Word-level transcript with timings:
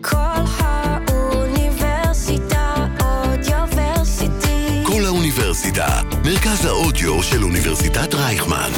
כל 0.00 0.16
האוניברסיטה 1.08 2.74
אודיוורסיטי. 3.00 4.82
כל 4.86 5.04
האוניברסיטה, 5.06 6.00
מרכז 6.24 6.64
האודיו 6.64 7.22
של 7.22 7.42
אוניברסיטת 7.42 8.14
רייכמן. 8.14 8.70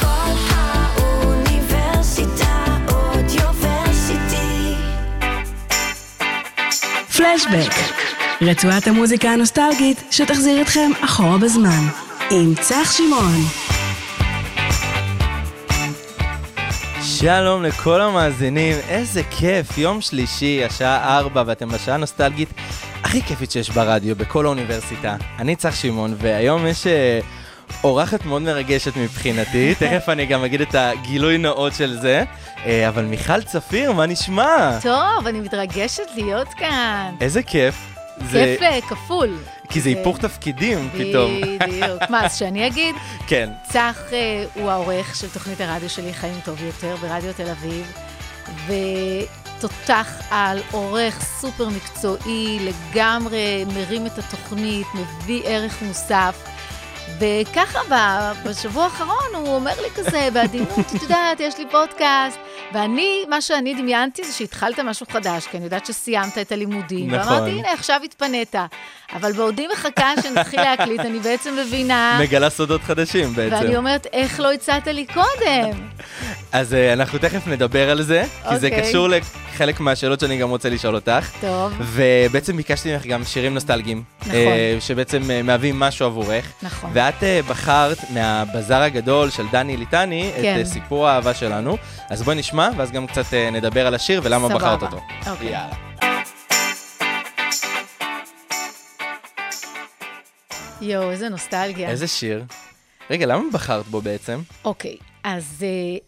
כל 0.00 0.32
האוניברסיטה 0.50 1.56
אודיוורסיטי. 2.88 4.74
פלשבק, 7.16 7.72
רצועת 8.42 8.86
המוזיקה 8.86 9.30
הנוסטלגית 9.30 10.02
שתחזיר 10.10 10.62
אתכם 10.62 10.90
אחורה 11.00 11.38
בזמן, 11.38 11.88
עם 12.30 12.54
צח 12.60 12.92
שמעון. 12.96 13.57
שלום 17.20 17.62
לכל 17.62 18.00
המאזינים, 18.00 18.76
איזה 18.88 19.22
כיף, 19.30 19.78
יום 19.78 20.00
שלישי, 20.00 20.64
השעה 20.64 21.18
4 21.18 21.42
ואתם 21.46 21.68
בשעה 21.68 21.94
הנוסטלגית 21.94 22.48
הכי 23.04 23.22
כיפית 23.22 23.50
שיש 23.50 23.70
ברדיו, 23.70 24.16
בכל 24.16 24.44
האוניברסיטה. 24.46 25.16
אני 25.38 25.56
צח 25.56 25.74
שמעון, 25.74 26.14
והיום 26.18 26.66
יש 26.66 26.86
אה, 26.86 27.20
אורחת 27.84 28.24
מאוד 28.24 28.42
מרגשת 28.42 28.96
מבחינתי, 28.96 29.74
תכף 29.78 30.08
אני 30.08 30.26
גם 30.26 30.44
אגיד 30.44 30.60
את 30.60 30.74
הגילוי 30.74 31.38
נאות 31.38 31.74
של 31.74 31.98
זה, 32.00 32.24
אה, 32.66 32.88
אבל 32.88 33.04
מיכל 33.04 33.42
צפיר, 33.42 33.92
מה 33.92 34.06
נשמע? 34.06 34.78
טוב, 34.82 35.26
אני 35.26 35.40
מתרגשת 35.40 36.06
להיות 36.16 36.48
כאן. 36.58 37.14
איזה 37.20 37.42
כיף. 37.42 37.74
זה- 38.30 38.56
כיף 38.58 38.62
אה, 38.62 38.78
כפול. 38.88 39.36
כי 39.68 39.80
זה 39.80 39.88
היפוך 39.88 40.18
תפקידים 40.18 40.90
פתאום. 40.92 41.40
בדיוק. 41.40 42.02
מה, 42.10 42.26
אז 42.26 42.38
שאני 42.38 42.66
אגיד? 42.66 42.94
כן. 43.26 43.50
צח 43.62 44.02
אה, 44.12 44.44
הוא 44.54 44.70
העורך 44.70 45.16
של 45.16 45.28
תוכנית 45.28 45.60
הרדיו 45.60 45.90
שלי, 45.90 46.14
חיים 46.14 46.40
טוב 46.44 46.62
יותר, 46.62 46.96
ברדיו 46.96 47.32
תל 47.32 47.50
אביב, 47.50 47.92
ותותח 48.66 50.20
על, 50.30 50.60
עורך 50.70 51.22
סופר 51.22 51.68
מקצועי, 51.68 52.58
לגמרי 52.60 53.64
מרים 53.74 54.06
את 54.06 54.18
התוכנית, 54.18 54.86
מביא 54.94 55.42
ערך 55.44 55.82
מוסף. 55.82 56.44
וככה, 57.18 57.78
בשבוע 58.44 58.84
האחרון 58.84 59.34
הוא 59.34 59.54
אומר 59.54 59.74
לי 59.82 59.90
כזה, 59.94 60.28
בעדינות, 60.32 60.78
את 60.96 61.02
יודעת, 61.02 61.40
יש 61.40 61.58
לי 61.58 61.64
פודקאסט. 61.70 62.38
ואני, 62.72 63.24
מה 63.28 63.40
שאני 63.40 63.74
דמיינתי 63.74 64.24
זה 64.24 64.32
שהתחלת 64.32 64.78
משהו 64.80 65.06
חדש, 65.10 65.46
כי 65.46 65.56
אני 65.56 65.64
יודעת 65.64 65.86
שסיימת 65.86 66.38
את 66.38 66.52
הלימודים. 66.52 67.10
נכון. 67.10 67.32
ואמרתי, 67.32 67.50
הנה, 67.50 67.72
עכשיו 67.72 68.00
התפנית. 68.04 68.54
אבל 69.12 69.32
בעודי 69.32 69.66
מחכה 69.72 70.12
שנתחיל 70.22 70.60
להקליט, 70.60 71.00
אני 71.00 71.18
בעצם 71.18 71.56
מבינה, 71.56 72.18
מגלה 72.22 72.50
סודות 72.50 72.82
חדשים 72.82 73.34
בעצם. 73.34 73.56
ואני 73.56 73.76
אומרת, 73.76 74.06
איך 74.12 74.40
לא 74.40 74.52
הצעת 74.52 74.86
לי 74.86 75.06
קודם? 75.06 75.88
אז 76.52 76.74
אה, 76.74 76.92
אנחנו 76.92 77.18
תכף 77.18 77.46
נדבר 77.46 77.90
על 77.90 78.02
זה, 78.02 78.24
כי 78.48 78.58
זה 78.58 78.66
אוקיי. 78.66 78.82
קשור 78.82 79.08
לחלק 79.08 79.80
מהשאלות 79.80 80.20
שאני 80.20 80.38
גם 80.38 80.50
רוצה 80.50 80.68
לשאול 80.68 80.94
אותך. 80.94 81.30
טוב, 81.40 81.72
ובעצם 81.80 82.56
ביקשתי 82.56 82.92
ממך 82.92 83.06
גם 83.06 83.24
שירים 83.24 83.54
נוסטלגיים. 83.54 84.02
נכון. 84.20 84.34
אה, 84.34 84.76
שבעצם 84.80 85.30
אה, 85.30 85.42
מהווים 85.42 85.78
משהו 85.80 86.06
עבורך. 86.06 86.52
נכון. 86.62 86.90
ואת 86.92 87.22
בחרת 87.48 87.98
מהבזאר 88.10 88.82
הגדול 88.82 89.30
של 89.30 89.44
דני 89.52 89.76
ליטני 89.76 90.30
את 90.36 90.42
כן. 90.42 90.56
אה, 90.58 90.64
סיפור 90.64 91.08
האהבה 91.08 91.34
שלנו. 91.34 91.76
אז 92.10 92.22
בואי 92.22 92.36
נשמע, 92.36 92.47
ואז 92.54 92.90
גם 92.92 93.06
קצת 93.06 93.34
אה, 93.34 93.50
נדבר 93.50 93.86
על 93.86 93.94
השיר 93.94 94.20
ולמה 94.24 94.48
סבבה. 94.48 94.58
בחרת 94.58 94.82
אותו. 94.82 95.00
אוקיי. 95.26 95.46
יאללה. 95.46 95.74
יואו, 100.80 101.10
איזה 101.10 101.28
נוסטלגיה. 101.28 101.88
איזה 101.90 102.06
שיר. 102.06 102.44
רגע, 103.10 103.26
למה 103.26 103.44
בחרת 103.52 103.86
בו 103.86 104.00
בעצם? 104.00 104.40
אוקיי, 104.64 104.96
אז 105.24 105.62
אה, 105.62 105.98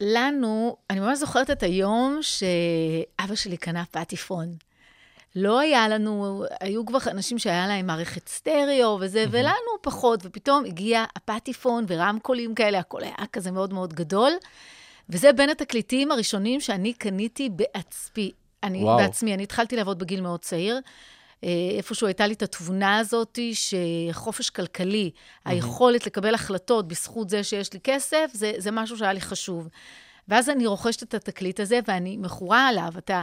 לנו, 0.00 0.76
אני 0.90 1.00
ממש 1.00 1.18
זוכרת 1.18 1.50
את 1.50 1.62
היום 1.62 2.18
שאבא 2.22 3.34
שלי 3.34 3.56
קנה 3.56 3.84
פטיפון. 3.90 4.54
לא 5.36 5.60
היה 5.60 5.88
לנו, 5.88 6.44
היו 6.60 6.86
כבר 6.86 6.98
אנשים 7.10 7.38
שהיה 7.38 7.66
להם 7.66 7.86
מערכת 7.86 8.28
סטריאו 8.28 8.98
וזה, 9.00 9.24
ולנו 9.30 9.82
פחות, 9.82 10.20
ופתאום 10.24 10.64
הגיע 10.64 11.04
הפטיפון 11.16 11.84
ורמקולים 11.88 12.54
כאלה, 12.54 12.78
הכל 12.78 13.02
היה 13.02 13.26
כזה 13.32 13.50
מאוד 13.50 13.72
מאוד 13.72 13.92
גדול. 13.92 14.32
וזה 15.08 15.32
בין 15.32 15.50
התקליטים 15.50 16.10
הראשונים 16.10 16.60
שאני 16.60 16.92
קניתי 16.92 17.48
בעצמי. 17.48 18.30
אני 18.62 18.82
וואו. 18.82 18.96
בעצמי, 18.96 19.34
אני 19.34 19.42
התחלתי 19.42 19.76
לעבוד 19.76 19.98
בגיל 19.98 20.20
מאוד 20.20 20.40
צעיר. 20.40 20.80
אה, 21.44 21.50
איפשהו 21.76 22.06
הייתה 22.06 22.26
לי 22.26 22.34
את 22.34 22.42
התבונה 22.42 22.98
הזאת 22.98 23.38
שחופש 23.52 24.50
כלכלי, 24.50 25.10
היכולת 25.44 26.06
לקבל 26.06 26.34
החלטות 26.34 26.88
בזכות 26.88 27.30
זה 27.30 27.44
שיש 27.44 27.72
לי 27.72 27.80
כסף, 27.84 28.30
זה, 28.32 28.52
זה 28.58 28.70
משהו 28.70 28.96
שהיה 28.98 29.12
לי 29.12 29.20
חשוב. 29.20 29.68
ואז 30.28 30.50
אני 30.50 30.66
רוכשת 30.66 31.02
את 31.02 31.14
התקליט 31.14 31.60
הזה 31.60 31.80
ואני 31.88 32.16
מכורה 32.16 32.68
עליו. 32.68 32.92
אתה, 32.98 33.22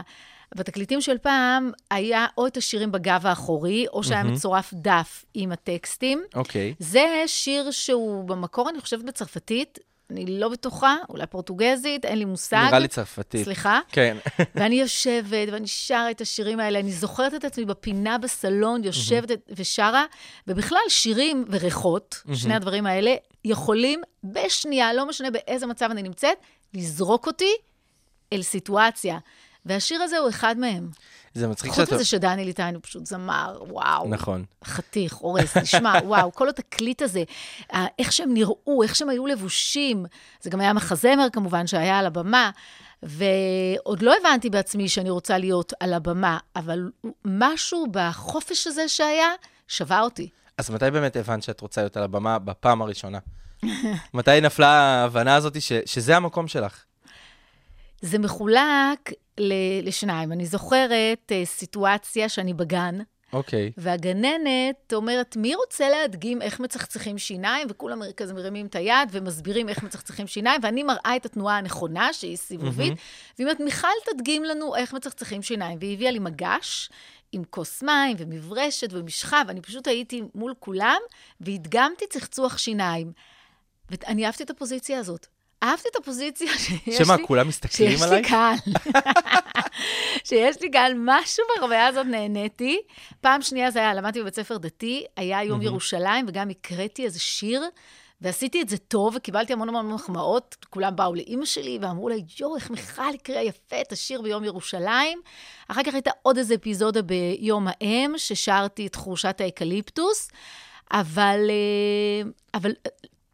בתקליטים 0.54 1.00
של 1.00 1.18
פעם 1.18 1.70
היה 1.90 2.26
או 2.38 2.46
את 2.46 2.56
השירים 2.56 2.92
בגב 2.92 3.26
האחורי, 3.26 3.86
או 3.92 4.04
שהיה 4.04 4.24
מצורף 4.24 4.74
דף 4.74 5.24
עם 5.34 5.52
הטקסטים. 5.52 6.22
אוקיי. 6.34 6.74
זה 6.78 7.22
שיר 7.26 7.70
שהוא 7.70 8.24
במקור, 8.24 8.70
אני 8.70 8.80
חושבת, 8.80 9.04
בצרפתית, 9.04 9.78
אני 10.12 10.40
לא 10.40 10.48
בטוחה, 10.48 10.96
אולי 11.08 11.26
פורטוגזית, 11.26 12.04
אין 12.04 12.18
לי 12.18 12.24
מושג. 12.24 12.64
נראה 12.68 12.78
לי 12.78 12.88
צרפתית. 12.88 13.44
סליחה? 13.44 13.80
כן. 13.92 14.16
ואני 14.54 14.80
יושבת, 14.80 15.48
ואני 15.52 15.66
שרה 15.66 16.10
את 16.10 16.20
השירים 16.20 16.60
האלה, 16.60 16.78
אני 16.78 16.92
זוכרת 16.92 17.34
את 17.34 17.44
עצמי 17.44 17.64
בפינה 17.64 18.18
בסלון, 18.18 18.84
יושבת 18.84 19.30
ושרה, 19.48 20.04
ובכלל, 20.46 20.78
שירים 20.88 21.44
וריחות, 21.50 22.22
שני 22.34 22.54
הדברים 22.54 22.86
האלה, 22.86 23.14
יכולים 23.44 24.02
בשנייה, 24.24 24.92
לא 24.92 25.06
משנה 25.06 25.30
באיזה 25.30 25.66
מצב 25.66 25.88
אני 25.90 26.02
נמצאת, 26.02 26.36
לזרוק 26.74 27.26
אותי 27.26 27.52
אל 28.32 28.42
סיטואציה. 28.42 29.18
והשיר 29.66 30.02
הזה 30.02 30.18
הוא 30.18 30.28
אחד 30.28 30.58
מהם. 30.58 30.90
זה 31.34 31.48
מצחיק 31.48 31.70
חוץ 31.72 31.84
שאתה... 31.84 31.94
מזה 31.94 32.04
שדני 32.04 32.44
ליטאי 32.44 32.74
הוא 32.74 32.82
פשוט 32.82 33.06
זמר, 33.06 33.58
וואו. 33.68 34.08
נכון. 34.08 34.44
חתיך, 34.64 35.14
הורס, 35.14 35.56
תשמע, 35.58 35.92
וואו, 36.06 36.32
כל 36.32 36.48
התקליט 36.48 37.02
הזה, 37.02 37.22
איך 37.98 38.12
שהם 38.12 38.34
נראו, 38.34 38.82
איך 38.82 38.96
שהם 38.96 39.08
היו 39.08 39.26
לבושים, 39.26 40.06
זה 40.40 40.50
גם 40.50 40.60
היה 40.60 40.72
מחזמר 40.72 41.26
כמובן 41.32 41.66
שהיה 41.66 41.98
על 41.98 42.06
הבמה, 42.06 42.50
ועוד 43.02 44.02
לא 44.02 44.14
הבנתי 44.20 44.50
בעצמי 44.50 44.88
שאני 44.88 45.10
רוצה 45.10 45.38
להיות 45.38 45.72
על 45.80 45.94
הבמה, 45.94 46.38
אבל 46.56 46.90
משהו 47.24 47.86
בחופש 47.90 48.66
הזה 48.66 48.88
שהיה, 48.88 49.28
שווה 49.68 50.00
אותי. 50.00 50.28
אז 50.58 50.70
מתי 50.70 50.90
באמת 50.90 51.16
הבנת 51.16 51.42
שאת 51.42 51.60
רוצה 51.60 51.80
להיות 51.80 51.96
על 51.96 52.02
הבמה 52.02 52.38
בפעם 52.38 52.82
הראשונה? 52.82 53.18
מתי 54.14 54.40
נפלה 54.40 54.68
ההבנה 54.68 55.34
הזאת 55.34 55.62
ש- 55.62 55.72
שזה 55.86 56.16
המקום 56.16 56.48
שלך? 56.48 56.84
זה 58.02 58.18
מחולק 58.18 59.10
לשניים. 59.82 60.32
אני 60.32 60.46
זוכרת 60.46 61.32
אה, 61.32 61.44
סיטואציה 61.44 62.28
שאני 62.28 62.54
בגן, 62.54 62.98
אוקיי. 63.32 63.72
והגננת 63.76 64.92
אומרת, 64.92 65.36
מי 65.36 65.54
רוצה 65.54 65.88
להדגים 65.88 66.42
איך 66.42 66.60
מצחצחים 66.60 67.18
שיניים? 67.18 67.66
וכולם 67.70 68.00
כזה 68.16 68.34
מרימים 68.34 68.66
את 68.66 68.74
היד 68.74 69.08
ומסבירים 69.10 69.68
איך 69.68 69.82
מצחצחים 69.82 70.26
שיניים, 70.26 70.60
ואני 70.62 70.82
מראה 70.82 71.16
את 71.16 71.26
התנועה 71.26 71.58
הנכונה, 71.58 72.12
שהיא 72.12 72.36
סיבובית, 72.36 72.92
והיא 73.38 73.46
אומרת, 73.46 73.60
מיכל, 73.60 73.88
תדגים 74.04 74.44
לנו 74.44 74.76
איך 74.76 74.92
מצחצחים 74.92 75.42
שיניים. 75.42 75.78
והיא 75.80 75.94
הביאה 75.94 76.10
לי 76.10 76.18
מגש 76.18 76.90
עם 77.32 77.44
כוס 77.50 77.82
מים 77.82 78.16
ומברשת 78.18 78.88
ומשחה, 78.92 79.42
ואני 79.48 79.60
פשוט 79.60 79.86
הייתי 79.86 80.22
מול 80.34 80.54
כולם, 80.58 81.00
והדגמתי 81.40 82.04
צחצוח 82.10 82.58
שיניים. 82.58 83.12
ואני 83.90 84.26
אהבתי 84.26 84.42
את 84.42 84.50
הפוזיציה 84.50 84.98
הזאת. 84.98 85.26
אהבתי 85.62 85.88
את 85.90 85.96
הפוזיציה 85.96 86.48
שיש 86.58 86.86
לי... 86.86 87.04
שמה, 87.04 87.16
כולם 87.26 87.48
מסתכלים 87.48 87.90
שיש 87.90 88.02
עליי? 88.02 88.22
לי 88.22 88.28
קהל. 88.28 88.56
שיש 90.28 90.62
לי 90.62 90.70
קהל, 90.70 90.92
משהו 90.96 91.44
בחוויה 91.56 91.86
הזאת 91.86 92.06
נהניתי. 92.06 92.80
פעם 93.20 93.42
שנייה 93.42 93.70
זה 93.70 93.78
היה, 93.78 93.94
למדתי 93.94 94.20
בבית 94.20 94.34
ספר 94.34 94.56
דתי, 94.56 95.04
היה 95.16 95.42
יום 95.42 95.62
ירושלים, 95.62 96.24
וגם 96.28 96.50
הקראתי 96.50 97.04
איזה 97.04 97.20
שיר, 97.20 97.62
ועשיתי 98.20 98.62
את 98.62 98.68
זה 98.68 98.78
טוב, 98.78 99.14
וקיבלתי 99.16 99.52
המון 99.52 99.68
המון 99.68 99.92
מחמאות. 99.92 100.56
כולם 100.70 100.96
באו 100.96 101.14
לאימא 101.14 101.44
שלי 101.44 101.78
ואמרו 101.82 102.08
לה, 102.08 102.14
יואו, 102.40 102.56
איך 102.56 102.70
מיכל 102.70 103.14
הקריאה 103.14 103.42
יפה 103.42 103.80
את 103.80 103.92
השיר 103.92 104.22
ביום 104.22 104.44
ירושלים. 104.44 105.20
אחר 105.68 105.82
כך 105.82 105.94
הייתה 105.94 106.10
עוד 106.22 106.38
איזו 106.38 106.54
אפיזודה 106.54 107.02
ביום 107.02 107.66
האם, 107.68 108.12
ששרתי 108.16 108.86
את 108.86 108.94
חורשת 108.94 109.40
האקליפטוס, 109.40 110.30
אבל, 110.92 111.50
אה, 111.50 112.30
אבל 112.54 112.72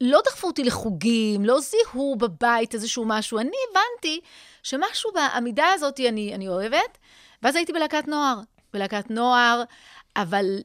לא 0.00 0.20
דחפו 0.26 0.46
אותי 0.46 0.64
לחוגים, 0.64 1.44
לא 1.44 1.60
זיהו 1.60 2.16
בבית 2.16 2.74
איזשהו 2.74 3.04
משהו. 3.06 3.38
אני 3.38 3.56
הבנתי 3.70 4.20
שמשהו 4.62 5.10
בעמידה 5.14 5.66
הזאת 5.74 6.00
אני, 6.08 6.34
אני 6.34 6.48
אוהבת, 6.48 6.98
ואז 7.42 7.56
הייתי 7.56 7.72
בלהקת 7.72 8.08
נוער. 8.08 8.40
בלהקת 8.72 9.10
נוער, 9.10 9.62
אבל 10.16 10.58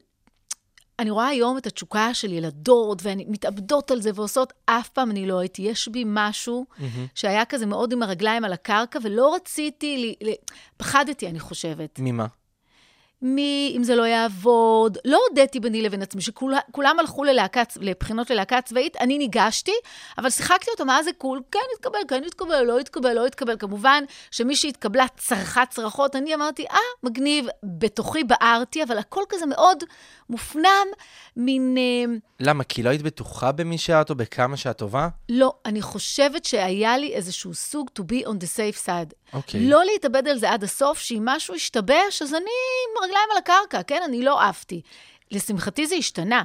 אני 1.00 1.10
רואה 1.10 1.28
היום 1.28 1.58
את 1.58 1.68
התשוקה 1.68 2.14
של 2.14 2.34
ילדות, 2.34 3.00
והן 3.04 3.20
מתאבדות 3.28 3.92
על 3.92 4.02
זה 4.02 4.12
ועושות, 4.16 4.54
אף 4.66 4.90
פעם 4.90 5.12
אני 5.12 5.28
לא 5.28 5.40
הייתי. 5.40 5.62
יש 5.62 5.88
בי 5.88 6.04
משהו 6.08 6.66
שהיה 7.16 7.46
כזה 7.46 7.66
מאוד 7.66 7.94
עם 7.94 8.04
הרגליים 8.04 8.46
על 8.46 8.54
הקרקע, 8.54 9.00
ולא 9.04 9.36
רציתי, 9.36 10.16
ל... 10.22 10.30
ל... 10.30 10.34
פחדתי, 10.78 11.28
אני 11.28 11.40
חושבת. 11.40 12.00
ממה? 12.00 12.26
מי, 13.24 13.74
אם 13.78 13.84
זה 13.84 13.96
לא 13.96 14.04
יעבוד, 14.04 14.98
לא 15.06 15.20
הודיתי 15.30 15.60
ביני 15.60 15.82
לבין 15.82 16.02
עצמי, 16.02 16.22
שכולם 16.22 17.00
הלכו 17.00 17.24
ללהקת, 17.24 17.74
לבחינות 17.82 18.30
ללהקה 18.30 18.62
צבאית, 18.62 18.98
אני 18.98 19.18
ניגשתי, 19.18 19.72
אבל 20.18 20.30
שיחקתי 20.30 20.72
אותו, 20.72 20.86
מה 20.86 21.04
זה 21.04 21.12
קול? 21.18 21.42
כן 21.52 21.60
התקבל, 21.76 22.00
כן 22.08 22.24
התקבל, 22.24 22.64
לא 22.64 22.80
התקבל, 22.80 23.14
לא 23.14 23.26
התקבל. 23.26 23.58
כמובן 23.60 24.04
שמי 24.32 24.56
שהתקבלה 24.56 25.06
צרחה 25.18 25.66
צרחות, 25.66 26.16
אני 26.16 26.36
אמרתי, 26.36 26.66
אה, 26.72 26.78
מגניב, 27.04 27.46
בתוכי 27.64 28.24
בערתי, 28.24 28.84
אבל 28.84 28.98
הכל 28.98 29.24
כזה 29.30 29.46
מאוד 29.46 29.84
מופנם, 30.30 30.88
מין... 31.38 31.76
אה, 31.78 32.14
למה? 32.40 32.64
כי 32.64 32.84
לא 32.84 32.90
היית 32.90 33.02
בטוחה 33.02 33.52
במי 33.52 33.78
שאת 33.78 34.10
או 34.10 34.16
בכמה 34.16 34.58
שאת 34.58 34.78
טובה? 34.78 35.08
לא, 35.30 35.54
אני 35.66 35.82
חושבת 35.82 36.46
שהיה 36.46 36.98
לי 36.98 37.14
איזשהו 37.14 37.54
סוג 37.54 37.90
to 38.00 38.02
be 38.02 38.28
on 38.28 38.32
the 38.32 38.58
safe 38.58 38.86
side. 38.86 39.14
אוקיי. 39.34 39.60
לא 39.70 39.86
להתאבד 39.86 40.28
על 40.28 40.38
זה 40.38 40.52
עד 40.52 40.64
הסוף, 40.64 41.00
שאם 41.00 41.22
משהו 41.26 41.56
ישתבש, 41.56 42.22
אז 42.22 42.34
אני 42.34 42.40
עם 42.44 43.04
רגליים 43.14 43.30
על 43.32 43.38
הקרקע, 43.38 43.84
כן? 43.84 44.02
אני 44.06 44.22
לא 44.22 44.42
עפתי. 44.42 44.82
לשמחתי 45.32 45.88
זה 45.88 45.96
השתנה. 45.96 46.44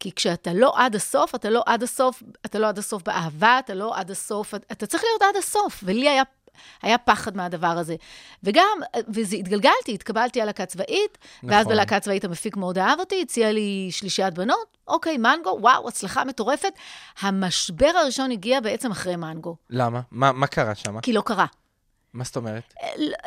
כי 0.00 0.12
כשאתה 0.12 0.52
לא 0.52 0.72
עד 0.76 0.94
הסוף, 0.94 1.34
אתה 1.34 1.50
לא 1.50 1.62
עד 1.66 1.82
הסוף, 1.82 2.22
אתה 2.46 2.58
לא 2.58 2.68
עד 2.68 2.78
הסוף 2.78 3.02
באהבה, 3.02 3.58
אתה 3.58 3.74
לא 3.74 3.96
עד 3.96 4.10
הסוף, 4.10 4.54
אתה 4.54 4.86
צריך 4.86 5.04
להיות 5.04 5.22
עד 5.22 5.36
הסוף. 5.36 5.80
ולי 5.82 6.08
היה, 6.08 6.22
היה 6.82 6.98
פחד 6.98 7.36
מהדבר 7.36 7.66
הזה. 7.66 7.96
וגם, 8.42 8.78
וזה 9.14 9.36
התגלגלתי, 9.36 9.94
התקבלתי 9.94 10.40
על 10.40 10.46
להקה 10.46 10.66
צבאית, 10.66 11.18
נכון. 11.36 11.50
ואז 11.50 11.66
בלהקה 11.66 12.00
צבאית 12.00 12.24
המפיק 12.24 12.56
מאוד 12.56 12.78
אהב 12.78 13.00
אותי, 13.00 13.22
הציע 13.22 13.52
לי 13.52 13.88
שלישיית 13.90 14.34
בנות, 14.34 14.76
אוקיי, 14.88 15.18
מנגו, 15.18 15.58
וואו, 15.60 15.88
הצלחה 15.88 16.24
מטורפת. 16.24 16.72
המשבר 17.20 17.90
הראשון 18.02 18.30
הגיע 18.30 18.60
בעצם 18.60 18.90
אחרי 18.90 19.16
מנגו. 19.16 19.56
למה? 19.70 20.00
מה, 20.10 20.32
מה 20.32 20.46
קרה 20.46 20.74
שם? 20.74 21.00
כי 21.00 21.12
לא 21.12 21.22
קרה. 21.26 21.46
מה 22.12 22.24
זאת 22.24 22.36
אומרת? 22.36 22.74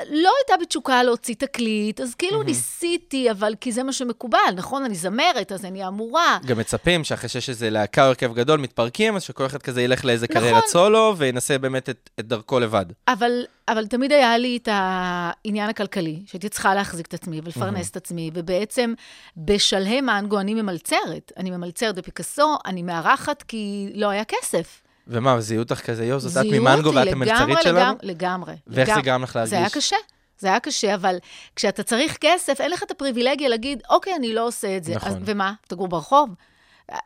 לא 0.09 0.31
הייתה 0.39 0.57
בי 0.59 0.65
תשוקה 0.65 1.03
להוציא 1.03 1.35
תקליט, 1.35 2.01
אז 2.01 2.15
כאילו 2.15 2.41
mm-hmm. 2.41 2.45
ניסיתי, 2.45 3.31
אבל 3.31 3.53
כי 3.61 3.71
זה 3.71 3.83
מה 3.83 3.93
שמקובל, 3.93 4.53
נכון? 4.55 4.83
אני 4.83 4.95
זמרת, 4.95 5.51
אז 5.51 5.65
אני 5.65 5.87
אמורה. 5.87 6.37
גם 6.45 6.57
מצפים 6.57 7.03
שאחרי 7.03 7.29
שיש 7.29 7.49
איזה 7.49 7.69
להקה 7.69 8.03
או 8.03 8.07
הרכב 8.07 8.33
גדול, 8.33 8.59
מתפרקים, 8.59 9.15
אז 9.15 9.23
שכל 9.23 9.45
אחד 9.45 9.61
כזה 9.61 9.81
ילך 9.81 10.05
לאיזה 10.05 10.25
נכון. 10.29 10.41
קריירת 10.41 10.63
סולו, 10.67 11.15
וינסה 11.17 11.57
באמת 11.57 11.89
את, 11.89 12.09
את 12.19 12.27
דרכו 12.27 12.59
לבד. 12.59 12.85
אבל, 13.07 13.45
אבל 13.67 13.87
תמיד 13.87 14.11
היה 14.11 14.37
לי 14.37 14.57
את 14.57 14.69
העניין 14.71 15.69
הכלכלי, 15.69 16.19
שהייתי 16.25 16.49
צריכה 16.49 16.75
להחזיק 16.75 17.05
את 17.07 17.13
עצמי 17.13 17.41
ולפרנס 17.43 17.87
mm-hmm. 17.87 17.91
את 17.91 17.95
עצמי, 17.95 18.31
ובעצם 18.33 18.93
בשלהי 19.37 20.01
מנגו 20.01 20.39
אני 20.39 20.53
ממלצרת. 20.53 21.31
אני 21.37 21.51
ממלצרת 21.51 21.95
בפיקאסו, 21.95 22.57
אני 22.65 22.83
מארחת 22.83 23.43
כי 23.43 23.91
לא 23.95 24.09
היה 24.09 24.23
כסף. 24.25 24.82
ומה, 25.07 25.41
זיהו 25.41 25.63
אותך 25.63 25.81
כזה, 25.81 26.05
יו, 26.05 26.19
זאת 26.19 26.45
את 26.45 26.51
ממנגו 26.51 26.93
ואת 26.93 27.07
המלצרית 27.07 27.57
שלנו? 27.63 27.79
לגמרי, 27.79 27.97
לגמרי. 28.03 28.53
ואיך. 28.67 28.95
זה 28.95 29.01
גרם 29.01 29.23
לך 29.23 29.35
להרגיש? 29.35 29.49
זה 29.49 29.57
היה 29.57 29.69
קשה. 29.69 29.95
זה 30.39 30.47
היה 30.47 30.59
קשה, 30.59 30.95
אבל 30.95 31.17
כשאתה 31.55 31.83
צריך 31.83 32.17
כסף, 32.21 32.61
אין 32.61 32.71
לך 32.71 32.83
את 32.83 32.91
הפריבילגיה 32.91 33.49
להגיד, 33.49 33.83
אוקיי, 33.89 34.15
אני 34.15 34.33
לא 34.33 34.47
עושה 34.47 34.77
את 34.77 34.83
זה. 34.83 34.95
נכון. 34.95 35.09
אז, 35.09 35.15
ומה, 35.25 35.53
תגור 35.67 35.87
ברחוב? 35.87 36.29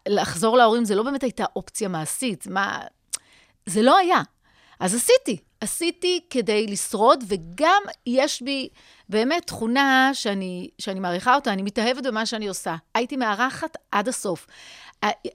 לחזור 0.07 0.57
להורים 0.57 0.85
זה 0.85 0.95
לא 0.95 1.03
באמת 1.03 1.23
הייתה 1.23 1.45
אופציה 1.55 1.87
מעשית. 1.87 2.47
מה... 2.47 2.79
זה 3.65 3.81
לא 3.81 3.97
היה. 3.97 4.21
אז 4.79 4.95
עשיתי. 4.95 5.37
עשיתי 5.61 6.19
כדי 6.29 6.67
לשרוד, 6.67 7.23
וגם 7.27 7.81
יש 8.05 8.41
בי 8.41 8.69
באמת 9.09 9.47
תכונה 9.47 10.09
שאני, 10.13 10.69
שאני 10.79 10.99
מעריכה 10.99 11.35
אותה, 11.35 11.53
אני 11.53 11.61
מתאהבת 11.61 12.03
במה 12.03 12.25
שאני 12.25 12.47
עושה. 12.47 12.75
הייתי 12.95 13.17
מארחת 13.17 13.77
עד 13.91 14.07
הסוף. 14.07 14.47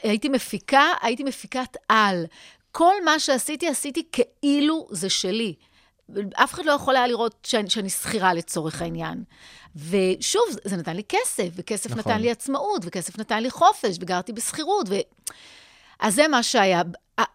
הייתי 0.03 0.29
מפיקה, 0.29 0.93
הייתי 1.03 1.25
מפיקת 1.25 1.77
על. 1.89 2.25
כל 2.73 2.95
מה 3.05 3.19
שעשיתי, 3.19 3.69
עשיתי 3.69 4.03
כאילו 4.13 4.89
זה 4.91 5.11
שלי. 5.11 5.55
אף 6.35 6.55
אחד 6.55 6.65
לא 6.65 6.73
יכול 6.73 6.97
היה 6.97 7.07
לראות 7.07 7.47
שאני, 7.47 7.71
שאני 7.71 7.91
שכירה 7.91 8.35
לצורך 8.35 8.83
העניין. 8.83 9.25
ושוב, 9.77 10.45
זה 10.65 10.77
נתן 10.77 10.97
לי 10.97 11.03
כסף, 11.09 11.49
וכסף 11.55 11.91
נכון. 11.91 12.13
נתן 12.13 12.21
לי 12.21 12.31
עצמאות, 12.31 12.83
וכסף 12.85 13.19
נתן 13.19 13.43
לי 13.43 13.51
חופש, 13.51 13.97
וגרתי 14.01 14.33
בשכירות. 14.33 14.87
ו... 14.89 14.95
אז 16.01 16.15
זה 16.15 16.29
מה 16.29 16.43
שהיה. 16.43 16.83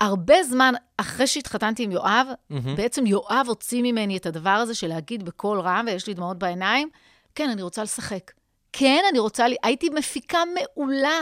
הרבה 0.01 0.43
זמן 0.43 0.73
אחרי 0.97 1.27
שהתחתנתי 1.27 1.83
עם 1.83 1.91
יואב, 1.91 2.27
mm-hmm. 2.27 2.55
בעצם 2.75 3.05
יואב 3.05 3.45
הוציא 3.47 3.81
ממני 3.83 4.17
את 4.17 4.25
הדבר 4.25 4.49
הזה 4.49 4.75
של 4.75 4.87
להגיד 4.87 5.25
בקול 5.25 5.59
רם, 5.59 5.85
ויש 5.87 6.07
לי 6.07 6.13
דמעות 6.13 6.37
בעיניים, 6.37 6.89
כן, 7.35 7.49
אני 7.49 7.61
רוצה 7.61 7.83
לשחק. 7.83 8.31
כן, 8.73 9.03
אני 9.09 9.19
רוצה, 9.19 9.45
הייתי 9.63 9.89
מפיקה 9.89 10.39
מעולה. 10.55 11.21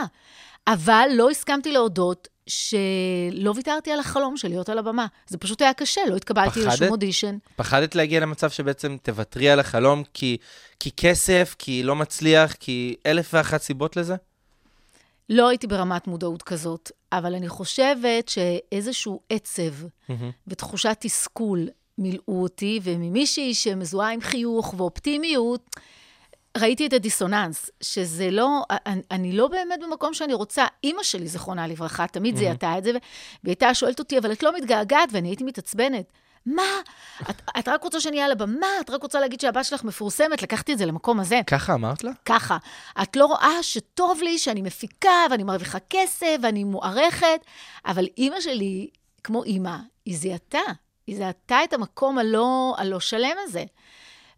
אבל 0.66 1.08
לא 1.14 1.30
הסכמתי 1.30 1.72
להודות 1.72 2.28
שלא 2.46 3.52
ויתרתי 3.56 3.90
על 3.92 4.00
החלום 4.00 4.36
של 4.36 4.48
להיות 4.48 4.68
על 4.68 4.78
הבמה. 4.78 5.06
זה 5.28 5.38
פשוט 5.38 5.62
היה 5.62 5.74
קשה, 5.74 6.00
לא 6.10 6.16
התקבלתי 6.16 6.60
פחדת? 6.60 6.66
לשום 6.66 6.88
אודישן. 6.88 7.38
פחדת 7.56 7.94
להגיע 7.94 8.20
למצב 8.20 8.50
שבעצם 8.50 8.96
תוותרי 9.02 9.50
על 9.50 9.60
החלום 9.60 10.02
כי, 10.14 10.36
כי 10.80 10.90
כסף, 10.96 11.56
כי 11.58 11.82
לא 11.82 11.96
מצליח, 11.96 12.52
כי 12.52 12.96
אלף 13.06 13.34
ואחת 13.34 13.62
סיבות 13.62 13.96
לזה? 13.96 14.14
לא 15.28 15.48
הייתי 15.48 15.66
ברמת 15.66 16.06
מודעות 16.06 16.42
כזאת, 16.42 16.90
אבל 17.12 17.34
אני 17.34 17.48
חושבת 17.48 18.28
שאיזשהו 18.28 19.20
עצב 19.30 19.62
mm-hmm. 19.82 20.12
ותחושת 20.46 20.96
תסכול 21.00 21.68
מילאו 21.98 22.42
אותי, 22.42 22.80
וממישהי 22.82 23.54
שמזוהה 23.54 24.12
עם 24.12 24.20
חיוך 24.20 24.74
ואופטימיות, 24.76 25.70
ראיתי 26.60 26.86
את 26.86 26.92
הדיסוננס, 26.92 27.70
שזה 27.80 28.30
לא, 28.30 28.62
אני, 28.70 29.02
אני 29.10 29.32
לא 29.32 29.48
באמת 29.48 29.80
במקום 29.82 30.14
שאני 30.14 30.34
רוצה. 30.34 30.66
אימא 30.84 31.02
שלי, 31.02 31.28
זיכרונה 31.28 31.66
לברכה, 31.66 32.06
תמיד. 32.06 32.36
זיהתה 32.36 32.78
את 32.78 32.84
זה, 32.84 32.90
והיא 32.90 33.00
הייתה 33.44 33.74
שואלת 33.74 33.98
אותי, 33.98 34.18
אבל 34.18 34.32
את 34.32 34.42
לא 34.42 34.56
מתגעגעת, 34.56 35.08
ואני 35.12 35.28
הייתי 35.28 35.44
מתעצבנת. 35.44 36.12
מה? 36.46 36.62
את, 37.30 37.42
את 37.58 37.68
רק 37.68 37.84
רוצה 37.84 38.00
שאני 38.00 38.16
אהיה 38.16 38.26
על 38.26 38.32
הבמה? 38.32 38.66
את 38.80 38.90
רק 38.90 39.02
רוצה 39.02 39.20
להגיד 39.20 39.40
שהבת 39.40 39.64
שלך 39.64 39.84
מפורסמת? 39.84 40.42
לקחתי 40.42 40.72
את 40.72 40.78
זה 40.78 40.86
למקום 40.86 41.20
הזה. 41.20 41.40
ככה 41.46 41.74
אמרת 41.74 42.04
לה? 42.04 42.10
ככה. 42.24 42.56
את 43.02 43.16
לא 43.16 43.26
רואה 43.26 43.62
שטוב 43.62 44.20
לי, 44.22 44.38
שאני 44.38 44.62
מפיקה, 44.62 45.26
ואני 45.30 45.42
מרוויחה 45.42 45.78
כסף, 45.90 46.36
ואני 46.42 46.64
מוערכת, 46.64 47.40
אבל 47.86 48.06
אימא 48.18 48.40
שלי, 48.40 48.88
כמו 49.24 49.44
אימא, 49.44 49.76
היא 50.04 50.16
זיהתה. 50.16 50.58
היא 51.06 51.16
זיהתה 51.16 51.64
את 51.64 51.72
המקום 51.72 52.18
הלא, 52.18 52.74
הלא 52.78 53.00
שלם 53.00 53.36
הזה. 53.44 53.64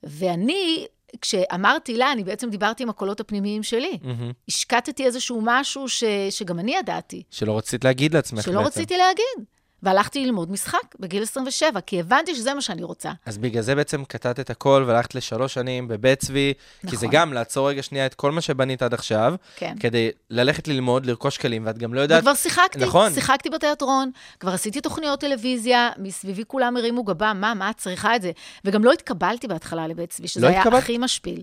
ואני, 0.02 0.86
כשאמרתי 1.20 1.96
לה, 1.96 2.12
אני 2.12 2.24
בעצם 2.24 2.50
דיברתי 2.50 2.82
עם 2.82 2.88
הקולות 2.90 3.20
הפנימיים 3.20 3.62
שלי. 3.62 3.98
Mm-hmm. 4.02 4.32
השקטתי 4.48 5.04
איזשהו 5.04 5.40
משהו 5.42 5.88
ש, 5.88 6.04
שגם 6.30 6.58
אני 6.58 6.76
ידעתי. 6.76 7.22
שלא 7.30 7.58
רצית 7.58 7.84
להגיד 7.84 8.14
לעצמך 8.14 8.42
שלא 8.42 8.52
בעצם. 8.52 8.62
שלא 8.62 8.80
רציתי 8.80 8.96
להגיד. 8.96 9.46
והלכתי 9.82 10.24
ללמוד 10.24 10.50
משחק 10.50 10.94
בגיל 11.00 11.22
27, 11.22 11.80
כי 11.80 12.00
הבנתי 12.00 12.34
שזה 12.34 12.54
מה 12.54 12.60
שאני 12.60 12.82
רוצה. 12.82 13.12
אז 13.26 13.38
בגלל 13.38 13.62
זה 13.62 13.74
בעצם 13.74 14.04
קטעת 14.04 14.40
את 14.40 14.50
הכל 14.50 14.84
והלכת 14.86 15.14
לשלוש 15.14 15.54
שנים 15.54 15.88
בבית 15.88 16.18
צבי, 16.18 16.54
נכון. 16.78 16.90
כי 16.90 16.96
זה 16.96 17.06
נכון. 17.06 17.18
גם 17.18 17.32
לעצור 17.32 17.68
רגע 17.68 17.82
שנייה 17.82 18.06
את 18.06 18.14
כל 18.14 18.32
מה 18.32 18.40
שבנית 18.40 18.82
עד 18.82 18.94
עכשיו, 18.94 19.34
כן. 19.56 19.74
כדי 19.80 20.10
ללכת 20.30 20.68
ללמוד, 20.68 21.06
לרכוש 21.06 21.38
כלים, 21.38 21.66
ואת 21.66 21.78
גם 21.78 21.94
לא 21.94 22.00
יודעת... 22.00 22.18
וכבר 22.20 22.34
שיחקתי, 22.34 22.78
נכון. 22.78 23.12
שיחקתי 23.14 23.50
בתיאטרון, 23.50 24.10
כבר 24.40 24.52
עשיתי 24.52 24.80
תוכניות 24.80 25.20
טלוויזיה, 25.20 25.90
מסביבי 25.98 26.42
כולם 26.46 26.76
הרימו 26.76 27.04
גבה, 27.04 27.32
מה, 27.32 27.54
מה 27.54 27.70
את 27.70 27.76
צריכה 27.76 28.16
את 28.16 28.22
זה? 28.22 28.30
וגם 28.64 28.84
לא 28.84 28.92
התקבלתי 28.92 29.48
בהתחלה 29.48 29.86
לבית 29.86 30.10
צבי, 30.10 30.28
שזה 30.28 30.40
לא 30.40 30.46
היה 30.46 30.60
התקבל? 30.60 30.78
הכי 30.78 30.98
משפיל. 30.98 31.42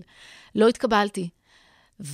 לא 0.54 0.68
התקבלתי. 0.68 1.28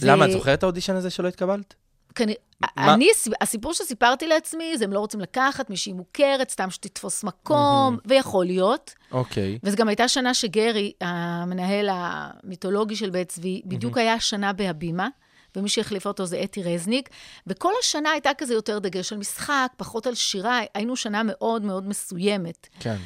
למה? 0.02 0.24
ו... 0.24 0.28
את 0.28 0.32
זוכרת 0.32 0.58
את 0.58 0.62
האודישן 0.62 0.94
הזה 0.94 1.10
שלא 1.10 1.28
התקבלת? 1.28 1.74
כנראה, 2.14 2.36
אני, 2.78 3.08
הסיפור 3.40 3.74
שסיפרתי 3.74 4.26
לעצמי, 4.26 4.78
זה 4.78 4.84
הם 4.84 4.92
לא 4.92 4.98
רוצים 4.98 5.20
לקחת 5.20 5.70
מישהי 5.70 5.92
מוכרת, 5.92 6.50
סתם 6.50 6.70
שתתפוס 6.70 7.24
מקום, 7.24 7.96
mm-hmm. 7.96 8.08
ויכול 8.08 8.46
להיות. 8.46 8.94
אוקיי. 9.12 9.56
Okay. 9.56 9.58
וזו 9.62 9.76
גם 9.76 9.88
הייתה 9.88 10.08
שנה 10.08 10.34
שגרי, 10.34 10.92
המנהל 11.00 11.88
המיתולוגי 11.92 12.96
של 12.96 13.10
בית 13.10 13.28
צבי, 13.28 13.62
בדיוק 13.64 13.96
mm-hmm. 13.96 14.00
היה 14.00 14.20
שנה 14.20 14.52
בהבימה. 14.52 15.08
ומי 15.56 15.68
שהחליף 15.68 16.06
אותו 16.06 16.26
זה 16.26 16.40
אתי 16.44 16.62
רזניק, 16.62 17.08
וכל 17.46 17.72
השנה 17.80 18.10
הייתה 18.10 18.30
כזה 18.38 18.54
יותר 18.54 18.78
דגש 18.78 19.12
על 19.12 19.18
משחק, 19.18 19.72
פחות 19.76 20.06
על 20.06 20.14
שירה, 20.14 20.60
היינו 20.74 20.96
שנה 20.96 21.22
מאוד 21.24 21.62
מאוד 21.62 21.88
מסוימת. 21.88 22.68
כן. 22.80 22.96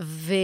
ו... 0.00 0.34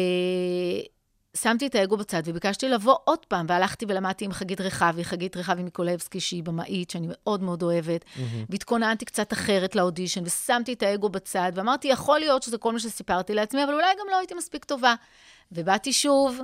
שמתי 1.37 1.67
את 1.67 1.75
האגו 1.75 1.97
בצד 1.97 2.23
וביקשתי 2.27 2.69
לבוא 2.69 2.97
עוד 3.05 3.27
פעם, 3.27 3.47
והלכתי 3.49 3.87
ולמדתי 3.89 4.25
עם 4.25 4.33
חגית 4.33 4.61
רחבי, 4.61 5.05
חגית 5.05 5.37
רחבי 5.37 5.63
מיקולבסקי, 5.63 6.21
שהיא 6.21 6.43
במאית, 6.43 6.91
שאני 6.91 7.07
מאוד 7.11 7.43
מאוד 7.43 7.63
אוהבת, 7.63 8.05
mm-hmm. 8.05 8.47
והתכוננתי 8.51 9.05
קצת 9.05 9.33
אחרת 9.33 9.77
לאודישן, 9.77 10.23
ושמתי 10.25 10.73
את 10.73 10.83
האגו 10.83 11.09
בצד, 11.09 11.53
ואמרתי, 11.55 11.89
יכול 11.89 12.19
להיות 12.19 12.43
שזה 12.43 12.59
כל 12.59 12.73
מה 12.73 12.79
שסיפרתי 12.79 13.35
לעצמי, 13.35 13.65
אבל 13.65 13.75
אולי 13.75 13.93
גם 14.01 14.07
לא 14.11 14.19
הייתי 14.19 14.35
מספיק 14.35 14.65
טובה. 14.65 14.95
ובאתי 15.53 15.93
שוב, 15.93 16.41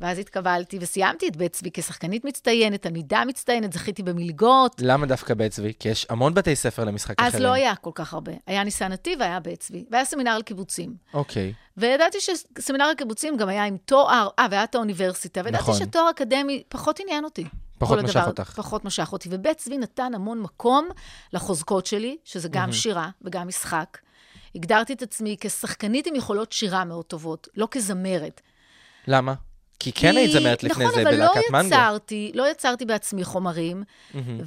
ואז 0.00 0.18
התקבלתי 0.18 0.78
וסיימתי 0.80 1.28
את 1.28 1.36
בית 1.36 1.52
צבי 1.52 1.70
כשחקנית 1.72 2.24
מצטיינת, 2.24 2.82
תלמידה 2.82 3.22
מצטיינת, 3.26 3.72
זכיתי 3.72 4.02
במלגות. 4.02 4.76
למה 4.80 5.06
דווקא 5.06 5.34
בית 5.34 5.52
צבי? 5.52 5.72
כי 5.78 5.88
יש 5.88 6.06
המון 6.10 6.34
בתי 6.34 6.56
ספר 6.56 6.84
למשחק 6.84 7.18
אחרים. 7.18 7.34
אז 7.34 7.40
לא 7.40 7.52
היה 7.52 7.76
כל 7.76 7.90
כך 7.94 8.14
הרבה. 8.14 8.32
היה 8.46 8.64
ניסן 8.64 8.92
נתיב 8.92 9.20
והיה 9.20 9.40
בית 9.40 9.60
צבי, 9.60 9.84
והיה 9.90 10.04
סמינר 10.04 10.30
על 10.30 10.42
קיבוצים. 10.42 10.94
אוקיי. 11.14 11.52
וידעתי 11.76 12.18
שסמינר 12.20 12.84
על 12.84 12.94
קיבוצים 12.94 13.36
גם 13.36 13.48
היה 13.48 13.64
עם 13.64 13.76
תואר, 13.84 14.28
אה, 14.38 14.46
והיה 14.50 14.64
את 14.64 14.74
האוניברסיטה, 14.74 15.40
וידעתי 15.44 15.62
נכון. 15.62 15.74
שתואר 15.74 16.10
אקדמי 16.10 16.62
פחות 16.68 17.00
עניין 17.00 17.24
אותי. 17.24 17.44
פחות 17.78 17.98
משך 17.98 18.16
הדבר, 18.16 18.28
אותך. 18.28 18.50
פחות 18.56 18.84
משך 18.84 19.12
אותי. 19.12 19.28
ובית 19.32 19.56
צבי 19.56 19.78
נתן 19.78 20.14
המון 20.14 20.40
מקום 20.40 20.88
לחוזקות 21.32 21.86
שלי, 21.86 22.16
שזה 22.24 22.48
גם 22.48 22.68
mm-hmm. 22.68 22.72
שירה 22.72 23.10
וגם 23.22 23.48
משחק. 23.48 23.98
הגדרתי 24.54 24.92
את 24.92 25.02
עצמי 25.02 25.36
כשחקנית 25.40 26.06
עם 26.06 26.14
יכולות 26.14 26.52
שירה 26.52 26.84
מאוד 26.84 27.04
טובות, 27.04 27.48
לא 27.56 27.68
כזמרת. 27.70 28.40
למה? 29.06 29.34
כי 29.80 29.92
כן 29.92 30.16
היית 30.16 30.32
זמרת 30.32 30.62
לפני 30.62 30.84
נכון, 30.84 30.94
זה 30.94 31.02
אבל 31.02 31.16
בלהקת 31.16 31.34
לא 31.36 31.58
מנגו. 31.58 31.66
יצרתי, 31.74 32.32
לא 32.34 32.50
יצרתי 32.50 32.84
בעצמי 32.84 33.24
חומרים, 33.24 33.82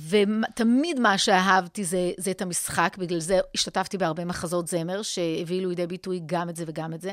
ותמיד 0.10 1.00
מה 1.00 1.18
שאהבתי 1.18 1.84
זה, 1.84 2.12
זה 2.18 2.32
את 2.32 2.42
המשחק, 2.42 2.96
בגלל 3.00 3.20
זה 3.20 3.40
השתתפתי 3.56 3.98
בהרבה 3.98 4.26
מחזות 4.26 4.68
זמר, 4.68 5.02
שהביאו 5.02 5.70
לידי 5.70 5.88
ביטוי 5.88 6.22
גם 6.26 6.50
את 6.50 6.56
זה 6.56 6.64
וגם 6.68 6.94
את 6.94 7.02
זה. 7.02 7.12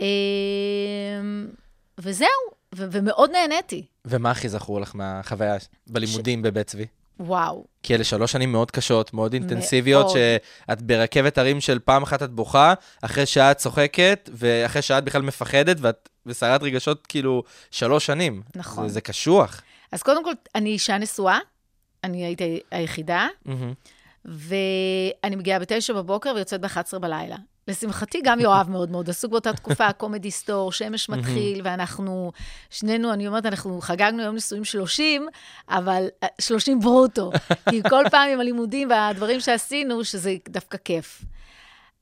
אמ, 0.00 0.06
וזהו, 1.98 2.28
ו- 2.74 2.86
ומאוד 2.90 3.30
נהניתי. 3.30 3.86
ומה 4.04 4.30
הכי 4.30 4.48
זכור 4.48 4.80
לך 4.80 4.94
מהחוויה 4.94 5.56
בלימודים 5.86 6.42
בבית 6.42 6.66
צבי? 6.66 6.86
וואו. 7.20 7.66
כי 7.82 7.94
אלה 7.94 8.04
שלוש 8.04 8.32
שנים 8.32 8.52
מאוד 8.52 8.70
קשות, 8.70 9.14
מאוד 9.14 9.32
אינטנסיביות, 9.32 10.06
מאוד. 10.06 10.16
שאת 10.68 10.82
ברכבת 10.82 11.38
הרים 11.38 11.60
של 11.60 11.78
פעם 11.78 12.02
אחת 12.02 12.22
את 12.22 12.30
בוכה, 12.30 12.74
אחרי 13.02 13.26
שעה 13.26 13.50
את 13.50 13.56
צוחקת, 13.56 14.30
ואחרי 14.32 14.82
שעה 14.82 14.98
את 14.98 15.04
בכלל 15.04 15.22
מפחדת, 15.22 15.76
ואת 15.80 16.08
בסערת 16.26 16.62
רגשות 16.62 17.06
כאילו 17.06 17.42
שלוש 17.70 18.06
שנים. 18.06 18.42
נכון. 18.54 18.88
זה, 18.88 18.94
זה 18.94 19.00
קשוח. 19.00 19.62
אז 19.92 20.02
קודם 20.02 20.24
כל, 20.24 20.32
אני 20.54 20.70
אישה 20.70 20.98
נשואה, 20.98 21.38
אני 22.04 22.24
הייתי 22.24 22.60
היחידה, 22.70 23.28
מהמם. 23.44 23.72
ואני 24.28 25.36
מגיעה 25.36 25.58
בתשע 25.58 25.92
בבוקר 25.92 26.32
ויוצאת 26.36 26.60
ב-11 26.60 26.98
בלילה. 26.98 27.36
לשמחתי, 27.68 28.20
גם 28.24 28.40
יואב 28.40 28.70
מאוד 28.70 28.90
מאוד 28.90 29.10
עסוק 29.10 29.30
באותה 29.30 29.52
תקופה, 29.52 29.92
קומדי 29.98 30.30
סטור, 30.30 30.72
שמש 30.72 31.08
מתחיל, 31.08 31.60
ואנחנו, 31.64 32.32
שנינו, 32.70 33.12
אני 33.12 33.28
אומרת, 33.28 33.46
אנחנו 33.46 33.80
חגגנו 33.80 34.22
יום 34.22 34.34
נישואים 34.34 34.64
30, 34.64 35.26
אבל 35.68 36.06
אה, 36.22 36.28
30 36.40 36.80
ברוטו. 36.80 37.30
כי 37.70 37.82
כל 37.90 38.04
פעם 38.10 38.30
עם 38.30 38.40
הלימודים 38.40 38.90
והדברים 38.90 39.40
שעשינו, 39.40 40.04
שזה 40.04 40.36
דווקא 40.48 40.78
כיף. 40.84 41.22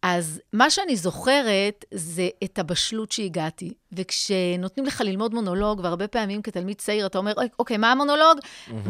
אז 0.09 0.41
מה 0.53 0.71
שאני 0.71 0.97
זוכרת 0.97 1.85
זה 1.95 2.29
את 2.45 2.59
הבשלות 2.59 3.13
שהגעתי. 3.13 3.73
וכשנותנים 3.93 4.87
לך 4.87 5.01
ללמוד 5.01 5.35
מונולוג, 5.35 5.81
והרבה 5.83 6.09
פעמים 6.09 6.43
כתלמיד 6.43 6.77
צעיר 6.77 7.07
אתה 7.07 7.19
אומר, 7.19 7.33
"אוי, 7.37 7.49
אוקיי, 7.59 7.77
מה 7.77 7.93
המונולוג? 7.93 8.39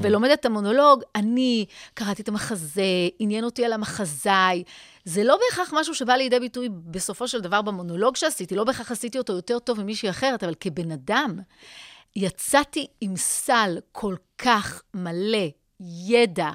ולומד 0.03 0.31
את 0.31 0.45
המונולוג, 0.45 1.03
אני 1.15 1.67
קראתי 1.95 2.23
את 2.23 2.29
המחזה, 2.29 2.83
עניין 3.19 3.45
אותי 3.45 3.65
על 3.65 3.73
המחזאי. 3.73 4.63
זה 5.05 5.25
לא 5.25 5.39
בהכרח 5.41 5.73
משהו 5.73 5.95
שבא 5.95 6.13
לידי 6.13 6.41
ביטוי 6.41 6.69
בסופו 6.73 7.29
של 7.29 7.41
דבר 7.41 7.63
במונולוג 7.63 8.17
שעשיתי, 8.17 8.57
לא 8.57 8.65
בהכרח 8.65 8.91
עשיתי 8.91 9.19
אותו 9.19 9.33
יותר 9.33 9.59
טוב 9.59 9.81
ממישהי 9.81 10.11
אחרת, 10.11 10.45
אבל 10.45 10.55
כבן 10.61 10.91
אדם, 10.91 11.39
יצאתי 12.17 12.87
עם 13.01 13.17
סל 13.17 13.79
כל 13.93 14.15
כך 14.39 14.83
מלא, 14.95 15.49
ידע, 15.81 16.51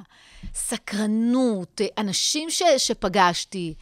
סקרנות, 0.54 1.80
אנשים 1.98 2.50
ש, 2.50 2.62
שפגשתי. 2.78 3.74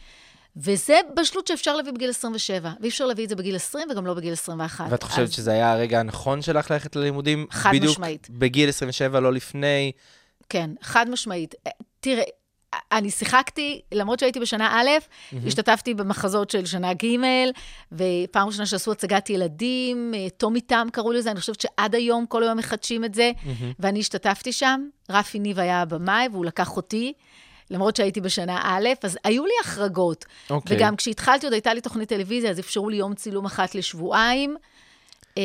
וזה 0.57 0.99
בשלות 1.15 1.47
שאפשר 1.47 1.75
להביא 1.75 1.91
בגיל 1.91 2.09
27, 2.09 2.71
ואי 2.79 2.89
אפשר 2.89 3.05
להביא 3.05 3.23
את 3.23 3.29
זה 3.29 3.35
בגיל 3.35 3.55
20 3.55 3.87
וגם 3.91 4.05
לא 4.05 4.13
בגיל 4.13 4.33
21. 4.33 4.85
ואת 4.89 5.03
חושבת 5.03 5.23
אז 5.23 5.33
שזה 5.33 5.51
היה 5.51 5.71
הרגע 5.71 5.99
הנכון 5.99 6.41
שלך 6.41 6.71
ללכת 6.71 6.95
ללימודים? 6.95 7.47
חד 7.51 7.71
בדיוק 7.73 7.91
משמעית. 7.91 8.27
בגיל 8.29 8.69
27, 8.69 9.19
לא 9.19 9.33
לפני? 9.33 9.91
כן, 10.49 10.69
חד 10.81 11.09
משמעית. 11.09 11.55
אה, 11.67 11.71
תראה, 11.99 12.23
אני 12.91 13.11
שיחקתי, 13.11 13.81
למרות 13.91 14.19
שהייתי 14.19 14.39
בשנה 14.39 14.81
א', 14.81 14.89
השתתפתי 15.45 15.93
במחזות 15.93 16.49
של 16.49 16.65
שנה 16.65 16.93
ג', 16.93 17.05
ופעם 17.91 18.47
ראשונה 18.47 18.65
שעשו 18.65 18.91
הצגת 18.91 19.29
ילדים, 19.29 20.13
אה, 20.15 20.29
טומי 20.37 20.61
טעם 20.61 20.89
קראו 20.89 21.11
לזה, 21.11 21.31
אני 21.31 21.39
חושבת 21.39 21.61
שעד 21.61 21.95
היום, 21.95 22.25
כל 22.25 22.43
היום 22.43 22.57
מחדשים 22.57 23.05
את 23.05 23.13
זה, 23.13 23.31
ואני 23.79 23.99
השתתפתי 23.99 24.51
שם. 24.51 24.87
רפי 25.09 25.39
ניב 25.39 25.59
היה 25.59 25.81
הבמאי, 25.81 26.27
והוא 26.31 26.45
לקח 26.45 26.77
אותי. 26.77 27.13
למרות 27.71 27.95
שהייתי 27.95 28.21
בשנה 28.21 28.59
א', 28.63 28.87
אז 29.03 29.17
היו 29.23 29.45
לי 29.45 29.51
החרגות. 29.63 30.25
אוקיי. 30.49 30.77
וגם 30.77 30.95
כשהתחלתי, 30.95 31.45
עוד 31.45 31.53
הייתה 31.53 31.73
לי 31.73 31.81
תוכנית 31.81 32.09
טלוויזיה, 32.09 32.51
אז 32.51 32.59
אפשרו 32.59 32.89
לי 32.89 32.97
יום 32.97 33.13
צילום 33.15 33.45
אחת 33.45 33.75
לשבועיים. 33.75 34.55
אה, 35.37 35.43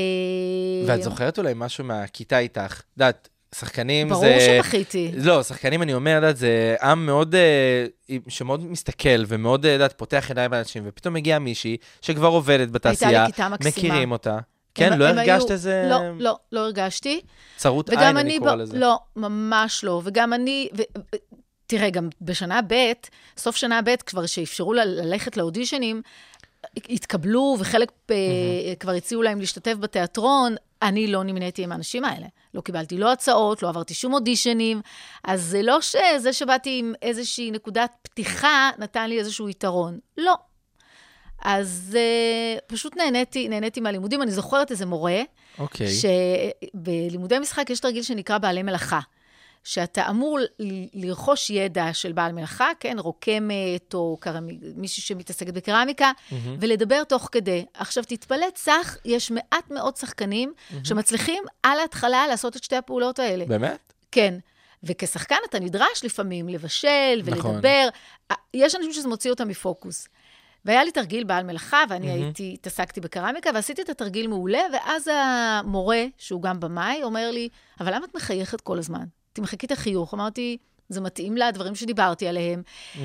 ואת 0.87 1.03
זוכרת 1.03 1.39
אולי 1.39 1.53
משהו 1.57 1.85
מהכיתה 1.85 2.39
איתך? 2.39 2.81
את 2.81 2.97
יודעת, 2.97 3.29
שחקנים 3.55 4.09
ברור 4.09 4.21
זה... 4.25 4.59
שבכיתי. 4.63 5.11
לא, 5.17 5.43
שחקנים, 5.43 5.83
אני 5.83 5.95
אומר, 5.95 6.11
את 6.11 6.23
יודעת, 6.23 6.37
זה 6.37 6.77
עם 6.83 7.07
מאוד, 7.07 7.35
אה, 7.35 7.87
שמאוד 8.29 8.65
מסתכל 8.67 9.25
ומאוד, 9.29 9.67
אה, 9.67 9.71
את 9.71 9.81
יודעת, 9.81 9.93
פותח 9.99 10.25
עיניים 10.29 10.53
לאנשים, 10.53 10.83
ופתאום 10.87 11.15
מגיעה 11.15 11.39
מישהי 11.39 11.77
שכבר 12.03 12.27
עובדת 12.29 12.69
בתעשייה, 12.71 13.27
כיתה 13.27 13.49
מקסימה. 13.49 13.71
מכירים 13.89 14.13
אותה. 14.13 14.39
כן, 14.75 14.93
הם- 14.93 14.99
לא 14.99 15.05
הם 15.09 15.19
הרגשת 15.19 15.45
היו- 15.45 15.53
איזה 15.53 15.87
לא, 15.91 15.99
לא, 16.19 16.37
לא 16.53 16.61
הרגשתי. 16.61 17.21
צרות 17.57 17.91
עין, 17.91 17.99
אני, 18.01 18.21
אני 18.21 18.39
קורא 18.39 18.55
ב... 18.55 18.59
לזה. 18.59 18.79
לא, 18.79 18.99
ממש 19.17 19.85
לא. 19.85 20.01
וגם 20.05 20.33
אני, 20.33 20.69
ו... 20.79 20.83
תראה, 21.67 21.91
גם 21.91 22.09
בשנה 22.21 22.61
ב', 22.69 22.93
סוף 23.37 23.57
שנה 23.57 23.83
ב', 23.83 23.97
כבר 23.97 24.27
שאפשרו 24.27 24.73
ל- 24.73 24.81
ללכת 24.85 25.37
לאודישנים, 25.37 26.03
התקבלו, 26.77 27.57
וחלק 27.59 27.89
mm-hmm. 27.91 28.13
כבר 28.81 28.93
הציעו 28.93 29.23
להם 29.23 29.41
להשתתף 29.41 29.75
בתיאטרון. 29.81 30.55
אני 30.83 31.07
לא 31.07 31.25
נמניתי 31.25 31.63
עם 31.63 31.73
האנשים 31.73 32.05
האלה. 32.05 32.27
לא 32.55 32.61
קיבלתי 32.61 32.99
לא 32.99 33.13
הצעות, 33.13 33.63
לא 33.63 33.69
עברתי 33.69 33.95
שום 33.95 34.15
אודישנים. 34.15 34.81
אז 35.25 35.43
זה 35.43 35.63
לא 35.63 35.81
שזה 35.81 36.33
שבאתי 36.33 36.79
עם 36.79 36.95
איזושהי 37.03 37.51
נקודת 37.51 37.91
פתיחה, 38.03 38.71
נתן 38.79 39.09
לי 39.09 39.19
איזשהו 39.19 39.49
יתרון. 39.49 39.99
לא. 40.17 40.35
אז 41.45 41.97
uh, 41.99 42.61
פשוט 42.67 42.97
נהניתי, 42.97 43.49
נהניתי 43.49 43.81
מהלימודים. 43.81 44.23
אני 44.23 44.31
זוכרת 44.31 44.71
איזה 44.71 44.87
מורה, 44.87 45.23
אוקיי. 45.59 45.87
שבלימודי 46.75 47.39
משחק 47.39 47.71
יש 47.71 47.81
תרגיל 47.81 48.03
שנקרא 48.03 48.39
בעלי 48.39 48.63
מלאכה. 48.63 49.01
שאתה 49.67 50.11
אמור 50.11 50.39
לרכוש 50.95 51.51
ידע 51.51 51.93
של 51.93 52.13
בעל 52.13 52.33
מלאכה, 52.33 52.71
כן, 52.81 52.97
רוקמת, 52.99 53.95
או 53.95 54.17
קרמי, 54.21 54.59
מישהי 54.77 55.03
שמתעסקת 55.03 55.55
בקרמיקה, 55.55 56.13
ולדבר 56.61 57.05
תוך 57.05 57.29
כדי. 57.33 57.65
עכשיו, 57.75 58.05
תתפלא, 58.05 58.47
צח, 58.55 58.97
יש 59.05 59.31
מעט 59.31 59.71
מאוד 59.71 59.97
שחקנים 59.97 60.53
שמצליחים 60.85 61.45
על 61.63 61.79
ההתחלה 61.79 62.27
לעשות 62.29 62.57
את 62.57 62.65
שתי 62.65 62.77
הפעולות 62.77 63.19
האלה. 63.19 63.45
באמת? 63.45 63.93
כן. 64.13 64.35
וכשחקן 64.83 65.37
אתה 65.51 65.59
נדרש 65.59 66.05
לפעמים 66.05 66.49
לבשל 66.49 67.23
נכון. 67.27 67.51
ולדבר. 67.51 67.89
יש 68.55 68.75
אנשים 68.75 68.93
שזה 68.93 69.09
מוציא 69.09 69.31
אותם 69.31 69.49
מפוקוס. 69.49 70.09
והיה 70.65 70.85
לי 70.85 70.93
תרגיל 70.93 71.25
בעל 71.25 71.45
מלאכה, 71.45 71.85
ואני 71.89 72.11
הייתי, 72.11 72.51
התעסקתי 72.55 73.01
בקרמיקה, 73.01 73.51
ועשיתי 73.55 73.83
את 73.83 73.89
התרגיל 73.89 74.27
מעולה, 74.27 74.63
ואז 74.73 75.11
המורה, 75.13 76.05
שהוא 76.19 76.43
גם 76.43 76.61
במאי, 76.61 77.03
אומר 77.03 77.31
לי, 77.31 77.49
אבל 77.81 77.95
למה 77.95 78.05
את 78.05 78.15
מחייכת 78.15 78.61
כל 78.61 78.79
הזמן? 78.79 79.05
תמחקי 79.37 79.67
את 79.67 79.73
החיוך. 79.73 80.15
אמרתי, 80.15 80.57
זה 80.89 81.01
מתאים 81.01 81.37
לדברים 81.37 81.75
שדיברתי 81.75 82.29
עליהם. 82.29 82.63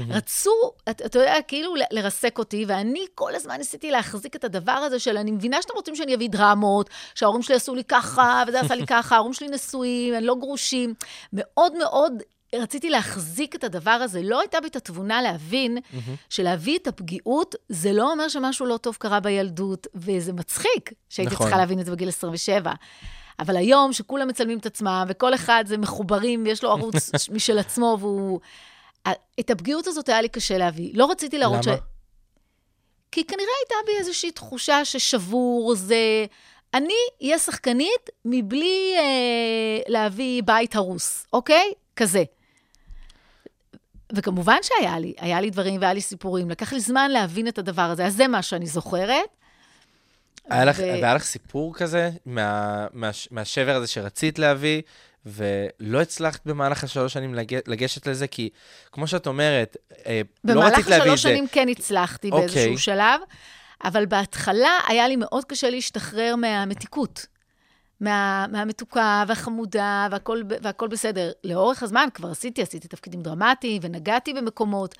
רצו, 0.09 0.51
אתה 0.89 1.19
יודע, 1.19 1.35
כאילו 1.47 1.73
לרסק 1.91 2.37
אותי, 2.37 2.65
ואני 2.67 3.05
כל 3.15 3.35
הזמן 3.35 3.57
ניסיתי 3.57 3.91
להחזיק 3.91 4.35
את 4.35 4.43
הדבר 4.43 4.71
הזה 4.71 4.99
של, 4.99 5.17
אני 5.17 5.31
מבינה 5.31 5.61
שאתם 5.61 5.73
רוצים 5.75 5.95
שאני 5.95 6.15
אביא 6.15 6.29
דרמות, 6.29 6.89
שההורים 7.15 7.41
שלי 7.41 7.55
עשו 7.55 7.75
לי 7.75 7.83
ככה, 7.83 8.43
וזה 8.47 8.59
עשה 8.59 8.75
לי 8.75 8.85
ככה, 8.87 9.15
ההורים 9.15 9.33
שלי 9.33 9.47
נשואים, 9.47 10.13
הם 10.13 10.23
לא 10.23 10.35
גרושים. 10.35 10.93
מאוד 11.33 11.73
מאוד 11.77 12.13
רציתי 12.55 12.89
להחזיק 12.89 13.55
את 13.55 13.63
הדבר 13.63 13.91
הזה. 13.91 14.21
לא 14.23 14.39
הייתה 14.39 14.61
בי 14.61 14.67
את 14.67 14.75
התבונה 14.75 15.21
להבין 15.21 15.77
שלהביא 16.29 16.77
את 16.77 16.87
הפגיעות, 16.87 17.55
זה 17.69 17.93
לא 17.93 18.11
אומר 18.11 18.27
שמשהו 18.27 18.65
לא 18.65 18.77
טוב 18.77 18.95
קרה 18.99 19.19
בילדות, 19.19 19.87
וזה 19.95 20.33
מצחיק 20.33 20.93
שהייתי 21.09 21.33
נכון. 21.33 21.45
צריכה 21.45 21.61
להבין 21.61 21.79
את 21.79 21.85
זה 21.85 21.91
בגיל 21.91 22.09
27. 22.09 22.71
אבל 23.41 23.57
היום, 23.57 23.93
שכולם 23.93 24.27
מצלמים 24.27 24.57
את 24.57 24.65
עצמם, 24.65 25.05
וכל 25.07 25.33
אחד 25.33 25.63
זה 25.67 25.77
מחוברים, 25.77 26.43
ויש 26.45 26.63
לו 26.63 26.69
ערוץ 26.69 27.11
משל 27.35 27.59
עצמו, 27.59 27.97
והוא... 27.99 28.39
את 29.39 29.49
הפגיעות 29.49 29.87
הזאת 29.87 30.09
היה 30.09 30.21
לי 30.21 30.29
קשה 30.29 30.57
להביא. 30.57 30.91
לא 30.93 31.11
רציתי 31.11 31.37
להראות 31.37 31.65
למה? 31.65 31.77
כי 33.11 33.23
כנראה 33.23 33.53
הייתה 33.61 33.75
בי 33.85 33.97
איזושהי 33.99 34.31
תחושה 34.31 34.85
ששבור 34.85 35.75
זה... 35.75 36.25
אני 36.73 36.93
אהיה 37.23 37.39
שחקנית 37.39 38.09
מבלי 38.25 38.93
אה, 38.97 39.79
להביא 39.87 40.43
בית 40.45 40.75
הרוס, 40.75 41.25
אוקיי? 41.33 41.73
כזה. 41.95 42.23
וכמובן 44.13 44.57
שהיה 44.61 44.99
לי, 44.99 45.13
היה 45.17 45.41
לי 45.41 45.49
דברים 45.49 45.81
והיה 45.81 45.93
לי 45.93 46.01
סיפורים. 46.01 46.49
לקח 46.49 46.73
לי 46.73 46.79
זמן 46.79 47.11
להבין 47.11 47.47
את 47.47 47.57
הדבר 47.57 47.81
הזה, 47.81 48.05
אז 48.05 48.15
זה 48.15 48.27
מה 48.27 48.41
שאני 48.41 48.65
זוכרת. 48.65 49.29
היה 50.49 50.65
לך, 50.65 50.77
ו- 50.79 50.81
והיה 50.81 51.13
לך 51.13 51.23
סיפור 51.23 51.73
כזה 51.75 52.09
מה, 52.25 52.87
מה, 52.93 53.09
מהשבר 53.31 53.75
הזה 53.75 53.87
שרצית 53.87 54.39
להביא, 54.39 54.81
ולא 55.25 56.01
הצלחת 56.01 56.45
במהלך 56.45 56.83
השלוש 56.83 57.13
שנים 57.13 57.35
לג, 57.35 57.59
לגשת 57.67 58.07
לזה, 58.07 58.27
כי 58.27 58.49
כמו 58.91 59.07
שאת 59.07 59.27
אומרת, 59.27 59.77
אה, 60.05 60.21
לא 60.43 60.53
במהלך 60.53 60.73
רצית 60.73 60.87
להביא 60.87 60.97
את 60.97 61.01
השלוש 61.01 61.21
זה. 61.23 61.29
שנים 61.29 61.47
כן 61.47 61.67
הצלחתי 61.69 62.29
אוקיי. 62.31 62.47
באיזשהו 62.47 62.77
שלב, 62.77 63.21
אבל 63.83 64.05
בהתחלה 64.05 64.71
היה 64.87 65.07
לי 65.07 65.15
מאוד 65.15 65.45
קשה 65.45 65.69
להשתחרר 65.69 66.35
מהמתיקות. 66.35 67.25
מה, 67.99 68.45
מהמתוקה 68.51 69.23
והחמודה 69.27 70.07
והכל, 70.11 70.41
והכל 70.61 70.87
בסדר. 70.87 71.31
לאורך 71.43 71.83
הזמן 71.83 72.07
כבר 72.13 72.31
עשיתי, 72.31 72.61
עשיתי 72.61 72.87
תפקידים 72.87 73.21
דרמטיים 73.21 73.81
ונגעתי 73.83 74.33
במקומות, 74.33 74.95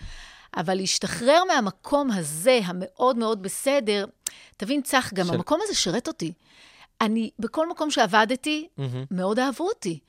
אבל 0.58 0.76
להשתחרר 0.76 1.44
מהמקום 1.48 2.12
הזה, 2.12 2.60
המאוד 2.66 3.18
מאוד 3.18 3.42
בסדר, 3.44 4.06
תבין, 4.58 4.82
צח, 4.82 5.12
גם 5.14 5.26
של- 5.28 5.34
המקום 5.34 5.60
הזה 5.64 5.76
שירת 5.76 6.08
אותי. 6.08 6.34
אני, 7.02 7.30
בכל 7.40 7.70
מקום 7.70 7.92
שעבדתי, 7.92 8.68
מהמם. 8.78 9.06
מאוד 9.12 9.40
אהבו 9.40 9.68
אותי. 9.68 10.00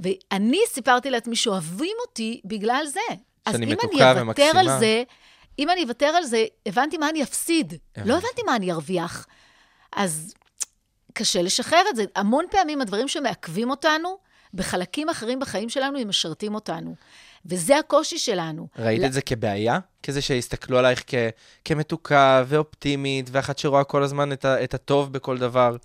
ואני 0.00 0.60
סיפרתי 0.68 1.10
לעצמי 1.10 1.36
שאוהבים 1.36 1.96
אותי 2.06 2.40
בגלל 2.44 2.84
זה. 2.86 3.00
אז 3.46 3.54
אם 3.56 3.62
אני 3.62 3.74
אוותר 4.22 4.58
על. 4.58 4.78
זה, 4.80 5.02
אם 5.58 5.70
אני 5.70 5.82
אוותר 5.82 6.06
על 6.06 6.24
זה, 6.24 6.44
הבנתי 6.66 6.98
מה 6.98 7.08
אני 7.08 7.22
אפסיד. 7.22 7.74
לא 8.04 8.14
הבנתי 8.14 8.42
מה 8.46 8.56
אני 8.56 8.72
ארוויח. 8.72 9.26
אז 9.96 10.34
קשה 11.12 11.42
לשחרר 11.42 11.82
את 11.90 11.96
זה. 11.96 12.04
המון 12.16 12.44
פעמים 12.50 12.80
הדברים 12.80 13.08
שמעכבים 13.08 13.70
אותנו, 13.70 14.16
בחלקים 14.54 15.08
אחרים 15.08 15.40
בחיים 15.40 15.68
שלנו, 15.68 15.98
הם 15.98 16.08
משרתים 16.08 16.54
אותנו. 16.54 16.94
וזה 17.46 17.78
הקושי 17.78 18.18
שלנו. 18.18 18.66
ראית 18.78 19.00
ל- 19.00 19.04
את 19.04 19.12
זה 19.12 19.20
כבעיה? 19.22 19.78
כזה 20.02 20.22
שיסתכלו 20.22 20.78
עלייך 20.78 21.02
כ- 21.06 21.14
כמתוקה 21.64 22.44
ואופטימית, 22.46 23.28
ואחת 23.32 23.58
שרואה 23.58 23.84
כל 23.84 24.02
הזמן 24.02 24.32
את, 24.32 24.44
ה- 24.44 24.64
את 24.64 24.74
הטוב 24.74 25.12
בכל 25.12 25.38
דבר, 25.38 25.76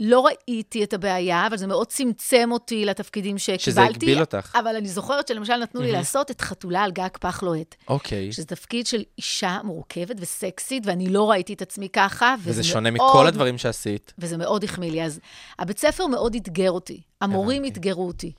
לא 0.00 0.26
ראיתי 0.26 0.84
את 0.84 0.92
הבעיה, 0.92 1.46
אבל 1.46 1.56
זה 1.56 1.66
מאוד 1.66 1.86
צמצם 1.86 2.48
אותי 2.52 2.84
לתפקידים 2.84 3.38
שקיבלתי. 3.38 3.62
שזה 3.64 3.82
הגביל 3.84 4.20
אותך. 4.20 4.56
אבל 4.60 4.76
אני 4.76 4.88
זוכרת 4.88 5.28
שלמשל 5.28 5.56
נתנו 5.56 5.80
לי 5.82 5.92
לעשות 5.92 6.30
את 6.30 6.40
חתולה 6.40 6.82
על 6.82 6.90
גג 6.90 7.08
פח 7.20 7.42
לוהט. 7.42 7.74
אוקיי. 7.88 8.32
שזה 8.32 8.44
תפקיד 8.46 8.86
של 8.86 9.02
אישה 9.18 9.58
מורכבת 9.64 10.16
וסקסית, 10.20 10.86
ואני 10.86 11.08
לא 11.08 11.30
ראיתי 11.30 11.52
את 11.52 11.62
עצמי 11.62 11.88
ככה. 11.88 12.34
וזה 12.42 12.62
שונה 12.64 12.90
מאוד- 12.90 13.10
מכל 13.10 13.26
הדברים 13.26 13.58
שעשית. 13.58 14.12
וזה 14.18 14.36
מאוד 14.36 14.64
החמיא 14.64 14.90
לי. 14.90 15.02
אז 15.04 15.20
הבית 15.58 15.78
ספר 15.78 16.06
מאוד 16.06 16.34
אתגר 16.34 16.70
אותי, 16.70 17.00
המורים. 17.20 17.64
אתגרו 17.64 18.06
אותי. 18.06 18.32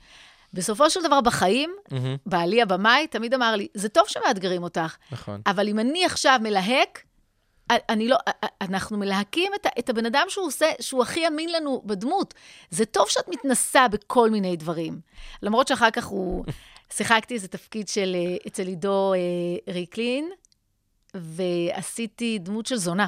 בסופו 0.54 0.90
של 0.90 1.00
דבר 1.02 1.20
בחיים, 1.20 1.74
מהמם, 1.90 2.16
בעלי 2.26 2.62
הבמאי 2.62 3.06
תמיד 3.06 3.34
אמר 3.34 3.56
לי, 3.56 3.68
זה 3.74 3.88
טוב 3.88 4.08
שמאתגרים 4.08 4.62
אותך, 4.62 4.96
נכון. 5.12 5.40
אבל 5.46 5.68
אם 5.68 5.78
אני 5.78 6.04
עכשיו 6.04 6.38
מלהק, 6.42 7.02
אני 7.70 8.08
לא, 8.08 8.16
אנחנו 8.60 8.98
מלהקים 8.98 9.52
את, 9.54 9.66
את 9.78 9.90
הבן 9.90 10.06
אדם 10.06 10.26
שהוא 10.28 10.46
עושה, 10.46 10.66
שהוא 10.80 11.02
הכי 11.02 11.26
אמין 11.26 11.52
לנו 11.52 11.82
בדמות. 11.84 12.34
זה 12.70 12.84
טוב 12.84 13.08
שאת 13.08 13.28
מתנסה 13.28 13.88
בכל 13.88 14.30
מיני 14.30 14.56
דברים. 14.56 15.00
למרות 15.42 15.68
שאחר 15.68 15.90
כך 15.90 16.06
הוא, 16.06 16.44
שיחקתי 16.96 17.34
איזה 17.34 17.48
תפקיד 17.48 17.88
של, 17.88 18.16
אה, 18.18 18.36
אצל 18.46 18.66
עידו 18.66 19.12
אה, 19.14 19.18
ריקלין, 19.72 20.30
ועשיתי 21.14 22.38
דמות 22.38 22.66
של 22.66 22.76
זונה. 22.76 23.06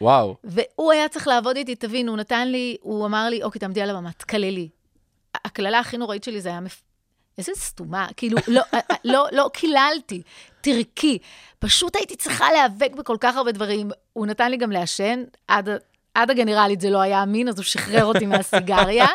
וואו. 0.00 0.36
והוא 0.44 0.92
היה 0.92 1.08
צריך 1.08 1.28
לעבוד 1.28 1.56
איתי, 1.56 1.74
תבין, 1.74 2.08
הוא 2.08 2.16
נתן 2.16 2.48
לי, 2.48 2.76
הוא 2.80 3.06
אמר 3.06 3.28
לי, 3.28 3.42
אוקיי, 3.42 3.58
תעמדי 3.58 3.82
על 3.82 3.90
הבמה, 3.90 4.12
תקללי. 4.12 4.68
הקללה 5.34 5.78
הכי 5.78 5.96
נוראית 5.96 6.24
שלי 6.24 6.40
זה 6.40 6.48
היה 6.48 6.60
מפ... 6.60 6.82
איזה 7.38 7.52
סתומה, 7.54 8.06
כאילו, 8.16 8.38
לא, 8.48 8.62
לא, 9.04 9.26
לא 9.32 9.50
קיללתי, 9.52 10.22
תרקי. 10.60 11.18
פשוט 11.58 11.96
הייתי 11.96 12.16
צריכה 12.16 12.52
להיאבק 12.52 12.90
בכל 12.98 13.16
כך 13.20 13.36
הרבה 13.36 13.52
דברים. 13.52 13.90
הוא 14.12 14.26
נתן 14.26 14.50
לי 14.50 14.56
גם 14.56 14.72
לעשן, 14.72 15.24
עד, 15.48 15.68
עד 16.14 16.30
הגנרלית 16.30 16.80
זה 16.80 16.90
לא 16.90 17.00
היה 17.00 17.22
אמין, 17.22 17.48
אז 17.48 17.56
הוא 17.58 17.64
שחרר 17.64 18.04
אותי 18.04 18.26
מהסיגריה. 18.26 19.06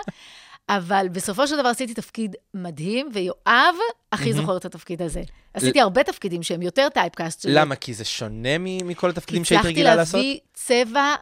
אבל 0.70 1.08
בסופו 1.12 1.48
של 1.48 1.58
דבר 1.58 1.68
עשיתי 1.68 1.94
תפקיד 1.94 2.36
מדהים, 2.54 3.10
ויואב 3.14 3.76
הכי 4.12 4.34
זוכר 4.34 4.58
את 4.58 4.66
התפקיד 4.66 5.02
הזה. 5.02 5.22
עשיתי 5.54 5.82
הרבה 5.82 6.04
תפקידים 6.04 6.44
שהם 6.44 6.62
יותר 6.62 6.88
טייפקאסט 6.94 7.42
שלי. 7.42 7.54
למה? 7.54 7.76
כי 7.76 7.94
זה 7.94 8.06
שונה 8.06 8.58
מכל 8.58 9.10
התפקידים 9.10 9.46
שהיית 9.46 9.60
הצלחתי 9.60 9.74
רגילה 9.74 9.96
לעשות? 9.96 10.16
להביא 10.16 10.40
צבע 10.54 11.16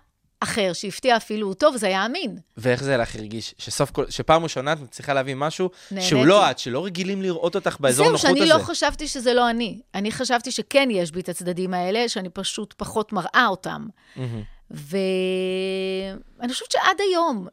אחר, 0.43 0.73
שהפתיע 0.73 1.17
אפילו 1.17 1.49
אותו, 1.49 1.69
וזה 1.75 1.87
היה 1.87 2.05
אמין. 2.05 2.37
ואיך 2.57 2.83
זה 2.83 2.97
לך 2.97 3.15
הרגיש? 3.15 3.55
שסוף 3.57 3.91
כל... 3.91 4.05
שפעם 4.09 4.43
ראשונה 4.43 4.73
את 4.73 4.79
מצליחה 4.79 5.13
להביא 5.13 5.35
משהו 5.35 5.69
נהניתי. 5.91 6.09
שהוא 6.09 6.25
לא 6.25 6.51
את, 6.51 6.59
שלא 6.59 6.85
רגילים 6.85 7.21
לראות 7.21 7.55
אותך 7.55 7.77
באזור 7.79 8.05
זהו, 8.05 8.13
נוחות 8.13 8.29
הזה. 8.29 8.37
שאני 8.39 8.49
לא 8.49 8.63
חשבתי 8.63 9.07
שזה 9.07 9.33
לא 9.33 9.49
אני. 9.49 9.81
אני 9.95 10.11
חשבתי 10.11 10.51
שכן 10.51 10.87
יש 10.91 11.11
בי 11.11 11.19
את 11.19 11.29
הצדדים 11.29 11.73
האלה, 11.73 12.09
שאני 12.09 12.29
פשוט 12.29 12.73
פחות 12.77 13.13
מראה 13.13 13.47
אותם. 13.47 13.87
מהמם. 14.15 14.41
ואני 14.71 16.53
חושבת 16.53 16.71
שעד 16.71 16.97
היום, 16.99 17.47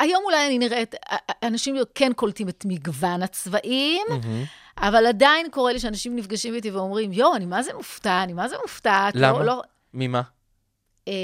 היום 0.00 0.22
אולי 0.24 0.46
אני 0.46 0.58
נראית, 0.58 0.94
אנשים 1.42 1.76
כן 1.94 2.12
קולטים 2.12 2.48
את 2.48 2.64
מגוון 2.68 3.22
הצבעים, 3.22 4.06
מהמם. 4.08 4.44
אבל 4.78 5.06
עדיין 5.06 5.46
קורה 5.50 5.72
לי 5.72 5.80
שאנשים 5.80 6.16
נפגשים 6.16 6.54
איתי 6.54 6.70
ואומרים, 6.70 7.12
יואו, 7.12 7.36
אני 7.36 7.46
מה 7.46 7.62
זה 7.62 7.70
מופתע, 7.76 8.22
אני 8.22 8.32
מה 8.32 8.48
זה 8.48 8.56
מופתעת. 8.62 9.14
למה? 9.16 9.38
לא, 9.38 9.44
לא, 9.44 9.62
ממה? 9.94 10.22
אה, 11.10 11.14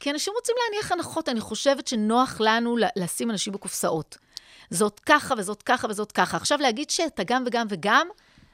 כי 0.00 0.10
אנשים 0.10 0.32
רוצים 0.36 0.54
להניח 0.64 0.92
הנחות, 0.92 1.28
אני 1.28 1.40
חושבת 1.40 1.86
שנוח 1.88 2.36
לנו 2.40 2.76
לשים 2.96 3.30
אנשים 3.30 3.52
בקופסאות. 3.52 4.16
זאת 4.70 5.00
ככה 5.00 5.34
וזאת 5.38 5.62
ככה 5.62 5.86
וזאת 5.90 6.12
ככה. 6.12 6.36
עכשיו, 6.36 6.58
להגיד 6.62 6.90
שאתה 6.90 7.22
גם 7.26 7.44
וגם 7.46 7.66
וגם, 7.70 8.06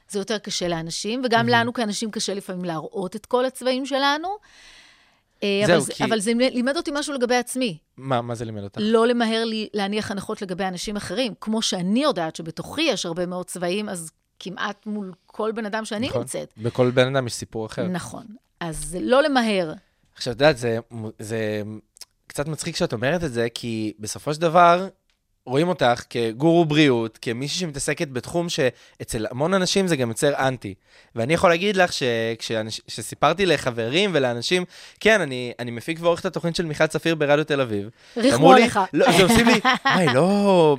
זה 0.09 0.19
יותר 0.19 0.37
קשה 0.37 0.67
לאנשים, 0.67 1.21
וגם 1.25 1.47
לנו 1.49 1.73
כאנשים 1.73 2.11
קשה 2.11 2.33
לפעמים 2.33 2.65
להראות 2.65 3.15
את 3.15 3.25
כל 3.25 3.45
הצבעים 3.45 3.85
שלנו. 3.85 4.27
אה, 5.43 5.63
זהו, 5.65 5.77
אבל, 5.83 5.93
כי- 5.93 6.03
אבל 6.03 6.19
זה 6.19 6.31
לימד 6.35 6.77
אותי 6.77 6.91
משהו 6.93 7.13
לגבי 7.13 7.35
עצמי. 7.35 7.77
מה, 7.97 8.21
מה 8.21 8.35
זה 8.35 8.45
לימד 8.45 8.63
אותך? 8.63 8.77
לא 8.81 9.07
למהר 9.07 9.43
לי 9.45 9.69
להניח 9.73 10.11
הנחות 10.11 10.41
לגבי 10.41 10.63
אנשים 10.63 10.95
אחרים. 10.95 11.33
כמו 11.41 11.61
שאני 11.61 12.03
יודעת 12.03 12.35
שבתוכי 12.35 12.81
יש 12.81 13.05
הרבה 13.05 13.25
מאוד 13.25 13.45
צבעים, 13.45 13.89
אז 13.89 14.11
כמעט 14.39 14.85
מול 14.85 15.13
כל 15.25 15.51
בן 15.51 15.65
אדם 15.65 15.85
שאני 15.85 16.07
נכון. 16.07 16.21
נמצאת. 16.21 16.53
בכל 16.57 16.91
בן 16.91 17.15
אדם 17.15 17.27
יש 17.27 17.33
סיפור 17.33 17.65
אחר. 17.65 17.87
נכון. 17.87 18.25
אז 18.59 18.97
לא 19.01 19.23
למהר. 19.23 19.73
עכשיו, 20.15 20.33
את 20.33 20.41
יודעת, 20.41 20.57
זה, 20.57 20.79
זה 21.19 21.61
קצת 22.27 22.47
מצחיק 22.47 22.75
שאת 22.75 22.93
אומרת 22.93 23.23
את 23.23 23.33
זה, 23.33 23.47
כי 23.53 23.93
בסופו 23.99 24.33
של 24.33 24.41
דבר, 24.41 24.87
רואים 25.45 25.67
אותך 25.67 26.03
כגורו 26.09 26.65
בריאות, 26.65 27.19
כמישהי 27.21 27.59
שמתעסקת 27.59 28.07
בתחום 28.07 28.49
שאצל 28.49 29.25
המון 29.31 29.53
אנשים 29.53 29.87
זה 29.87 29.95
גם 29.95 30.09
יוצר 30.09 30.47
אנטי. 30.47 30.73
ואני 31.15 31.33
יכול 31.33 31.49
להגיד 31.49 31.75
לך 31.75 31.93
שכשסיפרתי 31.93 33.45
לחברים 33.45 34.11
ולאנשים, 34.13 34.65
כן, 34.99 35.21
אני, 35.21 35.53
אני 35.59 35.71
מפיק 35.71 35.97
ועורך 36.01 36.19
את 36.19 36.25
התוכנית 36.25 36.55
של 36.55 36.65
מיכל 36.65 36.87
צפיר 36.87 37.15
ברדיו 37.15 37.45
תל 37.45 37.61
אביב. 37.61 37.89
ריחמו 38.17 38.53
עליך. 38.53 38.79
לא, 38.93 39.11
זה 39.11 39.23
עושים 39.23 39.47
לי, 39.47 39.59
היא 39.85 40.09
לא... 40.09 40.77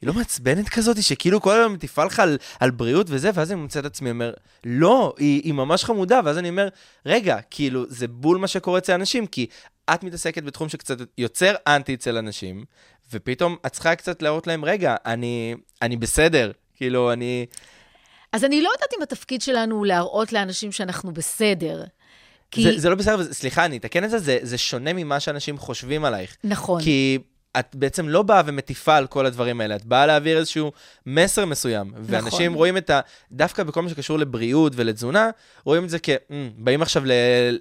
היא 0.00 0.08
לא 0.08 0.14
מעצבנת 0.14 0.68
כזאת, 0.68 1.02
שכאילו 1.02 1.40
כל 1.40 1.52
היום 1.52 1.72
מטיפה 1.72 2.04
לך 2.04 2.20
על, 2.20 2.38
על 2.60 2.70
בריאות 2.70 3.06
וזה, 3.10 3.30
ואז 3.34 3.52
אני 3.52 3.60
מוצא 3.60 3.80
את 3.80 3.84
עצמי 3.84 4.10
אומר, 4.10 4.32
לא, 4.64 5.14
היא, 5.18 5.42
היא 5.44 5.52
ממש 5.52 5.84
חמודה, 5.84 6.20
ואז 6.24 6.38
אני 6.38 6.48
אומר, 6.48 6.68
רגע, 7.06 7.38
כאילו, 7.50 7.84
זה 7.88 8.08
בול 8.08 8.38
מה 8.38 8.48
שקורה 8.48 8.78
אצל 8.78 8.92
אנשים, 8.92 9.26
כי 9.26 9.46
את 9.94 10.04
מתעסקת 10.04 10.42
בתחום 10.42 10.68
שקצת 10.68 10.96
יוצר 11.18 11.54
אנטי 11.66 11.94
אצל 11.94 12.16
אנשים, 12.16 12.64
ופתאום 13.12 13.56
את 13.66 13.72
צריכה 13.72 13.94
קצת 13.94 14.22
להראות 14.22 14.46
להם, 14.46 14.64
רגע, 14.64 14.96
אני, 15.06 15.54
אני 15.82 15.96
בסדר, 15.96 16.50
כאילו, 16.74 17.12
אני... 17.12 17.46
אז 18.32 18.44
אני 18.44 18.62
לא 18.62 18.68
יודעת 18.74 18.90
אם 18.98 19.02
התפקיד 19.02 19.42
שלנו 19.42 19.76
הוא 19.76 19.86
להראות 19.86 20.32
לאנשים 20.32 20.72
שאנחנו 20.72 21.12
בסדר. 21.12 21.84
כי... 22.50 22.62
זה, 22.62 22.78
זה 22.78 22.90
לא 22.90 22.94
בסדר, 22.94 23.32
סליחה, 23.32 23.64
אני 23.64 23.76
אתקן 23.76 24.04
את 24.04 24.10
זה, 24.10 24.18
זה, 24.18 24.38
זה 24.42 24.58
שונה 24.58 24.92
ממה 24.92 25.20
שאנשים 25.20 25.58
חושבים 25.58 26.04
עלייך. 26.04 26.36
נכון. 26.44 26.82
כי 26.82 27.18
את 27.58 27.76
בעצם 27.76 28.08
לא 28.08 28.22
באה 28.22 28.42
ומטיפה 28.46 28.96
על 28.96 29.06
כל 29.06 29.26
הדברים 29.26 29.60
האלה, 29.60 29.76
את 29.76 29.84
באה 29.84 30.06
להעביר 30.06 30.38
איזשהו 30.38 30.72
מסר 31.06 31.44
מסוים. 31.44 31.92
ואנשים 32.00 32.54
רואים 32.54 32.76
את 32.76 32.90
ה... 32.90 33.00
דווקא 33.32 33.62
בכל 33.62 33.82
מה 33.82 33.88
שקשור 33.88 34.18
לבריאות 34.18 34.72
ולתזונה, 34.76 35.30
רואים 35.64 35.84
את 35.84 35.90
זה 35.90 35.98
כ... 36.02 36.08
"מ, 36.30 36.48
באים 36.56 36.82
עכשיו 36.82 37.02
ל... 37.06 37.10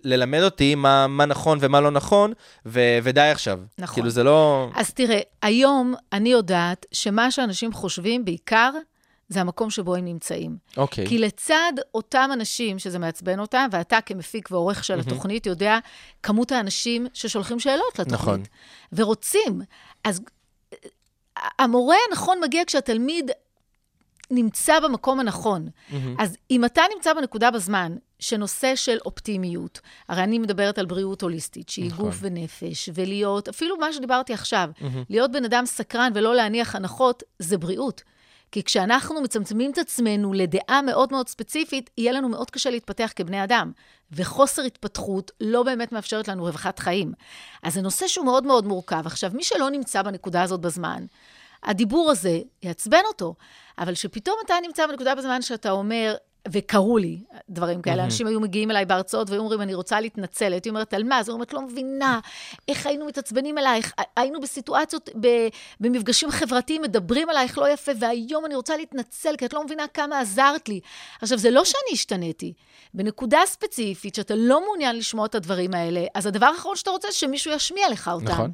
ללמד 0.03 0.41
אותי 0.41 0.75
מה, 0.75 1.08
מה 1.08 1.25
נכון 1.25 1.58
ומה 1.62 1.81
לא 1.81 1.91
נכון, 1.91 2.34
ו... 2.65 2.79
ודי 3.03 3.21
עכשיו. 3.21 3.60
נכון. 3.77 3.95
כאילו, 3.95 4.10
זה 4.10 4.23
לא... 4.23 4.69
אז 4.75 4.93
תראה, 4.93 5.19
היום 5.41 5.95
אני 6.13 6.29
יודעת 6.29 6.86
שמה 6.91 7.31
שאנשים 7.31 7.73
חושבים 7.73 8.25
בעיקר, 8.25 8.71
זה 9.29 9.41
המקום 9.41 9.69
שבו 9.69 9.95
הם 9.95 10.05
נמצאים. 10.05 10.57
אוקיי. 10.77 11.07
כי 11.07 11.17
לצד 11.17 11.73
אותם 11.93 12.29
אנשים 12.33 12.79
שזה 12.79 12.99
מעצבן 12.99 13.39
אותם, 13.39 13.67
ואתה 13.71 14.01
כמפיק 14.01 14.51
ועורך 14.51 14.83
של 14.83 14.99
התוכנית 14.99 15.45
יודע 15.45 15.79
כמות 16.23 16.51
האנשים 16.51 17.07
ששולחים 17.13 17.59
שאלות 17.59 17.99
לתוכנית. 17.99 18.13
נכון. 18.13 18.43
ורוצים. 18.93 19.61
אז 20.03 20.21
אה, 20.73 20.77
המורה 21.59 21.95
הנכון 22.09 22.38
מגיע 22.43 22.63
כשהתלמיד 22.67 23.31
נמצא 24.31 24.79
במקום 24.79 25.19
הנכון. 25.19 25.67
מהמם. 25.89 26.15
אז 26.19 26.38
אם 26.51 26.65
אתה 26.65 26.81
נמצא 26.95 27.13
בנקודה 27.13 27.51
בזמן, 27.51 27.95
שנושא 28.19 28.75
של 28.75 28.97
אופטימיות, 29.05 29.79
הרי 30.09 30.23
אני 30.23 30.39
מדברת 30.39 30.77
על 30.77 30.85
בריאות 30.85 31.21
הוליסטית, 31.21 31.69
שהיא 31.69 31.91
נכון. 31.91 32.05
גוף 32.05 32.15
ונפש, 32.21 32.89
ולהיות, 32.93 33.47
אפילו 33.47 33.77
מה 33.77 33.93
שדיברתי 33.93 34.33
עכשיו, 34.33 34.69
להיות 35.09 35.31
בן 35.31 35.45
אדם 35.45 35.65
סקרן 35.65 36.11
ולא 36.15 36.35
להניח 36.35 36.75
הנחות, 36.75 37.23
זה 37.39 37.57
בריאות. 37.57 38.03
כי 38.56 38.63
כשאנחנו 38.63 39.22
מצמצמים 39.22 39.72
את 39.72 39.78
עצמנו 39.78 40.34
לדעה 40.34 40.82
מאוד 40.82 41.12
מאוד 41.12 41.30
ספציפית, 41.30 41.89
יהיה 41.98 42.12
לנו 42.12 42.30
מאוד 42.30 42.52
קשה 42.52 42.70
להתפתח 42.70 43.12
כבני 43.15 43.44
אדם. 43.44 43.72
וחוסר 44.12 44.62
התפתחות 44.62 45.32
לא 45.41 45.63
באמת 45.63 45.91
מאפשרת 45.91 46.28
לנו 46.28 46.44
רווחת 46.44 46.80
חיים. 46.80 47.13
אז 47.63 47.74
זה 47.74 47.82
נושא 47.82 48.08
שהוא 48.08 48.26
מאוד 48.26 48.46
מאוד 48.46 48.68
מורכב. 48.68 49.04
עכשיו, 49.06 49.32
מי 49.34 49.44
שלא 49.44 49.70
נמצא 49.70 50.02
בנקודה 50.02 50.41
הזאת 50.41 50.62
בזמן, 50.62 51.06
הדיבור 51.63 52.12
הזה 52.12 52.39
יעצבן 52.63 53.02
אותו. 53.08 53.36
אבל 53.80 53.94
שפתאום 53.94 54.36
אתה 54.46 54.54
נמצא 54.68 54.88
בנקודה 54.88 55.15
בזמן 55.15 55.41
שאתה 55.41 55.72
אומר, 55.72 56.15
וקרו 56.51 56.97
לי 56.97 57.19
דברים 57.49 57.81
כאלה, 57.81 58.03
אנשים 58.03 58.27
היו 58.27 58.39
מגיעים 58.39 58.71
אליי 58.71 58.86
בהרצאות 58.86 59.29
והיו 59.29 59.41
אומרים, 59.41 59.62
אני 59.62 59.73
רוצה 59.73 59.99
להתנצל. 59.99 60.51
הייתי 60.51 60.69
אומרת, 60.69 60.93
על 60.93 61.03
מה? 61.03 61.19
אז 61.19 61.29
הוא 61.29 61.34
אומרת, 61.34 61.53
לא 61.53 61.62
מבינה, 61.62 62.19
איך 62.67 62.86
היינו 62.86 63.05
מתעצבנים 63.05 63.58
אלייך? 63.58 63.93
היינו 64.17 64.41
בסיטואציות, 64.41 65.10
ב- 65.19 65.47
במפגשים 65.79 66.31
חברתיים, 66.31 66.81
מדברים 66.81 67.29
עלייך 67.29 67.58
לא 67.58 67.69
יפה, 67.69 67.91
והיום 67.99 68.45
אני 68.45 68.55
רוצה 68.55 68.77
להתנצל, 68.77 69.36
כי 69.38 69.45
את 69.45 69.53
לא 69.53 69.63
מבינה 69.63 69.88
כמה 69.88 70.19
עזרת 70.19 70.69
לי. 70.69 70.79
עכשיו, 71.21 71.38
זה 71.38 71.51
לא 71.51 71.65
שאני 71.65 71.93
השתניתי. 71.93 72.53
בנקודה 72.93 73.39
ספציפית, 73.45 74.15
שאתה 74.15 74.36
לא 74.36 74.62
מעוניין 74.65 74.95
לשמוע 74.95 75.25
את 75.25 75.36
הדברים 75.36 75.73
האלה, 75.73 76.05
אז 76.13 76.25
הדבר 76.25 76.45
האחרון 76.45 76.75
שאתה 76.75 76.89
רוצה, 76.89 77.08
שמישהו 77.12 77.51
ישמיע 77.51 77.89
לך 77.89 78.08
אותם. 78.13 78.25
נכון. 78.25 78.51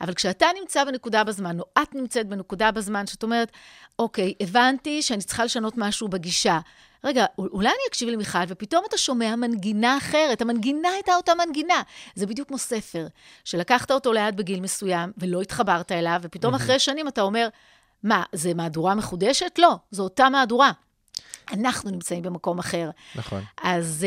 אבל 0.00 0.14
כשאתה 0.14 0.46
נמצא 0.60 0.84
בנקודה 0.84 1.24
בזמן, 1.24 1.60
או 1.60 1.64
את 1.82 1.94
נמצאת 1.94 2.28
בנקודה 2.28 2.70
בזמן, 2.70 3.06
שאת 3.06 3.22
אומרת, 3.22 3.52
אוקיי, 3.98 4.34
הבנתי 4.40 5.02
שאני 5.02 5.22
צריכה 5.22 5.44
לשנות 5.44 5.74
משהו 5.76 6.08
בגישה. 6.08 6.58
רגע, 7.04 7.24
אולי 7.38 7.68
אני 7.68 7.88
אקשיב 7.88 8.08
למיכל, 8.08 8.38
ופתאום 8.48 8.84
אתה 8.88 8.98
שומע 8.98 9.36
מנגינה 9.36 9.96
אחרת. 9.96 10.42
המנגינה 10.42 10.88
הייתה 10.88 11.16
אותה 11.16 11.32
מנגינה. 11.34 11.82
זה 12.14 12.26
בדיוק 12.26 12.48
כמו 12.48 12.58
ספר, 12.58 13.06
שלקחת 13.44 13.90
אותו 13.90 14.12
ליד 14.12 14.36
בגיל 14.36 14.60
מסוים, 14.60 15.12
ולא 15.18 15.40
התחברת 15.42 15.92
אליו, 15.92 16.20
ופתאום 16.22 16.54
אחרי 16.54 16.78
שנים 16.78 17.08
אתה 17.08 17.22
אומר, 17.22 17.48
מה, 18.02 18.22
זה 18.32 18.54
מהדורה 18.54 18.94
מחודשת? 18.94 19.58
לא, 19.58 19.76
זו 19.90 20.02
אותה 20.02 20.28
מהדורה. 20.28 20.70
אנחנו 21.52 21.90
נמצאים 21.90 22.22
במקום 22.22 22.58
אחר. 22.58 22.90
נכון. 23.14 23.42
אז, 23.62 24.06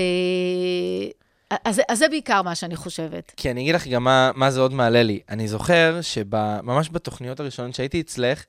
אה, 1.51 1.57
אז, 1.65 1.81
אז 1.89 1.97
זה 1.97 2.09
בעיקר 2.09 2.41
מה 2.41 2.55
שאני 2.55 2.75
חושבת. 2.75 3.31
כי 3.37 3.51
אני 3.51 3.61
אגיד 3.61 3.75
לך 3.75 3.87
גם 3.87 4.03
מה, 4.03 4.31
מה 4.35 4.51
זה 4.51 4.59
עוד 4.59 4.73
מעלה 4.73 5.03
לי. 5.03 5.19
אני 5.29 5.47
זוכר 5.47 5.99
שממש 6.01 6.89
בתוכניות 6.91 7.39
הראשונות 7.39 7.75
שהייתי 7.75 8.01
אצלך, 8.01 8.43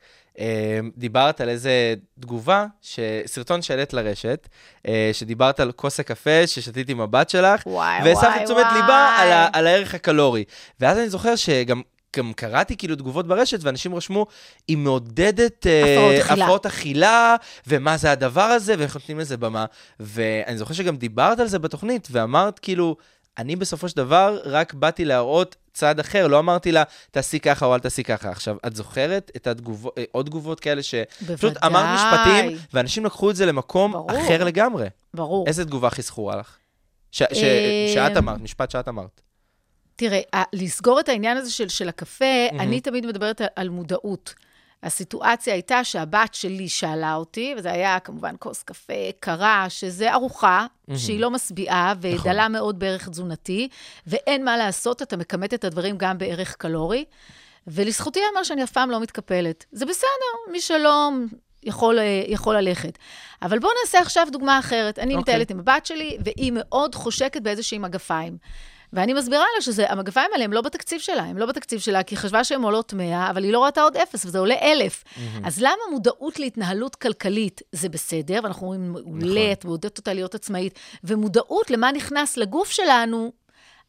דיברת 0.96 1.40
על 1.40 1.48
איזה 1.48 1.94
תגובה, 2.20 2.66
ש... 2.82 3.00
סרטון 3.26 3.62
שהעלית 3.62 3.92
לרשת, 3.92 4.48
אה, 4.88 5.10
שדיברת 5.12 5.60
על 5.60 5.72
כוס 5.72 6.00
הקפה 6.00 6.46
ששתיתי 6.46 6.92
עם 6.92 7.00
הבת 7.00 7.30
שלך, 7.30 7.62
והסבת 8.04 8.44
תשומת. 8.44 8.66
ליבה 8.74 9.16
על, 9.18 9.32
ה... 9.32 9.48
על 9.52 9.66
הערך 9.66 9.94
הקלורי. 9.94 10.44
ואז 10.80 10.98
אני 10.98 11.08
זוכר 11.08 11.36
שגם... 11.36 11.82
גם 12.16 12.32
קראתי 12.32 12.76
כאילו 12.76 12.96
תגובות 12.96 13.26
ברשת, 13.26 13.58
ואנשים 13.62 13.94
רשמו, 13.94 14.26
היא 14.68 14.76
מעודדת 14.76 15.66
אה, 15.66 15.82
הפרעות. 15.82 16.40
הפרעות 16.40 16.66
אכילה, 16.66 17.36
ומה 17.66 17.96
זה 17.96 18.10
הדבר 18.10 18.42
הזה, 18.42 18.74
ואיך 18.78 18.94
נותנים 18.94 19.18
לזה 19.18 19.36
במה. 19.36 19.64
ואני 20.00 20.58
זוכר 20.58 20.74
שגם 20.74 20.96
דיברת 20.96 21.40
על 21.40 21.46
זה 21.46 21.58
בתוכנית, 21.58 22.08
ואמרת 22.10 22.58
כאילו, 22.58 22.96
אני 23.38 23.56
בסופו 23.56 23.88
של 23.88 23.96
דבר 23.96 24.40
רק 24.44 24.74
באתי 24.74 25.04
להראות 25.04 25.56
צד 25.72 26.00
אחר, 26.00 26.26
לא 26.26 26.38
אמרתי 26.38 26.72
לה, 26.72 26.82
תעשי 27.10 27.40
ככה 27.40 27.66
או 27.66 27.74
אל 27.74 27.80
תעשי 27.80 28.04
ככה. 28.04 28.30
עכשיו, 28.30 28.56
את 28.66 28.76
זוכרת 28.76 29.30
את 29.36 29.46
התגובות, 29.46 29.98
אה, 29.98 30.04
עוד 30.12 30.26
תגובות 30.26 30.60
כאלה 30.60 30.82
שפשוט 30.82 31.28
בוודאי. 31.28 31.66
אמרת 31.66 31.86
משפטים, 31.94 32.58
ואנשים 32.72 33.04
לקחו 33.04 33.30
את 33.30 33.36
זה 33.36 33.46
למקום 33.46 33.92
ברור. 33.92 34.10
אחר 34.10 34.44
לגמרי. 34.44 34.86
ברור. 35.14 35.46
איזה 35.46 35.64
תגובה 35.64 35.88
הכי 35.88 36.02
זכורה 36.02 36.36
לך? 36.36 36.56
ש- 37.12 37.22
ש- 37.22 37.42
אה, 37.42 37.90
שאת 37.94 38.16
אמרת, 38.16 38.40
משפט 38.40 38.70
שאת 38.70 38.88
אמרת. 38.88 39.20
תראה, 39.96 40.20
לסגור 40.52 41.00
את 41.00 41.08
העניין 41.08 41.36
הזה 41.36 41.50
של, 41.50 41.68
של 41.68 41.88
הקפה, 41.88 42.24
אני 42.52 42.80
תמיד 42.80 43.06
מדברת 43.06 43.40
על, 43.40 43.46
על 43.56 43.68
מודעות. 43.68 44.34
הסיטואציה 44.82 45.54
הייתה 45.54 45.84
שהבת 45.84 46.34
שלי 46.34 46.68
שאלה 46.68 47.14
אותי, 47.14 47.54
וזה 47.56 47.72
היה 47.72 48.00
כמובן 48.00 48.34
כוס 48.38 48.62
קפה 48.62 48.92
קרה, 49.20 49.66
שזה 49.68 50.12
ארוחה 50.12 50.66
שהיא 50.96 51.20
לא 51.20 51.30
משביעה 51.30 51.94
ודלה 52.00 52.48
מאוד 52.48 52.78
בערך 52.78 53.08
תזונתי, 53.08 53.68
ואין 54.06 54.44
מה 54.44 54.56
לעשות, 54.56 55.02
אתה 55.02 55.16
מכמת 55.16 55.54
את 55.54 55.64
הדברים 55.64 55.98
גם 55.98 56.18
בערך 56.18 56.54
קלורי. 56.54 57.04
ולזכותי 57.66 58.18
ייאמר 58.18 58.42
שאני 58.42 58.64
אף 58.64 58.72
פעם 58.72 58.90
לא 58.90 59.00
מתקפלת. 59.00 59.64
זה 59.72 59.86
בסדר, 59.86 60.52
מי 60.52 60.60
שלא 60.60 61.10
יכול, 61.62 61.98
אה, 61.98 62.22
יכול 62.26 62.56
ללכת. 62.56 62.98
אבל 63.42 63.58
בואו 63.58 63.72
נעשה 63.84 64.00
עכשיו 64.00 64.28
דוגמה 64.32 64.58
אחרת. 64.58 64.98
אני 64.98 65.16
אוקיי. 65.16 65.20
מטיילת 65.20 65.50
עם 65.50 65.58
הבת 65.58 65.86
שלי, 65.86 66.16
והיא 66.24 66.52
מאוד 66.54 66.94
חושקת 66.94 67.42
באיזשהי 67.42 67.78
מגפיים. 67.78 68.38
ואני 68.92 69.12
מסבירה 69.12 69.44
לה 69.56 69.72
שהמגפיים 69.72 70.30
האלה 70.32 70.44
הם 70.44 70.52
לא 70.52 70.60
בתקציב 70.60 71.00
שלה, 71.00 71.22
הם 71.22 71.38
לא 71.38 71.46
בתקציב 71.46 71.80
שלה, 71.80 72.02
כי 72.02 72.14
היא 72.14 72.18
חשבה 72.18 72.44
שהן 72.44 72.62
עולות 72.62 72.92
100, 72.92 73.30
אבל 73.30 73.44
היא 73.44 73.52
לא 73.52 73.64
ראתה 73.64 73.82
עוד 73.82 73.96
אפס, 73.96 74.26
וזה 74.26 74.38
עולה 74.38 74.54
1,000. 74.62 75.04
אז 75.44 75.60
למה 75.60 75.82
מודעות 75.90 76.38
להתנהלות 76.38 76.96
כלכלית 76.96 77.60
זה 77.72 77.88
בסדר, 77.88 78.40
ואנחנו 78.42 78.66
אומרים, 78.66 78.92
מעולה, 78.92 79.52
את 79.52 79.64
מעודדת 79.64 79.98
אותה 79.98 80.12
להיות 80.12 80.34
עצמאית, 80.34 80.78
ומודעות 81.04 81.70
למה 81.70 81.92
נכנס 81.92 82.36
לגוף 82.36 82.70
שלנו, 82.70 83.32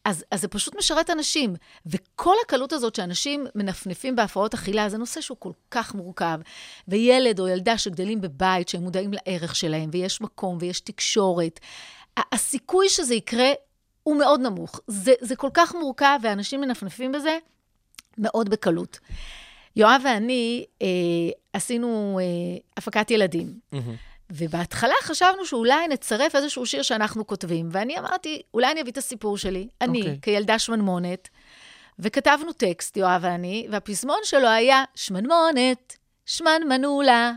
אז, 0.04 0.24
אז 0.30 0.40
זה 0.40 0.48
פשוט 0.48 0.76
משרת 0.76 1.10
אנשים. 1.10 1.54
וכל 1.86 2.34
הקלות 2.44 2.72
הזאת 2.72 2.94
שאנשים 2.94 3.46
מנפנפים 3.54 4.16
בהפרעות 4.16 4.54
אכילה, 4.54 4.88
זה 4.88 4.98
נושא 4.98 5.20
שהוא 5.20 5.36
כל 5.40 5.52
כך 5.70 5.94
מורכב. 5.94 6.40
וילד 6.88 7.40
או 7.40 7.48
ילדה 7.48 7.78
שגדלים 7.78 8.20
בבית, 8.20 8.68
שהם 8.68 8.82
מודעים 8.82 9.10
לערך 9.12 9.56
שלהם, 9.56 9.90
ויש 9.92 10.20
מקום 10.20 10.58
ויש 10.60 10.80
תקשורת, 10.80 11.60
הסיכוי 12.32 12.88
שזה 12.88 13.14
יקרה 13.14 13.52
הוא 14.02 14.16
מאוד 14.16 14.40
נמוך. 14.40 14.80
זה, 14.86 15.12
זה 15.20 15.36
כל 15.36 15.50
כך 15.54 15.74
מורכב, 15.74 16.18
ואנשים 16.22 16.60
מנפנפים 16.60 17.12
בזה 17.12 17.38
מאוד 18.18 18.48
בקלות. 18.48 18.98
יואב 19.76 20.02
ואני 20.04 20.64
אה, 20.82 20.86
עשינו 21.52 22.20
אה, 22.22 22.58
הפקת 22.76 23.10
ילדים. 23.10 23.58
ובהתחלה 24.30 24.94
חשבנו 25.02 25.46
שאולי 25.46 25.88
נצרף 25.88 26.36
איזשהו 26.36 26.66
שיר 26.66 26.82
שאנחנו 26.82 27.26
כותבים, 27.26 27.68
ואני 27.72 27.98
אמרתי, 27.98 28.42
אולי 28.54 28.72
אני 28.72 28.82
אביא 28.82 28.92
את 28.92 28.98
הסיפור 28.98 29.38
שלי, 29.38 29.68
אני, 29.80 30.00
אוקיי. 30.00 30.18
כילדה 30.22 30.58
שמנמונת, 30.58 31.28
וכתבנו 31.98 32.52
טקסט, 32.52 32.96
יואב 32.96 33.20
ואני, 33.24 33.66
והפזמון 33.70 34.18
שלו 34.22 34.48
היה 34.48 34.84
שמנמונת, 34.94 35.96
שמנמנולה, 36.26 37.32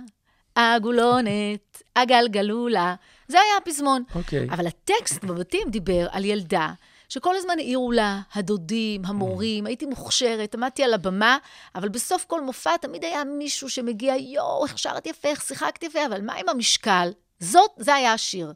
עגולונת, 0.56 1.82
עגלגלולה. 1.96 2.96
זה 3.34 3.40
היה 3.40 3.58
הפזמון. 3.58 4.04
אוקיי. 4.16 4.48
אבל 4.50 4.68
הטקסט 4.68 5.24
בבתים 5.24 5.70
דיבר 5.70 6.08
על 6.12 6.26
ילדה 6.26 6.74
שכל 7.10 7.36
הזמן 7.36 7.54
העירו 7.58 7.92
לה, 7.92 8.22
הדודים, 8.34 9.06
המורים, 9.06 9.66
הייתי 9.66 9.86
מוכשרת, 9.86 10.56
עמדתי 10.56 10.84
על 10.84 10.94
הבמה, 10.94 11.38
אבל 11.76 11.90
בסוף 11.90 12.26
כל 12.26 12.42
מופע 12.42 12.78
תמיד 12.78 13.04
היה 13.04 13.24
מישהו 13.24 13.70
שמגיע, 13.70 14.16
יואו, 14.16 14.66
איך 14.66 14.80
שרת 14.80 15.08
יפה, 15.08 15.30
איך 15.30 15.42
שיחקת 15.42 15.84
יפה, 15.84 16.06
אבל 16.06 16.22
מה 16.22 16.34
עם 16.34 16.50
המשקל? 16.50 17.12
זאת, 17.40 17.72
זה 17.78 17.94
היה 17.94 18.14
השיר. 18.14 18.54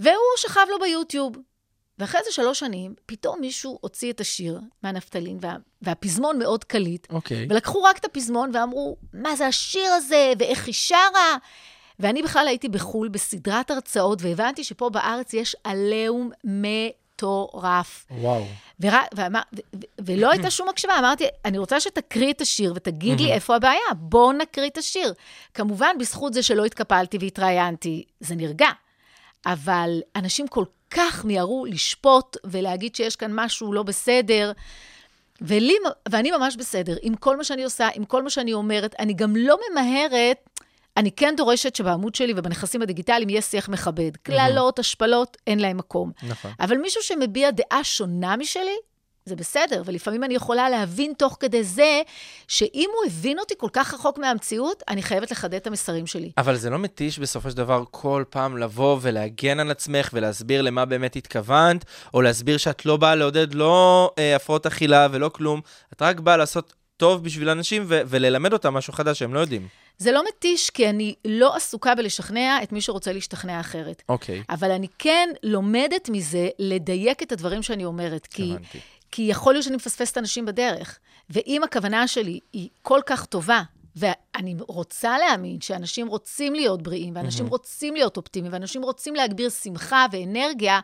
והוא 0.00 0.36
שכב 0.36 0.66
לו 0.70 0.78
ביוטיוב. 0.78 1.36
ואחרי 1.98 2.20
זה 2.24 2.32
שלוש 2.32 2.58
שנים, 2.58 2.94
פתאום 3.06 3.40
מישהו 3.40 3.78
הוציא 3.80 4.12
את 4.12 4.20
השיר 4.20 4.60
מהנפתלין, 4.82 5.38
וה, 5.40 5.56
והפזמון 5.82 6.38
מאוד 6.38 6.64
קליט, 6.64 7.06
אוקיי. 7.10 7.46
ולקחו 7.50 7.82
רק 7.82 7.98
את 7.98 8.04
הפזמון 8.04 8.50
ואמרו, 8.54 8.96
מה 9.12 9.36
זה 9.36 9.46
השיר 9.46 9.92
הזה, 9.92 10.32
ואיך 10.38 10.66
היא 10.66 10.74
שרה? 10.74 11.36
ואני 12.00 12.22
בכלל 12.22 12.48
הייתי 12.48 12.68
בחו"ל 12.68 13.08
בסדרת 13.08 13.70
הרצאות, 13.70 14.22
והבנתי 14.22 14.64
שפה 14.64 14.90
בארץ 14.90 15.34
יש 15.34 15.56
עליהום 15.64 16.30
מטורף. 16.44 18.06
וואו. 18.10 18.46
ור... 18.80 18.90
ואמר... 19.14 19.40
ו... 19.54 19.58
ו... 19.74 19.78
ולא 20.06 20.30
הייתה 20.30 20.50
שום 20.50 20.68
הקשבה, 20.68 20.98
אמרתי, 20.98 21.24
אני 21.44 21.58
רוצה 21.58 21.80
שתקריא 21.80 22.32
את 22.32 22.40
השיר 22.40 22.72
ותגיד 22.76 23.20
לי 23.20 23.32
איפה 23.32 23.56
הבעיה, 23.56 23.94
בואו 23.96 24.32
נקריא 24.32 24.68
את 24.68 24.78
השיר. 24.78 25.14
כמובן, 25.54 25.96
בזכות 25.98 26.34
זה 26.34 26.42
שלא 26.42 26.64
התקפלתי 26.64 27.18
והתראיינתי, 27.20 28.04
זה 28.20 28.34
נרגע. 28.34 28.68
אבל 29.46 30.00
אנשים 30.16 30.48
כל 30.48 30.64
כך 30.90 31.24
מיהרו 31.24 31.66
לשפוט 31.66 32.36
ולהגיד 32.44 32.94
שיש 32.94 33.16
כאן 33.16 33.30
משהו 33.34 33.72
לא 33.72 33.82
בסדר. 33.82 34.52
ולי, 35.40 35.76
ואני 36.08 36.30
ממש 36.30 36.56
בסדר, 36.56 36.96
עם 37.02 37.14
כל 37.14 37.36
מה 37.36 37.44
שאני 37.44 37.64
עושה, 37.64 37.88
עם 37.94 38.04
כל 38.04 38.22
מה 38.22 38.30
שאני 38.30 38.52
אומרת, 38.52 38.94
אני 38.98 39.14
גם 39.14 39.36
לא 39.36 39.58
ממהרת, 39.70 40.45
אני 40.96 41.12
כן 41.12 41.34
דורשת 41.36 41.76
שבעמוד 41.76 42.14
שלי 42.14 42.32
ובנכסים 42.36 42.82
הדיגיטליים 42.82 43.28
יהיה 43.28 43.42
שיח 43.42 43.68
מכבד. 43.68 44.16
קללות, 44.22 44.78
השפלות, 44.78 45.36
אין 45.46 45.58
להם 45.58 45.76
מקום. 45.76 46.12
נכון. 46.22 46.50
אבל 46.60 46.76
מישהו 46.76 47.02
שמביע 47.02 47.50
דעה 47.50 47.84
שונה 47.84 48.36
משלי, 48.36 48.76
זה 49.26 49.36
בסדר, 49.36 49.82
ולפעמים 49.84 50.24
אני 50.24 50.34
יכולה 50.34 50.70
להבין 50.70 51.12
תוך 51.18 51.36
כדי 51.40 51.64
זה, 51.64 52.02
שאם 52.48 52.90
הוא 52.96 53.06
הבין 53.06 53.38
אותי 53.38 53.54
כל 53.58 53.68
כך 53.72 53.94
רחוק 53.94 54.18
מהמציאות, 54.18 54.82
אני 54.88 55.02
חייבת 55.02 55.30
לחדד 55.30 55.54
את 55.54 55.66
המסרים 55.66 56.06
שלי. 56.06 56.30
אבל 56.38 56.56
זה 56.56 56.70
לא 56.70 56.78
מתיש 56.78 57.18
בסופו 57.18 57.50
של 57.50 57.56
דבר 57.56 57.84
כל 57.90 58.24
פעם 58.30 58.56
לבוא 58.56 58.98
ולהגן 59.00 59.60
על 59.60 59.70
עצמך 59.70 60.10
ולהסביר 60.12 60.62
למה 60.62 60.84
באמת 60.84 61.16
התכוונת, 61.16 61.84
או 62.14 62.22
להסביר 62.22 62.56
שאת 62.56 62.86
לא 62.86 62.96
באה 62.96 63.14
לעודד 63.14 63.54
לא 63.54 64.10
אה, 64.18 64.36
הפרעות 64.36 64.66
אכילה 64.66 65.08
ולא 65.10 65.28
כלום, 65.28 65.60
את 65.92 66.02
רק 66.02 66.20
באה 66.20 66.36
לעשות 66.36 66.74
טוב 66.96 67.24
בשביל 67.24 67.48
אנשים 67.48 67.84
ו- 67.86 68.00
וללמד 68.06 68.52
אותם 68.52 68.74
משהו 68.74 68.92
חדש 68.92 69.18
שהם 69.18 69.34
לא 69.34 69.40
יודעים. 69.40 69.68
זה 69.98 70.12
לא 70.12 70.22
מתיש, 70.28 70.70
כי 70.70 70.90
אני 70.90 71.14
לא 71.24 71.56
עסוקה 71.56 71.94
בלשכנע 71.94 72.58
את 72.62 72.72
מי 72.72 72.80
שרוצה 72.80 73.12
להשתכנע 73.12 73.60
אחרת. 73.60 74.02
אוקיי, 74.08 74.42
אבל 74.50 74.70
אני 74.70 74.86
כן 74.98 75.28
לומדת 75.42 76.08
מזה 76.08 76.48
לדייק 76.58 77.22
את 77.22 77.32
הדברים 77.32 77.62
שאני 77.62 77.84
אומרת, 77.84 78.26
כי, 78.26 78.52
הבנתי. 78.52 78.78
כי 79.10 79.22
יכול 79.22 79.54
להיות 79.54 79.64
שאני 79.64 79.76
מפספסת 79.76 80.18
אנשים 80.18 80.46
בדרך. 80.46 80.98
ואם 81.30 81.62
הכוונה 81.64 82.08
שלי 82.08 82.40
היא 82.52 82.68
כל 82.82 83.00
כך 83.06 83.24
טובה, 83.24 83.62
ואני 83.96 84.54
רוצה 84.68 85.18
להאמין 85.18 85.60
שאנשים 85.60 86.06
רוצים 86.06 86.54
להיות 86.54 86.82
בריאים, 86.82 87.16
ואנשים 87.16 87.46
רוצים 87.46 87.94
להיות 87.94 88.16
אופטימיים, 88.16 88.52
ואנשים 88.52 88.82
רוצים 88.82 89.14
להגביר 89.14 89.50
שמחה 89.50 90.06
ואנרגיה, 90.12 90.80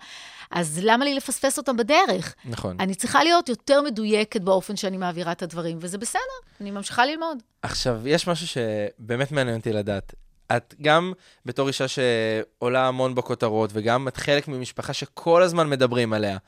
אז 0.50 0.80
למה 0.82 1.04
לי 1.04 1.14
לפספס 1.14 1.58
אותם 1.58 1.76
בדרך? 1.76 2.34
נכון. 2.44 2.76
אני 2.80 2.94
צריכה 2.94 3.24
להיות 3.24 3.48
יותר 3.48 3.82
מדויקת 3.82 4.40
באופן 4.40 4.76
שאני 4.76 4.96
מעבירה 4.96 5.32
את 5.32 5.42
הדברים, 5.42 5.78
וזה 5.80 5.98
בסדר, 5.98 6.20
אני 6.60 6.70
ממשיכה 6.70 7.06
ללמוד. 7.06 7.38
עכשיו, 7.62 8.08
יש 8.08 8.28
משהו 8.28 8.46
שבאמת 8.46 9.32
מעניין 9.32 9.56
אותי 9.56 9.72
לדעת. 9.72 10.14
את 10.56 10.74
גם 10.82 11.12
בתור 11.46 11.68
אישה 11.68 11.86
שעולה 11.88 12.88
המון 12.88 13.14
בכותרות, 13.14 13.70
וגם 13.72 14.08
את 14.08 14.16
חלק 14.16 14.48
ממשפחה 14.48 14.92
שכל 14.92 15.42
הזמן 15.42 15.70
מדברים 15.70 16.12
עליה. 16.12 16.38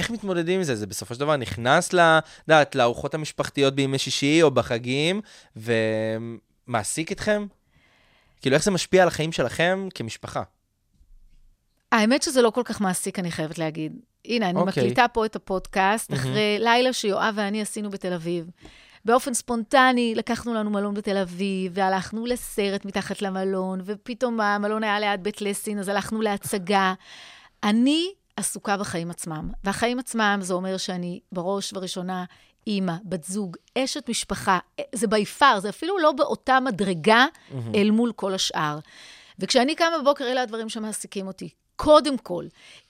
איך 0.00 0.10
מתמודדים 0.10 0.58
עם 0.58 0.64
זה? 0.64 0.76
זה 0.76 0.86
בסופו 0.86 1.14
של 1.14 1.20
דבר 1.20 1.36
נכנס, 1.36 1.92
לדעת, 1.92 2.74
לארוחות 2.74 3.14
המשפחתיות 3.14 3.74
בימי 3.74 3.98
שישי 3.98 4.42
או 4.42 4.50
בחגים, 4.50 5.20
ומעסיק 5.56 7.12
אתכם? 7.12 7.46
כאילו, 8.40 8.56
איך 8.56 8.64
זה 8.64 8.70
משפיע 8.70 9.02
על 9.02 9.08
החיים 9.08 9.32
שלכם 9.32 9.88
כמשפחה? 9.94 10.42
האמת 11.92 12.22
שזה 12.22 12.42
לא 12.42 12.50
כל 12.50 12.62
כך 12.64 12.80
מעסיק, 12.80 13.18
אני 13.18 13.30
חייבת 13.30 13.58
להגיד. 13.58 13.92
הנה, 14.24 14.50
אני 14.50 14.60
אוקיי. 14.60 14.82
מקליטה 14.82 15.08
פה 15.08 15.26
את 15.26 15.36
הפודקאסט, 15.36 16.12
אחרי 16.12 16.56
לילה 16.58 16.92
שיואב 16.92 17.34
ואני 17.36 17.62
עשינו 17.62 17.90
בתל 17.90 18.12
אביב. 18.12 18.50
באופן 19.04 19.34
ספונטני 19.34 20.14
לקחנו 20.16 20.54
לנו 20.54 20.70
מלון 20.70 20.94
בתל 20.94 21.16
אביב, 21.16 21.72
והלכנו 21.74 22.26
לסרט 22.26 22.84
מתחת 22.84 23.22
למלון, 23.22 23.80
ופתאום 23.84 24.40
המלון 24.40 24.84
היה 24.84 25.00
ליד 25.00 25.22
בית 25.22 25.42
לסין, 25.42 25.78
אז 25.78 25.88
הלכנו 25.88 26.22
להצגה. 26.22 26.94
אני 27.62 28.12
עסוקה 28.40 28.76
בחיים 28.76 29.10
עצמם, 29.10 29.50
והחיים 29.64 29.98
עצמם 29.98 30.38
זה 30.42 30.54
אומר 30.54 30.76
שאני 30.76 31.20
בראש 31.32 31.72
ובראשונה 31.72 32.24
אימא, 32.66 32.94
בת 33.04 33.24
זוג, 33.24 33.56
אשת 33.78 34.08
משפחה, 34.08 34.58
זה 34.94 35.06
בי 35.06 35.24
פאר, 35.24 35.60
זה 35.60 35.68
אפילו 35.68 35.98
לא 35.98 36.12
באותה 36.12 36.60
מדרגה 36.60 37.26
אל 37.74 37.90
מול 37.90 38.12
כל 38.16 38.34
השאר. 38.34 38.78
וכשאני 39.38 39.74
קמה 39.74 39.98
בבוקר, 40.00 40.24
אלה 40.24 40.42
הדברים 40.42 40.68
שמעסיקים 40.68 41.26
אותי. 41.26 41.48
קודם 41.76 42.18
כל, 42.18 42.44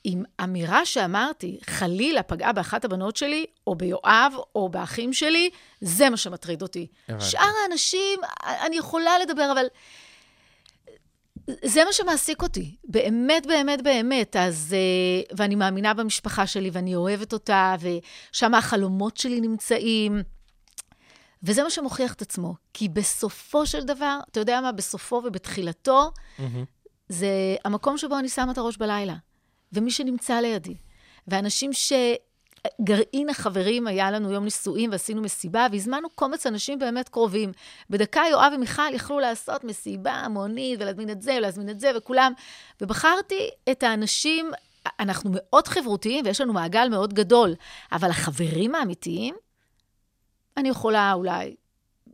אם 0.06 0.22
אמירה 0.44 0.86
שאמרתי, 0.86 1.58
חלילה 1.66 2.22
פגעה 2.22 2.52
באחת 2.52 2.84
הבנות 2.84 3.16
שלי, 3.16 3.46
או 3.66 3.74
ביואב, 3.74 4.32
או 4.54 4.68
באחים 4.68 5.12
שלי, 5.12 5.50
זה 5.80 6.10
מה 6.10 6.16
שמטריד 6.16 6.62
אותי. 6.62 6.86
הבנתי. 7.08 7.24
שאר 7.24 7.50
האנשים, 7.62 8.20
אני 8.66 8.76
יכולה 8.76 9.18
לדבר, 9.18 9.52
אבל 9.52 9.64
זה 11.64 11.84
מה 11.84 11.92
שמעסיק 11.92 12.42
אותי. 12.42 12.76
באמת, 12.84 13.46
באמת, 13.46 13.82
באמת. 13.82 14.36
אז, 14.36 14.76
אה, 14.76 15.36
ואני 15.36 15.54
מאמינה 15.54 15.94
במשפחה 15.94 16.46
שלי, 16.46 16.70
ואני 16.72 16.94
אוהבת 16.94 17.32
אותה, 17.32 17.74
ושם 17.80 18.54
החלומות 18.54 19.16
שלי 19.16 19.40
נמצאים. 19.40 20.22
וזה 21.42 21.62
מה 21.62 21.70
שמוכיח 21.70 22.12
את 22.12 22.22
עצמו. 22.22 22.54
כי 22.74 22.88
בסופו 22.88 23.66
של 23.66 23.84
דבר, 23.84 24.18
אתה 24.30 24.40
יודע 24.40 24.60
מה, 24.60 24.72
בסופו 24.72 25.22
ובתחילתו, 25.26 26.10
זה 27.08 27.28
המקום 27.64 27.98
שבו 27.98 28.18
אני 28.18 28.28
שמה 28.28 28.52
את 28.52 28.58
הראש 28.58 28.76
בלילה. 28.76 29.14
ומי 29.72 29.90
שנמצא 29.90 30.40
לידי. 30.40 30.76
ואנשים 31.28 31.72
ש... 31.72 31.92
גרעין 32.80 33.28
החברים, 33.28 33.86
היה 33.86 34.10
לנו 34.10 34.32
יום 34.32 34.44
נישואים 34.44 34.90
ועשינו 34.92 35.22
מסיבה, 35.22 35.66
והזמנו 35.72 36.08
קומץ 36.14 36.46
אנשים 36.46 36.78
באמת 36.78 37.08
קרובים. 37.08 37.52
בדקה 37.90 38.22
יואב 38.30 38.52
ומיכל 38.56 38.92
יכלו 38.94 39.20
לעשות 39.20 39.64
מסיבה 39.64 40.12
המונית, 40.12 40.80
ולהזמין 40.80 41.10
את 41.10 41.22
זה, 41.22 41.34
ולהזמין 41.38 41.68
את 41.68 41.80
זה, 41.80 41.90
וכולם. 41.96 42.32
ובחרתי 42.80 43.50
את 43.70 43.82
האנשים, 43.82 44.50
אנחנו 45.00 45.30
מאוד 45.34 45.68
חברותיים, 45.68 46.24
ויש 46.24 46.40
לנו 46.40 46.52
מעגל 46.52 46.88
מאוד 46.88 47.14
גדול, 47.14 47.54
אבל 47.92 48.10
החברים 48.10 48.74
האמיתיים, 48.74 49.34
אני 50.56 50.68
יכולה 50.68 51.12
אולי 51.12 51.54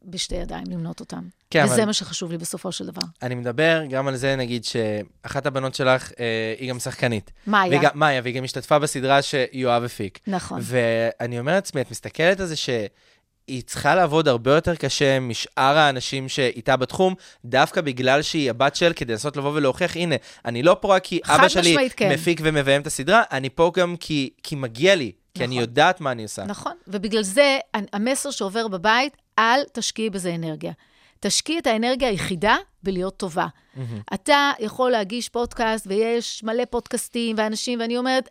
בשתי 0.06 0.34
ידיים 0.34 0.64
למנות 0.70 1.00
אותם. 1.00 1.22
כן, 1.50 1.64
וזה 1.64 1.74
אבל- 1.74 1.84
מה 1.84 1.92
שחשוב 1.92 2.30
לי 2.32 2.38
בסופו 2.38 2.72
של 2.72 2.86
דבר. 2.86 3.02
אני 3.22 3.34
מדבר 3.34 3.82
גם 3.90 4.08
על 4.08 4.16
זה, 4.16 4.36
נגיד, 4.36 4.64
שאחת 4.64 5.46
הבנות 5.46 5.74
שלך, 5.74 6.12
אה, 6.20 6.24
היא 6.58 6.70
גם 6.70 6.78
שחקנית. 6.78 7.32
מאיה. 7.46 7.68
והיא 7.70 7.80
גם- 7.80 7.90
מאיה, 7.94 8.20
והיא 8.22 8.34
גם 8.34 8.44
השתתפה 8.44 8.78
בסדרה 8.78 9.22
שיואב 9.22 9.84
הפיק. 9.84 10.18
נכון. 10.26 10.60
ואני 10.62 11.38
אומר 11.38 11.52
לעצמי, 11.54 11.80
את 11.80 11.90
מסתכלת 11.90 12.40
על 12.40 12.46
זה 12.46 12.56
שהיא 12.56 13.62
צריכה 13.66 13.94
לעבוד 13.94 14.28
הרבה 14.28 14.54
יותר 14.54 14.74
קשה 14.74 15.20
משאר 15.20 15.76
האנשים 15.78 16.28
שאיתה 16.28 16.76
בתחום, 16.76 17.14
דווקא 17.44 17.80
בגלל 17.80 18.22
שהיא 18.22 18.50
הבת 18.50 18.76
של, 18.76 18.92
כדי 18.96 19.12
לנסות 19.12 19.36
לבוא 19.36 19.52
ולהוכיח, 19.54 19.96
הנה, 19.96 20.14
אני 20.44 20.62
לא 20.62 20.76
פה 20.80 20.94
רק 20.96 21.04
כי 21.04 21.20
אבא 21.24 21.48
שלי 21.48 21.76
כן. 21.96 22.12
מפיק 22.12 22.40
ומביים 22.44 22.82
את 22.82 22.86
הסדרה, 22.86 23.22
אני 23.32 23.50
פה 23.50 23.72
גם 23.74 23.96
כי, 24.00 24.30
כי 24.42 24.54
מגיע 24.56 24.94
לי, 24.94 25.12
כי 25.34 25.44
אני 25.44 25.54
נכון. 25.54 25.60
יודעת 25.60 26.00
מה 26.00 26.12
אני 26.12 26.22
עושה. 26.22 26.44
נכון, 26.44 26.72
ובגלל 26.88 27.22
זה 27.22 27.58
המסר 27.92 28.30
שעובר 28.30 28.68
בבית, 28.68 29.16
אל 29.38 29.64
תשקיעי 29.72 30.10
בזה 30.10 30.34
אנרגיה. 30.34 30.72
תשקיעי 31.20 31.58
את 31.58 31.66
האנרגיה 31.66 32.08
היחידה 32.08 32.56
בלהיות 32.82 33.16
טובה. 33.16 33.46
אתה 34.14 34.52
יכול 34.58 34.90
להגיש 34.90 35.28
פודקאסט, 35.28 35.86
ויש 35.86 36.44
מלא 36.44 36.64
פודקאסטים 36.70 37.36
ואנשים, 37.38 37.80
ואני 37.80 37.98
אומרת, 37.98 38.28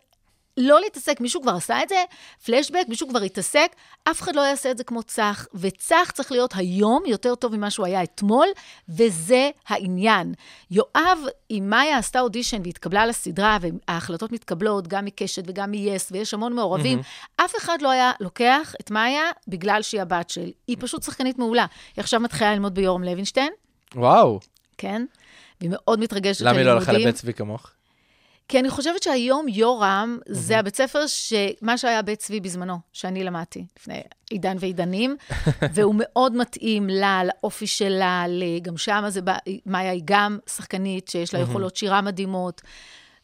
לא 0.56 0.80
להתעסק, 0.80 1.20
מישהו 1.20 1.42
כבר 1.42 1.52
עשה 1.52 1.82
את 1.82 1.88
זה? 1.88 2.04
פלשבק, 2.44 2.84
מישהו 2.88 3.08
כבר 3.08 3.20
התעסק? 3.20 3.72
אף 4.10 4.22
אחד 4.22 4.36
לא 4.36 4.40
יעשה 4.40 4.70
את 4.70 4.78
זה 4.78 4.84
כמו 4.84 5.02
צח, 5.02 5.46
וצח 5.54 6.10
צריך 6.14 6.32
להיות 6.32 6.52
היום 6.56 7.02
יותר 7.06 7.34
טוב 7.34 7.56
ממה 7.56 7.70
שהוא 7.70 7.86
היה 7.86 8.02
אתמול, 8.02 8.46
וזה 8.88 9.50
העניין. 9.68 10.34
יואב, 10.70 11.18
אם 11.50 11.66
מאיה 11.66 11.98
עשתה 11.98 12.20
אודישן 12.20 12.62
והתקבלה 12.64 13.06
לסדרה, 13.06 13.58
וההחלטות 13.60 14.32
מתקבלות 14.32 14.88
גם 14.88 15.04
מקשת 15.04 15.42
וגם 15.46 15.70
מ-yes, 15.70 16.08
ויש 16.10 16.34
המון 16.34 16.52
מעורבים, 16.52 16.98
אף 17.36 17.56
אחד 17.56 17.82
לא 17.82 17.90
היה 17.90 18.12
לוקח 18.20 18.74
את 18.80 18.90
מאיה 18.90 19.30
בגלל 19.48 19.82
שהיא 19.82 20.02
הבת 20.02 20.30
של. 20.30 20.50
היא 20.66 20.76
פשוט 20.80 21.02
שחקנית 21.02 21.38
מעולה. 21.38 21.66
היא 21.96 22.02
עכשיו 22.02 22.20
מתחילה 22.20 22.52
ללמוד 22.52 22.74
ביורם 22.74 23.04
לוינשטיין, 23.04 23.52
וואו, 23.94 24.40
כן? 24.78 25.04
והיא 25.60 25.70
מאוד 25.72 26.00
מתרגשת 26.00 26.40
למה 26.40 26.50
היא 26.50 26.58
לא 26.58 26.62
ללימודים. 26.64 26.88
הלכה 26.88 27.02
לבית 27.02 27.14
צבי 27.14 27.34
כמוך? 27.34 27.70
כי 28.48 28.60
אני 28.60 28.70
חושבת 28.70 29.02
שהיום 29.02 29.48
יורם 29.48 30.18
זה 30.28 30.58
הבית 30.58 30.76
ספר, 30.76 31.06
שמה 31.06 31.78
שהיה 31.78 32.02
בית 32.02 32.18
צבי 32.18 32.40
בזמנו, 32.40 32.78
שאני 32.92 33.24
למדתי, 33.24 33.66
לפני 33.78 34.00
עידן 34.30 34.56
ועידנים, 34.60 35.16
והוא 35.74 35.94
מאוד 36.04 36.36
מתאים 36.36 36.88
לה, 36.88 37.22
לאופי 37.24 37.66
שלה, 37.66 38.24
גם 38.62 38.76
שם 38.76 39.04
זה, 39.08 39.22
בא- 39.22 39.36
מאיה 39.66 39.90
היא 39.90 40.02
גם 40.04 40.38
שחקנית 40.48 41.08
שיש 41.08 41.34
לה 41.34 41.40
יכולות 41.40 41.76
שירה 41.76 42.00
מדהימות, 42.00 42.60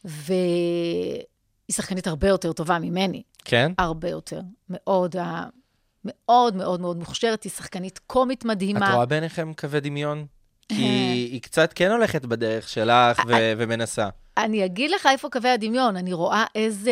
והיא 0.05 1.23
שחקנית 1.71 2.07
הרבה 2.07 2.27
יותר 2.27 2.53
טובה 2.53 2.79
ממני, 2.79 3.23
כן? 3.45 3.71
הרבה 3.77 4.09
יותר. 4.09 4.41
מאוד, 4.69 5.15
מאוד 6.05 6.55
מאוד 6.55 6.81
מאוד 6.81 6.97
מוכשרת, 6.97 7.43
היא 7.43 7.51
שחקנית 7.51 7.99
קומית 8.07 8.45
מדהימה. 8.45 8.89
את 8.89 8.93
רואה 8.95 9.05
בעיניכם 9.05 9.53
קווי 9.53 9.79
דמיון? 9.79 10.25
כי 10.69 10.75
היא 11.31 11.41
קצת 11.41 11.73
כן 11.75 11.91
הולכת 11.91 12.25
בדרך 12.25 12.69
שלך 12.69 13.19
ו- 13.27 13.53
ומנסה. 13.57 14.09
אני 14.37 14.65
אגיד 14.65 14.91
לך 14.91 15.05
איפה 15.11 15.29
קווי 15.29 15.49
הדמיון, 15.49 15.95
אני 15.95 16.13
רואה 16.13 16.45
איזה 16.55 16.91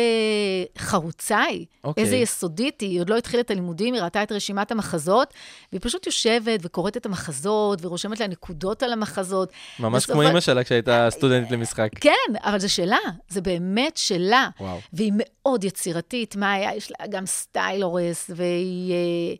חרוצה 0.78 1.40
היא, 1.40 1.66
אוקיי. 1.84 2.04
איזה 2.04 2.16
יסודית 2.16 2.80
היא, 2.80 2.90
היא 2.90 3.00
עוד 3.00 3.10
לא 3.10 3.16
התחילה 3.18 3.40
את 3.42 3.50
הלימודים, 3.50 3.94
היא 3.94 4.02
ראתה 4.02 4.22
את 4.22 4.32
רשימת 4.32 4.70
המחזות, 4.70 5.34
והיא 5.72 5.80
פשוט 5.84 6.06
יושבת 6.06 6.60
וקוראת 6.62 6.96
את 6.96 7.06
המחזות, 7.06 7.78
ורושמת 7.84 8.20
לה 8.20 8.26
נקודות 8.26 8.82
על 8.82 8.92
המחזות. 8.92 9.52
ממש 9.78 10.02
בסופו- 10.02 10.12
כמו 10.12 10.22
אימא 10.28 10.40
שלה 10.40 10.64
כשהייתה 10.64 11.06
סטודנטית 11.10 11.50
למשחק. 11.50 11.88
כן, 12.00 12.10
אבל 12.40 12.58
זה 12.58 12.68
שלה, 12.68 12.96
זה 13.28 13.40
באמת 13.40 13.96
שלה. 13.96 14.48
וואו. 14.60 14.78
והיא 14.92 15.12
מאוד 15.16 15.64
יצירתית, 15.64 16.36
מה 16.36 16.52
היה, 16.52 16.74
יש 16.76 16.90
לה 17.00 17.06
גם 17.06 17.26
סטייל 17.26 17.82
הורס, 17.82 18.30
והיא 18.34 18.92
אה, 18.92 19.34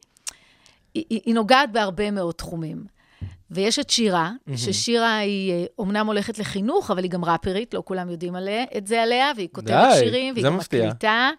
היא, 0.94 1.04
היא, 1.10 1.20
היא 1.24 1.34
נוגעת 1.34 1.72
בהרבה 1.72 2.10
מאוד 2.10 2.34
תחומים. 2.34 2.84
ויש 3.50 3.78
את 3.78 3.90
שירה, 3.90 4.30
ששירה 4.56 5.16
היא 5.16 5.52
אה, 5.52 5.64
אומנם 5.78 6.06
הולכת 6.06 6.38
לחינוך, 6.38 6.90
אבל 6.90 7.02
היא 7.02 7.10
גם 7.10 7.24
ראפרית, 7.24 7.74
לא 7.74 7.82
כולם 7.86 8.10
יודעים 8.10 8.34
עליה, 8.34 8.64
את 8.76 8.86
זה 8.86 9.02
עליה, 9.02 9.32
והיא 9.36 9.48
כותבת 9.52 9.88
די, 9.92 9.98
שירים, 9.98 10.34
והיא 10.34 10.44
גם 10.44 10.56
מפתיע. 10.56 10.86
מקליטה, 10.86 11.30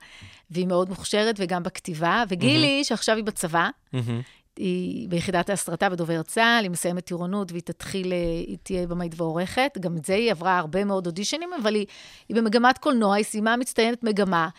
והיא 0.50 0.68
מאוד 0.68 0.90
מוכשרת 0.90 1.36
וגם 1.40 1.64
בכתיבה. 1.64 2.24
וגילי, 2.30 2.84
שעכשיו 2.84 3.16
היא 3.16 3.24
בצבא, 3.24 3.70
מהמם. 3.94 4.22
היא 4.58 5.10
ביחידת 5.10 5.50
ההסרטה 5.50 5.90
בדובר 5.90 6.22
צה"ל, 6.22 6.64
היא 6.64 6.72
מסיימת 6.72 7.06
טירונות 7.06 7.52
והיא 7.52 7.62
תתחיל, 7.62 8.14
אה, 8.14 8.18
היא 8.48 8.58
תהיה 8.64 8.88
במאית 8.88 9.14
ועורכת. 9.18 9.78
גם 9.80 9.98
את 9.98 10.06
זה 10.06 10.14
היא 10.14 10.32
עברה 10.32 10.58
הרבה 10.58 10.86
מאוד 10.86 11.08
אודישנים, 11.08 11.50
אבל 11.62 11.76
היא, 11.76 11.86
היא 12.30 12.38
במגמת 12.38 12.78
קולנוע, 12.78 13.16
היא 13.16 13.26
סיימה 13.26 13.58
מצטיינת 13.58 14.04
מגמה. 14.04 14.50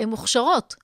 הן 0.00 0.08
מוכשרות. 0.08 0.74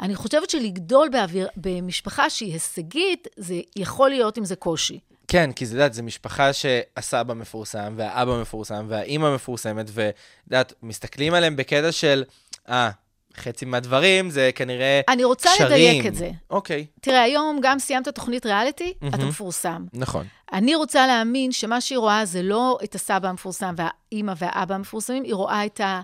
אני 0.00 0.14
חושבת 0.14 0.50
שלגדול 0.50 1.08
באוויר, 1.08 1.48
במשפחה 1.56 2.30
שהיא 2.30 2.52
הישגית, 2.52 3.28
זה 3.36 3.60
יכול 3.76 4.10
להיות 4.10 4.36
עם 4.36 4.44
זה 4.44 4.56
קושי. 4.56 4.98
כן, 5.30 5.52
כי 5.52 5.66
זה, 5.66 5.74
יודעת, 5.74 5.94
זו 5.94 6.02
משפחה 6.02 6.52
שהסבא 6.52 7.34
מפורסם, 7.34 7.94
והאבא 7.96 8.40
מפורסם, 8.40 8.86
והאימא 8.88 9.34
מפורסמת, 9.34 9.86
ואת 9.92 10.14
יודעת, 10.46 10.72
מסתכלים 10.82 11.34
עליהם 11.34 11.56
בקטע 11.56 11.92
של, 11.92 12.24
אה, 12.68 12.90
חצי 13.36 13.64
מהדברים 13.64 14.30
זה 14.30 14.50
כנראה 14.54 15.00
אני 15.08 15.24
רוצה 15.24 15.50
קשרים. 15.54 15.70
לדייק 15.70 16.06
את 16.06 16.14
זה. 16.14 16.30
אוקיי, 16.50 16.86
תראה, 17.00 17.22
היום 17.22 17.58
גם 17.62 17.78
סיימת 17.78 18.08
תוכנית 18.08 18.46
ריאליטי, 18.46 18.94
אתה 19.08 19.16
מהמם. 19.16 19.28
מפורסם. 19.28 19.84
נכון. 19.92 20.26
אני 20.52 20.74
רוצה 20.74 21.06
להאמין 21.06 21.52
שמה 21.52 21.80
שהיא 21.80 21.98
רואה 21.98 22.24
זה 22.24 22.42
לא 22.42 22.78
את 22.84 22.94
הסבא 22.94 23.28
המפורסם 23.28 23.74
והאימא 23.76 24.32
והאבא 24.36 24.74
המפורסמים, 24.74 25.22
היא 25.22 25.34
רואה 25.34 25.66
את, 25.66 25.80
ה, 25.80 26.00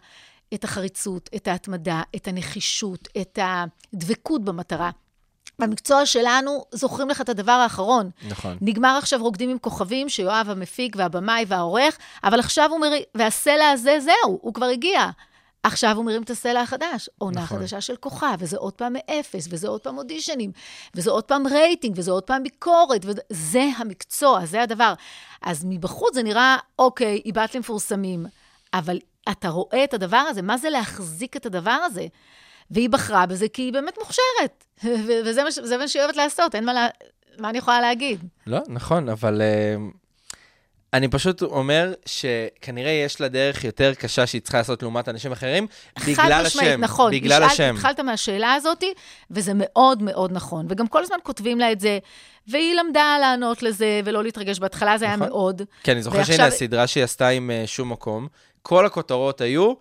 את 0.55 0.65
החריצות, 0.65 1.31
את 1.37 1.49
ההתמדה, 1.49 2.03
את 2.17 2.29
הנחישות, 2.29 3.09
את 3.21 3.39
הדבקות 3.43 4.45
במטרה. 4.45 4.91
במקצוע 5.59 6.07
שלנו 6.07 6.65
זוכרים 6.73 7.09
לך 7.09 7.21
את 7.21 7.29
הדבר 7.29 7.53
האחרון. 7.53 8.11
נכון. 8.29 8.57
נגמר 8.61 8.99
עכשיו 8.99 9.23
רוקדים 9.23 9.51
עם 9.51 9.59
כוכבים, 9.59 10.09
שיואב 10.09 10.51
המפיק 10.51 10.97
והבמאי 10.99 11.45
והעורך, 11.49 11.99
אבל 12.25 12.41
עכשיו 12.41 12.71
הוא 12.71 12.81
מרים, 12.81 13.03
והסלע 13.15 13.71
הזה, 13.71 13.99
זהו, 14.01 14.39
הוא 14.43 14.55
כבר 14.55 14.67
הגיע. 14.67 15.11
עכשיו 15.63 15.97
הוא 15.97 16.05
מרים 16.05 16.23
את 16.23 16.31
הסלע 16.31 16.61
החדש, 16.61 17.11
עונה 17.19 17.43
נכון. 17.43 17.59
חדשה 17.59 17.81
של 17.81 17.97
כוכב, 17.97 18.37
וזה 18.39 18.57
עוד 18.57 18.73
פעם 18.73 18.93
מאפס, 18.93 19.47
וזה 19.51 19.69
עוד 19.69 19.81
פעם 19.81 19.99
אודישנים, 19.99 20.53
וזה 20.95 21.11
עוד 21.11 21.25
פעם 21.25 21.47
רייטינג, 21.47 21.95
וזה 21.99 22.11
עוד 22.11 22.23
פעם 22.23 22.43
ביקורת, 22.43 23.05
וזה 23.05 23.69
המקצוע, 23.79 24.47
זה 24.47 24.63
הדבר. 24.63 24.95
אז 25.43 25.65
מבחוץ 25.69 26.15
זה 26.15 26.23
נראה, 26.23 26.57
אוקיי, 26.79 27.21
היא 27.25 27.35
בת 27.35 27.55
למפורסמים, 27.55 28.27
אבל 28.75 28.99
אתה 29.31 29.49
רואה 29.49 29.85
את 29.85 29.95
הדבר 29.95 30.17
הזה, 30.17 30.43
מה 30.43 30.57
זה 30.57 30.71
להחזיק 30.71 31.37
את 31.37 31.47
הדבר 31.47 31.71
הזה? 31.71 32.07
והיא 32.71 32.89
בחרה 32.91 33.27
בזה 33.27 33.49
כי 33.49 33.63
היא 33.63 33.73
באמת 33.73 33.95
מוכשרת, 33.99 34.65
וזה 35.25 35.45
מה, 35.45 35.53
ש- 35.53 35.59
מה 35.79 35.89
שהיא 35.89 36.03
אוהבת 36.03 36.17
לעשות, 36.17 36.55
אין 36.55 36.65
מה, 36.65 36.73
לה, 36.73 36.89
מה 37.39 37.49
אני 37.51 37.59
יכולה 37.59 37.81
להגיד. 37.81 38.25
לא, 38.47 38.59
נכון, 38.69 39.09
אבל 39.09 39.43
אה, 39.43 39.77
אני 40.93 41.09
פשוט 41.09 41.43
אומר 41.43 41.93
שכנראה 42.07 42.91
יש 42.91 43.21
לה 43.21 43.29
דרך 43.29 43.65
יותר 43.65 43.95
קשה 43.95 44.27
שהיא 44.27 44.43
צריכה 44.43 44.59
לעשות 44.59 44.83
לעומת 44.83 45.09
אנשים 45.09 45.33
אחרים, 45.33 45.67
בגלל 46.07 46.43
משמעית, 46.47 46.69
השם. 46.71 46.81
נכון. 46.81 47.13
בגלל 47.13 47.39
נשאלת- 47.39 47.51
השם. 47.53 47.75
התחלת 47.77 48.01
מהשאלה 48.01 48.55
הזאת, 48.55 48.85
וזה 49.31 49.53
מאוד 49.55 50.03
מאוד 50.03 50.33
נכון. 50.33 50.67
וגם 50.69 50.87
כל 50.87 51.03
הזמן 51.03 51.17
כותבים 51.23 51.59
לה 51.61 51.73
את 51.73 51.81
זה, 51.81 51.99
והיא 52.49 52.75
למדה 52.75 53.17
לענות 53.21 53.63
לזה, 53.63 54.01
ולא 54.05 54.25
להתרגש. 54.25 54.59
בהתחלה 54.59 54.99
זה 54.99 55.05
היה 55.05 55.17
נכון. 55.17 55.29
מאוד. 55.29 55.63
כן, 55.83 55.93
אני 55.93 56.03
זוכר 56.03 56.17
ועכשיו- 56.19 56.37
שהנה 56.37 56.49
הסדרה 56.49 56.87
שהיא 56.87 57.05
עשתה 57.05 57.29
עם 57.29 57.51
אה, 57.51 57.63
שום 57.67 57.93
מקום, 57.93 58.29
כל 58.63 58.87
הכותרות 58.87 59.41
היו, 59.41 59.73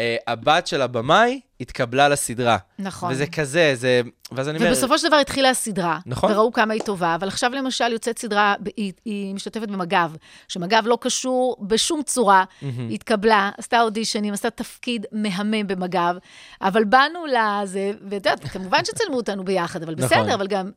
אה, 0.00 0.16
הבת 0.26 0.66
של 0.66 0.82
הבמאי 0.82 1.40
התקבלה 1.60 2.08
לסדרה. 2.08 2.58
נכון. 2.78 3.12
וזה 3.12 3.26
כזה, 3.26 3.72
זה... 3.74 4.00
ואז 4.32 4.48
אני 4.48 4.58
אומר... 4.58 4.68
ובסופו 4.68 4.98
של 4.98 5.08
דבר 5.08 5.16
התחילה 5.16 5.50
הסדרה. 5.50 5.98
נכון. 6.06 6.32
וראו 6.32 6.52
כמה 6.52 6.74
היא 6.74 6.82
טובה, 6.82 7.14
אבל 7.14 7.28
עכשיו 7.28 7.50
למשל 7.50 7.92
יוצאת 7.92 8.18
סדרה, 8.18 8.54
היא, 8.76 8.92
היא 9.04 9.34
משתתפת 9.34 9.68
במג"ב, 9.68 10.10
שמג"ב 10.48 10.86
לא 10.86 10.98
קשור 11.00 11.56
בשום 11.60 12.02
צורה, 12.02 12.44
היא 12.60 12.94
התקבלה, 12.94 13.50
עשתה 13.58 13.80
אודישנים, 13.80 14.34
עשתה 14.34 14.50
תפקיד 14.50 15.06
מהמם 15.12 15.66
במג"ב, 15.66 16.16
אבל 16.62 16.84
באנו 16.84 17.26
לזה, 17.26 17.92
ואת 18.02 18.12
יודעת, 18.12 18.44
כמובן 18.44 18.84
שצלמו 18.84 19.16
אותנו 19.16 19.44
ביחד, 19.44 19.82
אבל 19.82 19.94
נכון. 19.98 20.06
בסדר, 20.06 20.34
אבל 20.34 20.46
גם 20.46 20.70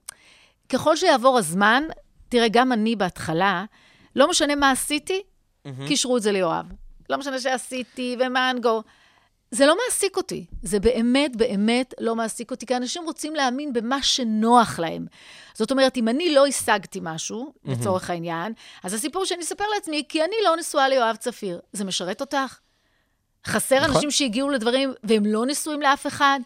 ככל 0.70 0.96
שיעבור 0.96 1.38
הזמן, 1.38 1.84
תראה, 2.30 2.48
גם 2.48 2.72
אני 2.72 2.96
בהתחלה, 2.96 3.66
לא 4.16 4.30
משנה 4.30 4.56
מה 4.56 4.72
עשיתי, 4.72 5.22
קישרו 5.88 6.18
את 6.18 6.22
זה 6.22 6.32
ליואב. 6.32 6.66
לא 7.10 7.18
משנה 7.18 7.40
שעשיתי 7.40 8.18
ומנגו. 8.20 8.84
זה 9.52 9.66
לא 9.66 9.78
מעסיק 9.86 10.18
אותי. 10.18 10.46
זה 10.64 10.80
באמת, 10.80 11.36
באמת 11.36 11.94
לא 12.00 12.16
מעסיק 12.16 12.52
אותי, 12.52 12.66
כי 12.66 12.76
אנשים 12.78 13.04
רוצים 13.06 13.36
להאמין 13.36 13.74
במה 13.74 14.04
שנוח 14.04 14.80
להם. 14.80 15.06
זאת 15.54 15.72
אומרת, 15.72 15.98
אם 15.98 16.08
אני 16.08 16.34
לא 16.36 16.48
השגתי 16.48 17.00
משהו, 17.04 17.54
לצורך 17.66 18.10
העניין, 18.10 18.54
אז 18.84 18.94
הסיפור 18.94 19.26
שאני 19.26 19.44
אספר 19.44 19.64
לעצמי, 19.76 20.04
כי 20.10 20.24
אני 20.24 20.36
לא 20.46 20.56
נשואה 20.58 20.90
ליואב 20.90 21.16
צפיר. 21.16 21.60
זה 21.74 21.86
משרת 21.86 22.22
אותך? 22.22 22.58
חסר 23.48 23.80
נכון. 23.80 23.96
אנשים 23.96 24.12
שהגיעו 24.12 24.50
לדברים 24.50 24.94
והם 25.04 25.26
לא 25.26 25.46
נשואים 25.46 25.82
לאף 25.82 26.08
אחד? 26.08 26.40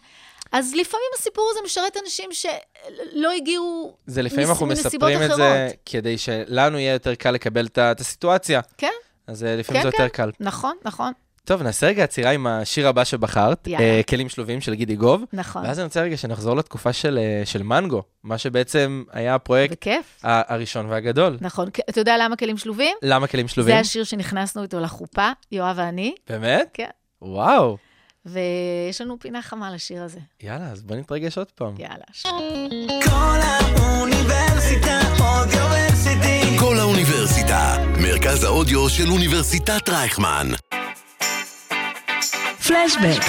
אז 0.52 0.74
לפעמים 0.74 1.06
הסיפור 1.18 1.48
הזה 1.52 1.60
משרת 1.64 1.96
אנשים 2.04 2.30
שלא 2.32 3.30
הגיעו 3.32 3.96
זה 4.06 4.22
לפעמים 4.22 4.44
מס- 4.44 4.50
אנחנו 4.50 4.66
מספרים 4.66 5.22
את 5.22 5.30
זה. 5.36 5.68
כדי 5.86 6.18
שלנו 6.18 6.78
יהיה 6.78 6.92
יותר 6.92 7.14
קל 7.14 7.30
לקבל 7.30 7.66
את 7.66 8.00
הסיטואציה. 8.00 8.60
כן, 8.78 8.92
אז 9.26 9.44
אה, 9.44 9.56
לפעמים 9.56 9.82
כן, 9.82 9.90
זה 9.90 9.96
כן. 9.96 10.02
יותר 10.02 10.14
קל. 10.16 10.30
נכון, 10.40 10.76
נכון, 10.84 11.12
טוב, 11.44 11.62
נעשה 11.62 11.86
רגע 11.86 12.04
עצירה 12.04 12.30
עם 12.30 12.46
השיר 12.46 12.88
הבא 12.88 13.04
שבחרת, 13.04 13.66
יאללה. 13.66 13.84
אה, 13.86 14.00
כלים 14.08 14.28
שלובים 14.28 14.60
של 14.60 14.74
גידי 14.74 14.96
גוב. 14.96 15.24
נכון. 15.32 15.64
ואז 15.64 15.78
אני 15.78 15.84
רוצה 15.84 16.00
רגע 16.02 16.16
שנחזור 16.16 16.56
לתקופה 16.56 16.92
של, 16.92 17.18
אה, 17.18 17.42
של 17.46 17.62
מנגו, 17.62 18.02
מה 18.24 18.38
שבעצם 18.38 19.04
היה 19.12 19.34
הפרויקט 19.34 19.72
בכיף. 19.72 20.18
ה- 20.24 20.54
הראשון 20.54 20.86
והגדול. 20.86 21.38
נכון. 21.40 21.68
אתה 21.90 22.00
יודע 22.00 22.16
למה 22.20 22.36
כלים 22.36 22.58
שלובים? 22.58 22.96
למה 23.02 23.26
כלים 23.26 23.48
שלובים? 23.48 23.74
זה 23.74 23.80
השיר 23.80 24.04
שנכנסנו 24.04 24.62
איתו 24.62 24.80
לחופה, 24.80 25.30
יואב 25.52 25.74
ואני. 25.78 26.14
באמת? 26.28 26.70
כן. 26.74 26.88
וואו. 27.22 27.76
ויש 28.26 29.00
לנו 29.00 29.16
פינה 29.20 29.42
חמה 29.42 29.70
לשיר 29.74 30.02
הזה. 30.02 30.18
יאללה, 30.42 30.66
אז 30.66 30.82
בוא 30.82 30.96
נתרגש 30.96 31.38
עוד 31.38 31.46
פעם. 31.54 31.74
יאללה. 31.78 32.04
כל 33.04 33.38
האוניברסיטה 33.42 35.00
אודיוורסיטי. 35.20 36.58
כל 36.58 36.76
האוניברסיטה, 36.78 37.76
מרכז 38.02 38.44
האודיו 38.44 38.88
של 38.88 39.10
אוניברסיטת 39.10 39.88
רייכמן. 39.88 40.46
פלשבק, 42.72 43.22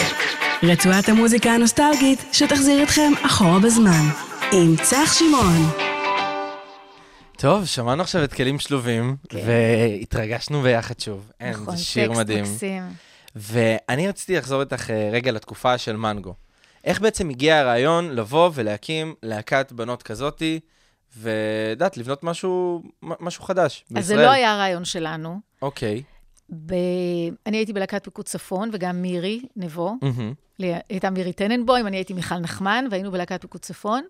רצועת 0.63 1.09
המוזיקה 1.09 1.51
הנוסטלגית 1.51 2.19
שתחזיר 2.31 2.83
אתכם 2.83 3.11
אחורה 3.25 3.59
בזמן. 3.59 4.09
עם 4.51 4.75
צח 4.83 5.13
שמעון. 5.13 5.69
טוב, 7.37 7.65
שמענו 7.65 8.01
עכשיו 8.01 8.23
את 8.23 8.33
כלים 8.33 8.59
שלובים, 8.59 9.15
כן. 9.29 9.37
והתרגשנו 9.45 10.61
ביחד 10.61 10.99
שוב. 10.99 11.31
אין, 11.39 11.53
נכון, 11.53 11.75
זה 11.75 11.83
שיר 11.83 12.11
מדהים. 12.11 12.43
מקסים. 12.43 12.83
ואני 13.35 14.07
רציתי 14.07 14.35
לחזור 14.35 14.61
איתך 14.61 14.89
אה, 14.89 15.09
רגע 15.11 15.31
לתקופה 15.31 15.77
של 15.77 15.95
מנגו. 15.95 16.33
איך 16.83 17.01
בעצם 17.01 17.29
הגיע 17.29 17.59
הרעיון 17.59 18.09
לבוא 18.15 18.49
ולהקים 18.53 19.15
להקת 19.23 19.71
בנות 19.71 20.03
כזאתי, 20.03 20.59
ויודעת, 21.17 21.97
לבנות 21.97 22.23
משהו, 22.23 22.83
משהו 23.01 23.43
חדש 23.43 23.85
בישראל? 23.91 23.99
אז 23.99 24.07
זה 24.07 24.15
לא 24.15 24.31
היה 24.31 24.53
הרעיון 24.53 24.85
שלנו. 24.85 25.39
אוקיי. 25.61 26.03
ב... 26.65 26.73
אני 27.45 27.57
הייתי 27.57 27.73
בלהקת 27.73 28.03
פיקוד 28.03 28.25
צפון, 28.25 28.69
וגם 28.73 29.01
מירי 29.01 29.41
נבו. 29.55 29.95
לי- 30.59 30.73
הייתה 30.89 31.09
מירי 31.09 31.33
טננבוים, 31.33 31.87
אני 31.87 31.97
הייתי 31.97 32.13
מיכל 32.13 32.37
נחמן, 32.37 32.85
והיינו 32.91 33.11
בלהקת 33.11 33.41
פיקוד 33.41 33.61
צפון. 33.61 34.03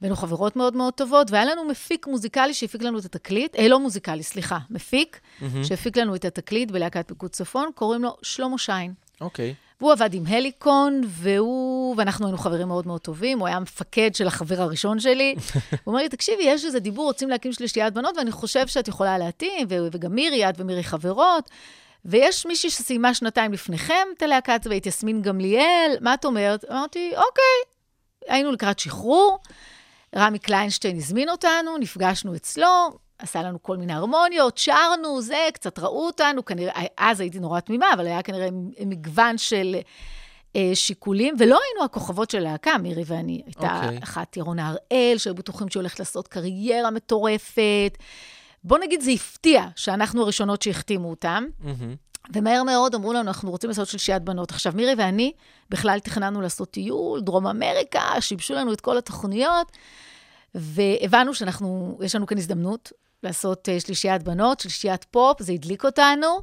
והיינו 0.00 0.16
חברות 0.16 0.56
מאוד 0.56 0.76
מאוד 0.76 0.94
טובות, 0.94 1.30
והיה 1.30 1.44
לנו 1.44 1.64
מפיק 1.64 2.06
מוזיקלי 2.06 2.54
שהפיק 2.54 2.82
לנו 2.82 2.98
את 2.98 3.04
התקליט, 3.04 3.56
אה, 3.56 3.68
לא 3.68 3.80
מוזיקלי, 3.80 4.22
סליחה, 4.22 4.58
מפיק, 4.70 5.20
שהפיק 5.64 5.96
לנו 5.96 6.14
את 6.14 6.24
התקליט 6.24 6.70
בלהקת 6.70 7.08
פיקוד 7.08 7.30
צפון, 7.30 7.70
קוראים 7.74 8.02
לו 8.02 8.16
שלמה 8.22 8.58
שיין. 8.58 8.92
אוקיי. 9.20 9.54
והוא 9.82 9.92
עבד 9.92 10.14
עם 10.14 10.26
הליקון, 10.26 11.00
והוא, 11.06 11.94
ואנחנו 11.98 12.26
היינו 12.26 12.38
חברים 12.38 12.68
מאוד 12.68 12.86
מאוד 12.86 13.00
טובים, 13.00 13.38
הוא 13.38 13.46
היה 13.46 13.56
המפקד 13.56 14.14
של 14.14 14.26
החבר 14.26 14.60
הראשון 14.60 15.00
שלי. 15.00 15.34
הוא 15.70 15.76
אומר 15.86 16.02
לי, 16.02 16.08
תקשיבי, 16.08 16.42
יש 16.42 16.64
איזה 16.64 16.80
דיבור, 16.80 17.04
רוצים 17.04 17.28
להקים 17.28 17.52
שלישיית 17.52 17.94
בנות, 17.94 18.16
ואני 18.16 18.32
חושב 18.32 18.66
שאת 18.66 18.88
יכולה 18.88 19.18
להתאים, 19.18 19.66
וגם 19.70 20.14
מירי, 20.14 20.48
את 20.48 20.54
ומירי 20.58 20.82
חברות. 20.82 21.50
ויש 22.04 22.46
מישהי 22.46 22.70
שסיימה 22.70 23.14
שנתיים 23.14 23.52
לפניכם 23.52 24.06
את 24.16 24.22
הלהקה 24.22 24.54
הצבאית, 24.54 24.86
יסמין 24.86 25.22
גמליאל, 25.22 25.96
מה 26.00 26.14
את 26.14 26.24
אומרת? 26.24 26.64
אמרתי, 26.70 27.08
אוקיי. 27.08 27.72
היינו 28.28 28.52
לקראת 28.52 28.78
שחרור, 28.78 29.38
רמי 30.16 30.38
קליינשטיין 30.38 30.96
הזמין 30.96 31.28
אותנו, 31.28 31.78
נפגשנו 31.78 32.36
אצלו, 32.36 32.98
עשה 33.22 33.42
לנו 33.42 33.62
כל 33.62 33.76
מיני 33.76 33.92
הרמוניות, 33.92 34.58
שרנו, 34.58 35.22
זה, 35.22 35.48
קצת 35.54 35.78
ראו 35.78 36.06
אותנו, 36.06 36.44
כנראה, 36.44 36.82
אז 36.96 37.20
הייתי 37.20 37.40
נורא 37.40 37.60
תמימה, 37.60 37.86
אבל 37.94 38.06
היה 38.06 38.22
כנראה 38.22 38.48
מגוון 38.86 39.38
של 39.38 39.76
אה, 40.56 40.70
שיקולים, 40.74 41.34
ולא 41.38 41.58
היינו 41.64 41.84
הכוכבות 41.84 42.30
של 42.30 42.38
הלהקה, 42.38 42.78
מירי 42.78 43.02
ואני. 43.06 43.42
הייתה 43.46 43.80
אוקיי. 43.84 43.98
אחת 44.02 44.36
ירונה 44.36 44.68
הראל, 44.68 45.18
שהיו 45.18 45.34
בטוחים 45.34 45.70
שהיא 45.70 45.80
הולכת 45.80 45.98
לעשות 45.98 46.28
קריירה 46.28 46.90
מטורפת. 46.90 47.98
בוא 48.64 48.78
נגיד, 48.78 49.00
זה 49.00 49.10
הפתיע 49.10 49.66
שאנחנו 49.76 50.22
הראשונות 50.22 50.62
שהחתימו 50.62 51.10
אותם. 51.10 51.44
מהמם. 51.60 51.94
ומהר 52.32 52.62
מאוד 52.62 52.94
אמרו 52.94 53.12
לנו, 53.12 53.28
אנחנו 53.28 53.50
רוצים 53.50 53.70
לעשות 53.70 53.88
שלישיית 53.88 54.22
בנות. 54.22 54.50
עכשיו, 54.50 54.72
מירי 54.76 54.94
ואני 54.98 55.32
בכלל 55.70 55.98
תכננו 55.98 56.40
לעשות 56.40 56.70
טיול, 56.70 57.20
דרום 57.20 57.46
אמריקה, 57.46 58.20
שיבשו 58.20 58.54
לנו 58.54 58.72
את 58.72 58.80
כל 58.80 58.98
התוכניות, 58.98 59.72
והבנו 60.54 61.34
שאנחנו, 61.34 61.98
יש 62.02 62.14
לנו 62.14 62.26
כאן 62.26 62.38
הזדמנות 62.38 62.92
לעשות 63.22 63.68
אה, 63.68 63.80
שלישיית 63.80 64.22
בנות, 64.22 64.60
שלישיית 64.60 65.04
פופ, 65.04 65.42
זה 65.42 65.52
הדליק 65.52 65.84
אותנו. 65.84 66.40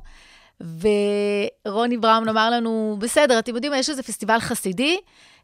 ורוני 0.62 1.98
בראון 1.98 2.30
אמר 2.30 2.50
לנו, 2.50 2.98
בסדר, 3.00 3.40
אתם 3.40 3.56
יודעים, 3.56 3.74
יש 3.76 3.90
איזה 3.90 4.04
פסטיבל 4.04 4.40
חסידי, 4.40 4.98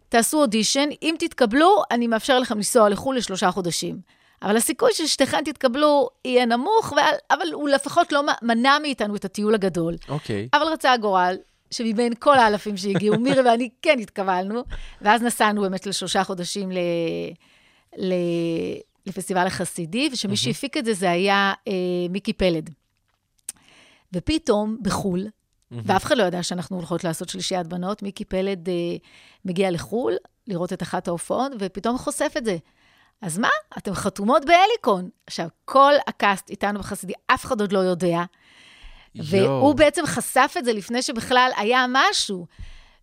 תעשו 0.10 0.38
אודישן, 0.38 0.90
אם 1.02 1.16
תתקבלו, 1.20 1.84
אני 1.92 2.08
מאפשר 2.08 2.40
לכם 2.40 2.58
לנסוע 2.58 2.90
לחו"ל 2.90 3.18
לשלושה 3.18 3.52
חודשים. 3.52 4.00
אבל 4.42 4.58
הסיכוי 4.58 4.92
ששתיכן 4.94 5.44
תתקבלו 5.44 6.10
יהיה 6.26 6.46
נמוך, 6.46 6.94
ועל, 6.96 7.14
אבל 7.32 7.54
הוא 7.54 7.70
לפחות 7.70 8.12
לא 8.12 8.22
מנע 8.42 8.78
מאיתנו 8.82 9.16
את 9.16 9.26
הטיול 9.26 9.56
הגדול. 9.56 9.96
אוקיי. 10.10 10.50
אבל 10.54 10.64
רצה 10.64 10.94
הגורל, 10.94 11.36
שמבין 11.72 12.14
כל 12.20 12.38
האלפים 12.38 12.78
שהגיעו, 12.78 13.20
מירי 13.20 13.42
ואני 13.42 13.70
כן 13.82 14.00
התקבלנו, 14.00 14.64
ואז 15.02 15.24
נסענו 15.24 15.62
באמת 15.62 15.86
לשלושה 15.86 16.24
חודשים 16.24 16.72
ל... 16.72 16.78
ל... 17.98 18.14
לפסטיבל 19.06 19.48
החסידי, 19.48 20.10
ושמי 20.14 20.38
שהפיק 20.38 20.78
את 20.78 20.86
זה, 20.86 20.94
זה 20.94 21.12
היה 21.12 21.54
אה, 21.68 21.74
מיקי 22.10 22.34
פלד. 22.34 22.70
ופתאום, 24.14 24.78
בחו"ל, 24.82 25.28
ואף 25.72 26.04
אחד 26.04 26.18
לא 26.18 26.24
ידע 26.24 26.44
שאנחנו 26.44 26.76
הולכות 26.76 27.04
לעשות 27.04 27.30
שלישיית 27.30 27.68
בנות, 27.68 28.04
מיקי 28.04 28.26
פלד 28.26 28.70
אה, 28.70 28.74
מגיע 29.46 29.72
לחו"ל 29.72 30.14
לראות 30.48 30.74
את 30.74 30.82
אחת 30.82 31.08
ההופעות, 31.08 31.52
ופתאום 31.60 31.98
חושף 31.98 32.34
את 32.38 32.46
זה. 32.46 32.58
אז 33.22 33.38
מה? 33.38 33.50
אתן 33.78 33.94
חתומות 33.94 34.46
בהליקון. 34.46 35.10
עכשיו, 35.28 35.48
כל 35.66 35.94
הקאסט 36.08 36.50
איתנו 36.50 36.80
בחסידי, 36.80 37.14
אף 37.28 37.46
אחד 37.46 37.62
עוד 37.62 37.72
לא 37.72 37.80
יודע. 37.80 38.24
והוא 39.16 39.76
בעצם 39.76 40.06
חשף 40.06 40.56
את 40.58 40.66
זה 40.66 40.74
לפני 40.74 41.02
שבכלל 41.02 41.52
היה 41.58 41.86
משהו. 41.90 42.46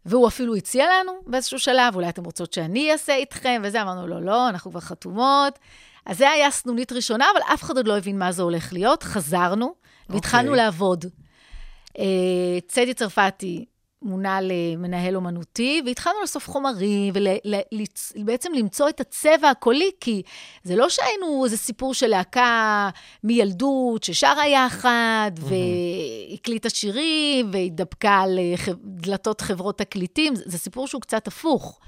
והוא 0.06 0.28
אפילו 0.28 0.56
הציע 0.56 0.86
לנו 0.86 1.12
באיזשהו 1.26 1.58
שלב, 1.58 1.94
אולי 1.94 2.08
אתם 2.08 2.24
רוצות 2.24 2.52
שאני 2.52 2.92
אעשה 2.92 3.14
איתכם, 3.14 3.62
וזה, 3.64 3.82
אמרנו 3.82 4.06
לו, 4.06 4.20
לא, 4.20 4.48
אנחנו 4.48 4.70
כבר 4.70 4.80
חתומות. 4.80 5.58
אז 6.06 6.18
זה 6.18 6.30
היה 6.30 6.50
סנונית 6.50 6.92
ראשונה, 6.92 7.26
אבל 7.32 7.54
אף 7.54 7.62
אחד 7.62 7.76
עוד 7.76 7.88
לא 7.88 7.98
הבין 7.98 8.18
מה 8.18 8.32
זה 8.32 8.42
הולך 8.42 8.72
להיות. 8.72 9.02
חזרנו, 9.02 9.74
והתחלנו 10.08 10.48
אוקיי. 10.48 10.64
לעבוד. 10.64 11.04
אה, 11.98 12.58
צדי 12.68 12.94
צרפתי 12.94 13.64
מונה 14.04 14.38
למנהל 14.40 15.16
אומנותי, 15.16 15.82
והתחלנו 15.86 16.20
לאסוף 16.20 16.48
חומרים, 16.48 17.14
ובעצם 18.16 18.52
למצוא 18.54 18.88
את 18.88 19.00
הצבע 19.00 19.50
הקולי, 19.50 19.90
כי 20.00 20.22
זה 20.64 20.76
לא 20.76 20.88
שהיינו 20.88 21.44
איזה 21.44 21.56
סיפור 21.56 21.94
של 21.94 22.06
להקה 22.06 22.90
מילדות, 23.24 24.04
ששרה 24.04 24.48
יחד, 24.48 25.30
והקליטה 25.36 26.70
שירים, 26.70 27.50
והתדפקה 27.52 28.20
על 28.20 28.38
אה, 28.38 28.72
דלתות 28.84 29.40
חברות 29.40 29.78
תקליטים, 29.78 30.34
זה 30.36 30.58
סיפור 30.58 30.86
שהוא 30.86 31.00
קצת 31.00 31.26
הפוך. 31.26 31.80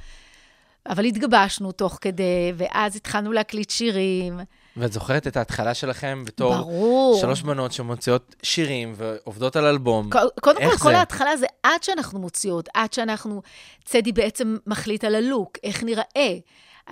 אבל 0.89 1.05
התגבשנו 1.05 1.73
תוך 1.73 1.99
כדי, 2.01 2.23
ואז 2.57 2.97
התחלנו 2.97 3.33
להקליט 3.33 3.71
שירים. 3.71 4.41
ואת 4.77 4.93
זוכרת 4.93 5.27
את 5.27 5.37
ההתחלה 5.37 5.75
שלכם 5.75 6.23
בתור 6.27 6.55
ברור. 6.57 7.19
שלוש 7.21 7.43
בנות 7.43 7.73
שמוציאות 7.73 8.35
שירים 8.43 8.95
ועובדות 8.97 9.57
על 9.57 9.65
אלבום. 9.67 10.11
ק- 10.11 10.41
קודם 10.41 10.61
כל, 10.71 10.77
כל 10.79 10.91
זה? 10.91 10.99
ההתחלה 10.99 11.37
זה 11.37 11.47
עד 11.63 11.83
שאנחנו 11.83 12.19
מוציאות, 12.19 12.69
עד 12.75 12.93
שאנחנו, 12.93 13.43
צדי 13.85 14.13
בעצם 14.13 14.57
מחליט 14.67 15.05
על 15.05 15.15
הלוק, 15.15 15.59
איך 15.65 15.83
נראה. 15.85 16.37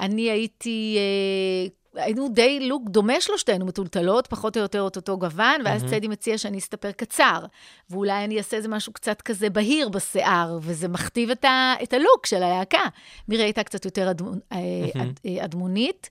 אני 0.01 0.31
הייתי, 0.31 0.97
אה, 0.99 1.69
היינו 1.95 2.29
די 2.29 2.69
לוק 2.69 2.89
דומה 2.89 3.21
שלושתנו, 3.21 3.67
מטולטלות, 3.67 4.27
פחות 4.27 4.57
או 4.57 4.63
יותר 4.63 4.87
את 4.87 4.97
אותו 4.97 5.19
גוון, 5.19 5.61
ואז 5.65 5.85
צדי 5.85 6.09
מציע 6.09 6.39
שאני 6.39 6.59
אסתפר 6.59 6.93
קצר, 6.93 7.45
ואולי 7.91 8.25
אני 8.25 8.39
אעשה 8.39 8.57
איזה 8.57 8.69
משהו 8.69 8.93
קצת 8.93 9.23
כזה 9.23 9.51
בהיר 9.51 9.89
בשיער, 9.89 10.59
וזה 10.63 10.89
מכתיב 10.89 11.31
את, 11.31 11.45
ה, 11.45 11.75
את 11.83 11.93
הלוק 11.93 12.27
של 12.27 12.43
הלהקה. 12.43 12.85
מירי 13.29 13.43
הייתה 13.43 13.63
קצת 13.63 13.85
יותר 13.85 14.11
אדמונ, 14.11 14.39
אה, 14.53 14.59
אד, 15.03 15.21
אה, 15.27 15.45
אדמונית, 15.45 16.11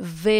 ו... 0.00 0.30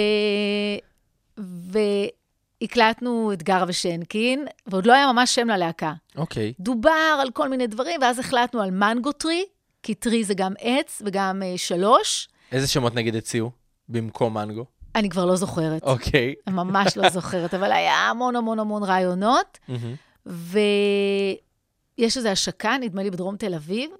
והקלטנו 2.60 3.32
את 3.32 3.42
גרה 3.42 3.64
ושנקין, 3.68 4.46
ועוד 4.66 4.86
לא 4.86 4.92
היה 4.92 5.12
ממש 5.12 5.34
שם 5.34 5.48
ללהקה. 5.48 5.92
אוקיי. 6.16 6.52
דובר 6.60 7.18
על 7.20 7.30
כל 7.30 7.48
מיני 7.48 7.66
דברים, 7.66 8.00
ואז 8.00 8.18
החלטנו 8.18 8.62
על 8.62 8.70
מנגו 8.70 9.12
טרי, 9.12 9.44
כי 9.82 9.94
טרי 9.94 10.24
זה 10.24 10.34
גם 10.34 10.52
עץ 10.60 11.02
וגם 11.04 11.42
אה, 11.42 11.52
שלוש. 11.56 12.28
איזה 12.52 12.66
שמות 12.66 12.94
נגיד 12.94 13.16
הציעו 13.16 13.63
במקום 13.88 14.34
מנגו? 14.34 14.64
אני 14.94 15.10
כבר 15.10 15.24
לא 15.24 15.36
זוכרת, 15.36 15.82
אוקיי. 15.82 16.34
אני 16.46 16.56
ממש 16.56 16.96
לא 16.96 17.08
זוכרת, 17.08 17.54
אבל 17.54 17.72
היה 17.72 17.94
המון 17.94 18.36
המון 18.36 18.58
המון 18.58 18.82
רעיונות, 18.82 19.58
מהמם. 19.68 19.94
ויש 20.26 22.16
איזו 22.16 22.28
השקה, 22.28 22.76
נדמה 22.80 23.02
לי 23.02 23.10
בדרום 23.10 23.36
תל 23.36 23.54
אביב, 23.54 23.90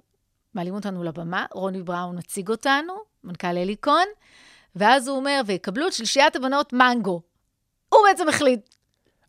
מעלים 0.55 0.75
אותנו 0.75 1.05
לבמה, 1.05 1.47
רוני 1.53 1.83
בראון 1.83 2.19
מציג 2.19 2.49
אותנו, 2.49 2.95
מנכ"ל 3.25 3.47
אליקון, 3.47 4.05
ואז 4.77 5.09
הוא 5.09 5.17
אומר, 5.17 5.41
ויקבלו 5.47 5.87
את 5.87 5.93
שלישיית 5.93 6.37
הבנות 6.37 6.73
מנגו. 6.73 7.21
הוא 7.89 8.01
בעצם 8.09 8.29
החליט, 8.29 8.61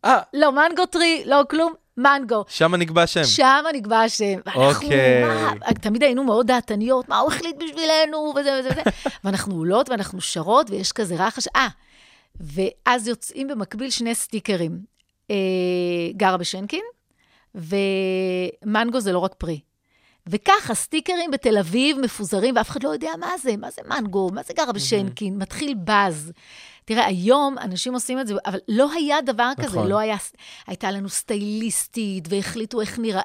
אה, 0.04 0.20
לא 0.34 0.52
מנגו 0.52 0.86
טרי, 0.86 1.22
לא 1.26 1.42
כלום, 1.50 1.74
מנגו. 1.96 2.44
שם 2.48 2.74
נקבע 2.74 3.02
השם. 3.02 3.24
שם 3.24 3.64
נקבע 3.74 4.00
השם. 4.00 4.38
ואנחנו, 4.46 4.62
אוקיי. 4.62 5.24
מה, 5.24 5.52
תמיד 5.80 6.02
היינו 6.02 6.24
מאוד 6.24 6.46
דעתניות, 6.46 7.08
מה 7.08 7.18
הוא 7.18 7.32
החליט 7.32 7.56
בשבילנו, 7.56 8.34
וזה 8.36 8.60
וזה 8.60 8.68
וזה. 8.70 8.82
ואנחנו 9.24 9.54
עולות 9.54 9.88
ואנחנו 9.88 10.20
שרות, 10.20 10.70
ויש 10.70 10.92
כזה 10.92 11.14
רחש. 11.14 11.48
אה, 11.56 11.68
ואז 12.40 13.08
יוצאים 13.08 13.48
במקביל 13.48 13.90
שני 13.90 14.14
סטיקרים. 14.14 14.96
אה, 15.30 15.36
גרה 16.16 16.36
בשנקין, 16.36 16.84
ומנגו 17.54 19.00
זה 19.00 19.12
לא 19.12 19.18
רק 19.18 19.34
פרי. 19.34 19.60
וככה, 20.26 20.74
סטיקרים 20.74 21.30
בתל 21.30 21.58
אביב 21.58 21.98
מפוזרים, 21.98 22.56
ואף 22.56 22.70
אחד 22.70 22.82
לא 22.82 22.88
יודע 22.88 23.10
מה 23.20 23.30
זה, 23.42 23.56
מה 23.56 23.70
זה 23.70 23.82
מנגו, 23.86 24.30
מה 24.32 24.42
זה 24.42 24.54
גרה 24.54 24.72
בשנקין, 24.72 25.38
מתחיל 25.38 25.74
באז. 25.74 26.32
תראה, 26.86 27.06
היום 27.06 27.58
אנשים 27.58 27.94
עושים 27.94 28.20
את 28.20 28.26
זה, 28.26 28.34
אבל 28.46 28.58
לא 28.68 28.92
היה 28.92 29.20
דבר 29.20 29.50
כזה, 29.56 29.66
נכון. 29.66 29.88
לא 29.88 29.98
היה, 29.98 30.16
הייתה 30.66 30.90
לנו 30.90 31.08
סטייליסטית, 31.08 32.28
והחליטו 32.30 32.80
איך 32.80 32.98
נראה. 32.98 33.22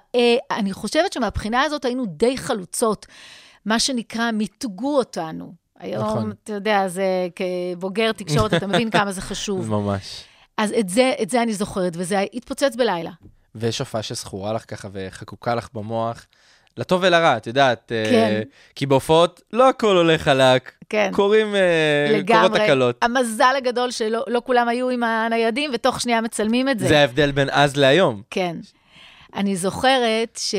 אני 0.52 0.74
חושבת 0.74 1.14
שמבחינה 1.14 1.62
הזאת 1.62 1.86
היינו 1.86 2.06
די 2.06 2.38
חלוצות, 2.38 3.06
מה 3.66 3.80
שנקרא, 3.80 4.32
מיתגו 4.32 4.98
אותנו. 4.98 5.54
היום, 5.80 6.04
נכון. 6.06 6.34
אתה 6.44 6.54
יודע, 6.54 6.88
זה 6.88 7.28
כבוגר 7.76 8.12
תקשורת, 8.12 8.54
אתה 8.54 8.68
מבין 8.68 8.90
כמה 8.90 9.12
זה 9.12 9.22
חשוב. 9.22 9.70
ממש. 9.76 10.24
אז 10.58 10.72
את 10.80 10.90
זה, 10.90 11.14
את 11.22 11.30
זה 11.30 11.42
אני 11.44 11.54
זוכרת, 11.54 11.94
וזה 11.96 12.26
התפוצץ 12.34 12.76
בלילה. 12.76 13.12
ויש 13.56 13.80
הופעה 13.80 14.04
שזכורה 14.04 14.54
לך 14.54 14.64
ככה 14.68 14.88
וחקוקה 14.92 15.56
לך 15.56 15.70
במוח, 15.74 16.26
לטוב 16.78 17.02
ולרע, 17.04 17.38
את 17.38 17.48
יודעת. 17.48 17.92
אה, 17.92 18.10
כן. 18.10 18.42
כי 18.76 18.86
בהופעות 18.86 19.42
לא 19.54 19.70
הכל 19.70 19.98
הולך 19.98 20.22
חלק. 20.22 20.72
כן. 20.90 21.10
קורים, 21.14 21.56
אה, 21.56 21.62
קורות 22.08 22.24
לגמרי. 22.24 22.60
תקלות. 22.60 22.98
המזל 23.02 23.54
הגדול 23.58 23.92
שלא 23.92 24.24
לא 24.28 24.42
כולם 24.46 24.68
היו 24.68 24.90
עם 24.90 25.04
הניידים, 25.04 25.72
ותוך 25.74 26.02
שנייה 26.02 26.22
מצלמים 26.22 26.70
את 26.70 26.80
זה. 26.80 26.88
זה 26.88 27.00
ההבדל 27.00 27.32
בין 27.32 27.48
אז 27.52 27.78
להיום. 27.78 28.22
כן. 28.30 28.56
אני 29.36 29.56
זוכרת 29.56 30.40
ש... 30.42 30.56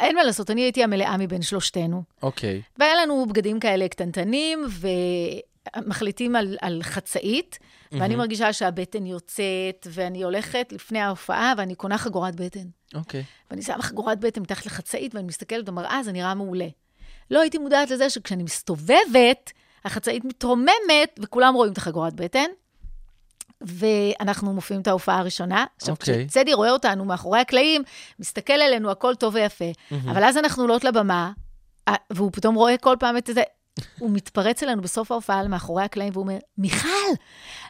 אין 0.00 0.16
מה 0.16 0.22
לעשות, 0.22 0.50
אני 0.50 0.60
הייתי 0.60 0.84
המלאה 0.84 1.16
מבין 1.16 1.42
שלושתנו. 1.42 2.02
אוקיי. 2.22 2.62
והיה 2.78 2.94
לנו 3.02 3.26
בגדים 3.28 3.60
כאלה 3.60 3.88
קטנטנים, 3.88 4.66
ומחליטים 5.76 6.36
על, 6.36 6.56
על 6.60 6.82
חצאית, 6.82 7.58
ואני 8.00 8.16
מרגישה 8.16 8.52
שהבטן 8.52 9.06
יוצאת, 9.06 9.86
ואני 9.90 10.22
הולכת 10.22 10.68
לפני 10.72 11.00
ההופעה, 11.00 11.52
ואני 11.56 11.74
קונה 11.74 11.98
חגורת 11.98 12.36
בטן. 12.36 12.66
אוקיי. 12.94 13.24
ואני 13.50 13.62
שמה 13.62 13.82
חגורת 13.82 14.20
בטן 14.20 14.40
מתחת 14.40 14.66
לחצאית, 14.66 15.14
ואני 15.14 15.26
מסתכלת 15.26 15.64
במראה, 15.64 16.02
זה 16.04 16.12
נראה 16.12 16.34
מעולה. 16.34 16.68
לא 17.30 17.40
הייתי 17.40 17.58
מודעת 17.58 17.90
לזה 17.90 18.10
שכשאני 18.10 18.42
מסתובבת, 18.42 19.52
החצאית 19.84 20.24
מתרוממת, 20.24 21.20
וכולם 21.20 21.54
רואים 21.54 21.72
את 21.72 21.78
החגורת 21.78 22.14
בטן. 22.14 22.46
ואנחנו 23.60 24.52
מופיעים 24.52 24.82
את 24.82 24.86
ההופעה 24.86 25.18
הראשונה. 25.18 25.64
עכשיו, 25.76 25.94
אוקיי. 25.94 26.26
כשצדי 26.26 26.54
רואה 26.54 26.70
אותנו 26.70 27.04
מאחורי 27.04 27.40
הקלעים, 27.40 27.82
מסתכל 28.18 28.52
עלינו, 28.52 28.90
הכל 28.90 29.14
טוב 29.14 29.34
ויפה. 29.34 29.64
אבל 30.10 30.24
אז 30.24 30.36
אנחנו 30.36 30.62
עולות 30.62 30.84
לבמה, 30.84 31.32
והוא 32.10 32.30
פתאום 32.32 32.54
רואה 32.54 32.76
כל 32.76 32.96
פעם 33.00 33.16
את 33.16 33.30
זה, 33.34 33.42
הוא 33.98 34.10
מתפרץ 34.10 34.62
אלינו 34.62 34.82
בסוף 34.82 35.12
ההופעה 35.12 35.48
מאחורי 35.48 35.84
הקלעים, 35.84 36.12
והוא 36.12 36.22
אומר, 36.22 36.38
מיכל, 36.58 37.12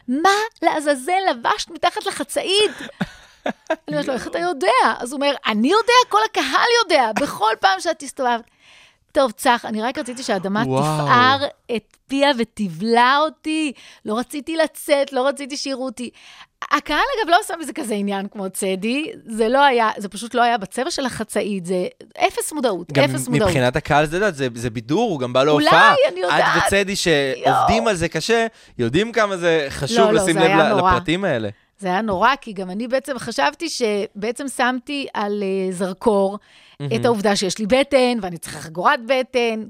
מה 0.07 0.29
לעזאזל 0.61 1.19
לבשת 1.29 1.71
מתחת 1.71 2.05
לחצאית? 2.05 2.71
אני 3.45 3.77
אומרת 3.89 4.07
לו, 4.07 4.13
איך 4.13 4.27
אתה 4.27 4.39
יודע? 4.39 4.67
אז 4.97 5.11
הוא 5.11 5.17
אומר, 5.17 5.35
אני 5.45 5.67
יודע, 5.67 5.93
כל 6.09 6.19
הקהל 6.31 6.67
יודע, 6.83 7.11
בכל 7.21 7.53
פעם 7.59 7.79
שאת 7.79 8.03
הסתובבת. 8.03 8.43
טוב, 9.11 9.31
צח, 9.31 9.65
אני 9.65 9.81
רק 9.81 9.97
רציתי 9.97 10.23
שהאדמה 10.23 10.63
וואו. 10.67 10.83
תפער 10.83 11.45
את 11.75 11.97
פיה 12.07 12.31
ותבלע 12.37 13.17
אותי. 13.17 13.73
לא 14.05 14.17
רציתי 14.17 14.57
לצאת, 14.57 15.13
לא 15.13 15.27
רציתי 15.27 15.57
שיראו 15.57 15.85
אותי. 15.85 16.09
הקהל, 16.71 16.97
אגב, 17.21 17.29
לא 17.29 17.37
עשה 17.43 17.53
מזה 17.59 17.73
כזה 17.73 17.93
עניין 17.93 18.27
כמו 18.31 18.49
צדי. 18.49 19.11
זה 19.25 19.49
לא 19.49 19.63
היה, 19.63 19.89
זה 19.97 20.09
פשוט 20.09 20.33
לא 20.33 20.41
היה 20.41 20.57
בצבע 20.57 20.91
של 20.91 21.05
החצאית, 21.05 21.65
זה 21.65 21.87
אפס 22.27 22.53
מודעות, 22.53 22.91
גם 22.91 23.03
אפס 23.03 23.27
מודעות. 23.27 23.49
מבחינת 23.49 23.75
הקהל, 23.75 24.05
זה, 24.05 24.31
זה, 24.31 24.47
זה 24.55 24.69
בידור, 24.69 25.11
הוא 25.11 25.19
גם 25.19 25.33
בא 25.33 25.41
אולי, 25.41 25.65
להופעה. 25.65 25.95
אני 26.11 26.19
יודעת. 26.19 26.57
את 26.57 26.63
וצדי 26.67 26.95
שעובדים 26.95 27.87
על 27.87 27.95
זה 27.95 28.07
קשה, 28.09 28.47
יודעים 28.77 29.11
כמה 29.11 29.37
זה 29.37 29.65
חשוב 29.69 29.99
לא, 29.99 30.13
לא, 30.13 30.21
לשים 30.21 30.33
זה 30.33 30.39
לב 30.39 30.75
נורא. 30.77 30.91
לפרטים 30.93 31.23
האלה. 31.25 31.49
זה 31.79 31.87
היה 31.87 32.01
נורא, 32.01 32.29
כי 32.41 32.53
גם 32.53 32.69
אני 32.69 32.87
בעצם 32.87 33.19
חשבתי 33.19 33.67
שבעצם 33.69 34.47
שמתי 34.47 35.07
על 35.13 35.43
uh, 35.43 35.73
זרקור 35.73 36.39
את 36.95 37.05
העובדה 37.05 37.35
שיש 37.35 37.57
לי 37.59 37.65
בטן, 37.65 38.17
ואני 38.21 38.37
צריכה 38.37 38.59
חגורת 38.59 38.99
בטן. 39.05 39.63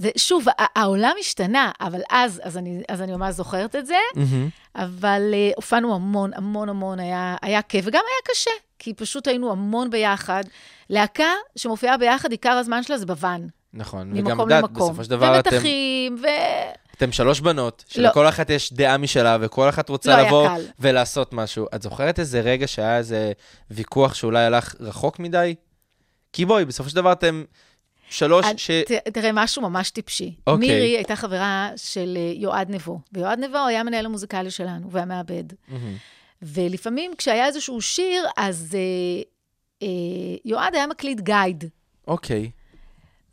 זה, 0.00 0.10
שוב, 0.16 0.46
העולם 0.58 1.12
השתנה, 1.20 1.70
אבל 1.80 2.00
אז, 2.10 2.40
אז 2.44 2.56
אני, 2.56 2.82
אז 2.88 3.02
אני 3.02 3.12
ממש 3.12 3.34
זוכרת 3.34 3.76
את 3.76 3.86
זה, 3.86 3.96
אבל 4.76 5.22
uh, 5.32 5.54
הופענו 5.56 5.94
המון, 5.94 6.30
המון 6.34 6.68
המון, 6.68 7.00
היה, 7.00 7.36
היה 7.42 7.62
כיף, 7.62 7.84
וגם 7.88 8.02
היה 8.08 8.34
קשה, 8.34 8.50
כי 8.78 8.94
פשוט 8.94 9.28
היינו 9.28 9.52
המון 9.52 9.90
ביחד. 9.90 10.44
להקה 10.90 11.32
שמופיעה 11.56 11.96
ביחד, 11.96 12.30
עיקר 12.30 12.50
הזמן 12.50 12.82
שלה 12.82 12.98
זה 12.98 13.06
בוואן, 13.06 13.46
נכון, 13.74 14.12
וגם, 14.16 14.40
את 14.40 14.44
יודעת. 14.44 14.70
בסופו 14.72 15.04
של 15.04 15.10
דבר 15.10 15.40
אתם, 15.40 15.50
ומתחים, 15.52 16.16
ו... 16.22 16.26
אתם 16.96 17.12
שלוש 17.12 17.40
בנות, 17.40 17.84
לא. 17.88 17.94
שלכל 17.94 18.28
אחת 18.28 18.50
יש 18.50 18.72
דעה 18.72 18.98
משלה, 18.98 19.36
וכל 19.40 19.68
אחת 19.68 19.88
רוצה 19.88 20.16
לא 20.16 20.26
לבוא. 20.26 20.48
ולעשות 20.80 21.32
משהו. 21.32 21.66
את 21.74 21.82
זוכרת 21.82 22.18
איזה 22.18 22.40
רגע 22.40 22.66
שהיה 22.66 22.98
איזה 22.98 23.32
ויכוח 23.70 24.14
שאולי 24.14 24.44
הלך 24.44 24.74
רחוק 24.80 25.18
מדי? 25.18 25.54
כי 26.32 26.44
בואי, 26.44 26.64
בסופו 26.64 26.90
של 26.90 26.96
דבר 26.96 27.12
אתם 27.12 27.44
שלוש 28.10 28.46
ש... 28.56 28.70
תראה, 29.12 29.30
משהו 29.32 29.62
ממש 29.62 29.90
טיפשי. 29.90 30.34
אוקיי. 30.46 30.68
מירי 30.68 30.96
הייתה 30.96 31.16
חברה 31.16 31.70
של 31.76 32.16
אה, 32.16 32.32
יועד 32.36 32.70
נבו, 32.70 33.00
ויועד 33.12 33.38
נבו 33.38 33.58
היה 33.58 33.80
המנהל 33.80 34.06
המוזיקלי 34.06 34.50
שלנו 34.50 34.90
והמעבד. 34.90 35.44
מהמם. 35.68 35.96
ולפעמים 36.42 37.12
כשהיה 37.18 37.46
איזשהו 37.46 37.80
שיר, 37.80 38.26
אז 38.36 38.74
אה, 38.74 39.22
אה, 39.82 40.36
יועד 40.44 40.74
היה 40.74 40.86
מקליט 40.86 41.20
גייד. 41.20 41.64
אוקיי. 42.08 42.50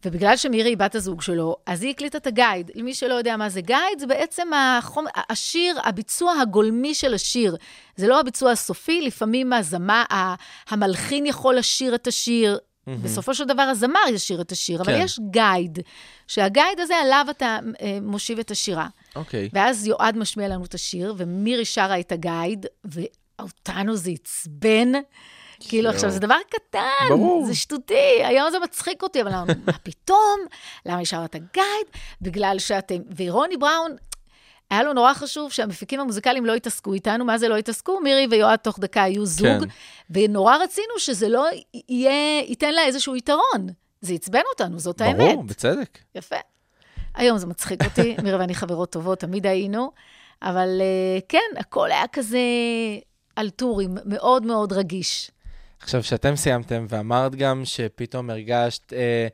ובגלל 0.06 0.38
שמירי 0.38 0.70
היא 0.70 0.78
בת 0.78 0.96
הזוג 0.96 1.22
שלו, 1.22 1.56
אז 1.66 1.84
היא 1.84 1.92
הקליטה 1.92 2.18
את 2.18 2.28
הגייד. 2.28 2.72
למי 2.76 2.94
שלא 2.94 3.14
יודע 3.14 3.38
מה 3.38 3.50
זה 3.50 3.62
גייד, 3.62 4.00
זה 4.00 4.08
בעצם 4.08 4.48
החומ... 4.54 5.06
השיר, 5.30 5.80
הביצוע 5.84 6.34
הגולמי 6.42 6.94
של 6.94 7.14
השיר. 7.14 7.56
זה 7.96 8.08
לא 8.08 8.20
הביצוע 8.20 8.52
הסופי, 8.52 9.02
לפעמים 9.02 9.54
הזמה, 9.54 10.04
המלחין 10.70 11.26
יכול 11.26 11.56
לשיר 11.56 11.96
את 11.96 12.08
השיר. 12.08 12.58
בסופו 13.04 13.36
של 13.36 13.46
דבר 13.46 13.62
הזמר 13.62 14.00
ישיר 14.14 14.42
את 14.42 14.52
השיר, 14.52 14.82
אבל 14.82 14.94
כן. 14.94 15.02
יש 15.04 15.20
גייד, 15.32 15.80
שהגייד 16.28 16.80
הזה 16.80 16.96
עליו 16.96 17.26
אתה 17.30 17.60
אה, 17.82 17.98
מושיב 18.02 18.40
את 18.40 18.52
השירה. 18.52 18.88
אוקיי. 19.16 19.50
ואז 19.54 19.88
יועד 19.88 20.18
משמיע 20.18 20.48
לנו 20.48 20.66
את 20.66 20.74
השיר, 20.74 21.14
ומירי 21.18 21.66
שרה 21.66 22.00
את 22.00 22.12
הגייד, 22.12 22.66
ואותנו 22.86 23.96
זה 23.96 24.12
עצבן. 24.12 24.92
כאילו, 25.60 25.90
עכשיו, 25.90 26.10
זה 26.10 26.20
דבר 26.20 26.38
קטן, 26.50 27.10
ברור. 27.10 27.46
זה 27.46 27.56
שטותי, 27.56 28.24
היום 28.24 28.52
זה 28.52 28.60
מצחיק 28.60 29.04
אותי, 29.04 29.22
אבל 29.22 29.32
מה 29.32 29.74
פתאום? 29.84 30.40
למה 30.86 30.98
היא 30.98 31.06
שרה 31.06 31.26
את 31.26 31.36
הגייד? 31.36 31.88
בגלל 32.22 32.60
שאתם... 32.60 32.96
ורוני 33.18 33.58
בראון, 33.58 33.96
היה 34.70 34.84
לו 34.84 34.94
נורא 34.94 35.14
חשוב 35.14 35.52
שהמפיקים 35.52 36.00
המוזיקליים 36.00 36.46
לא 36.46 36.56
יתעסקו 36.56 36.94
איתנו. 36.94 37.26
מה 37.26 37.38
זה 37.38 37.48
לא 37.48 37.58
יתעסקו? 37.58 38.00
מירי 38.00 38.28
ויועד 38.30 38.60
תוך 38.60 38.80
דקה 38.80 39.04
היו 39.04 39.26
זוג, 39.26 39.48
כן. 39.48 39.68
ונורא 40.10 40.56
רצינו 40.56 40.94
שזה 40.98 41.30
לא 41.30 41.48
יהיה, 41.90 42.40
ייתן 42.48 42.74
לה 42.74 42.86
איזשהו 42.86 43.16
יתרון. 43.16 43.68
זה 44.02 44.14
עצבן 44.14 44.42
אותנו, 44.50 44.80
זאת 44.80 45.02
האמת. 45.02 45.18
ברור, 45.18 45.44
בצדק. 45.44 45.98
יפה. 46.16 46.36
היום 47.16 47.38
זה 47.38 47.48
מצחיק 47.48 47.84
אותי, 47.84 48.16
מירי 48.24 48.38
ואני 48.38 48.56
חברות 48.56 48.92
טובות, 48.92 49.20
תמיד 49.20 49.48
היינו, 49.48 49.92
אבל 50.42 50.82
אה, 50.82 51.20
כן, 51.30 51.60
הכל 51.60 51.92
היה 51.92 52.08
כזה 52.12 52.40
על 53.36 53.50
טורים, 53.50 53.98
מאוד 54.06 54.46
מאוד 54.46 54.74
רגיש. 54.74 55.32
עכשיו, 55.80 56.02
כשאתם 56.02 56.36
סיימתם 56.36 56.86
ואמרת 56.90 57.36
גם 57.36 57.66
שפתאום 57.66 58.30
הרגשת 58.30 58.94
אה, 58.94 59.28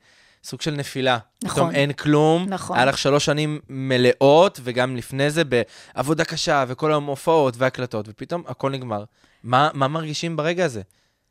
סוג 0.44 0.62
של 0.62 0.72
נפילה. 0.72 1.18
נכון. 1.44 1.56
פתאום 1.56 1.72
אין 1.72 1.94
כלום. 1.94 2.46
נכון. 2.50 2.78
היה 2.78 2.86
לך 2.86 2.98
שלוש 2.98 3.26
שנים 3.26 3.60
מלאות, 3.70 4.60
וגם 4.64 4.96
לפני 4.96 5.30
זה 5.30 5.44
בעבודה 5.44 6.26
קשה, 6.26 6.66
וכל 6.68 6.92
היום 6.92 7.06
הופעות 7.06 7.54
והקלטות, 7.58 8.06
ופתאום 8.10 8.44
הכל 8.48 8.70
נגמר. 8.72 9.04
מה, 9.44 9.70
מה 9.74 9.88
מרגישים 9.88 10.36
ברגע 10.36 10.66
הזה? 10.66 10.82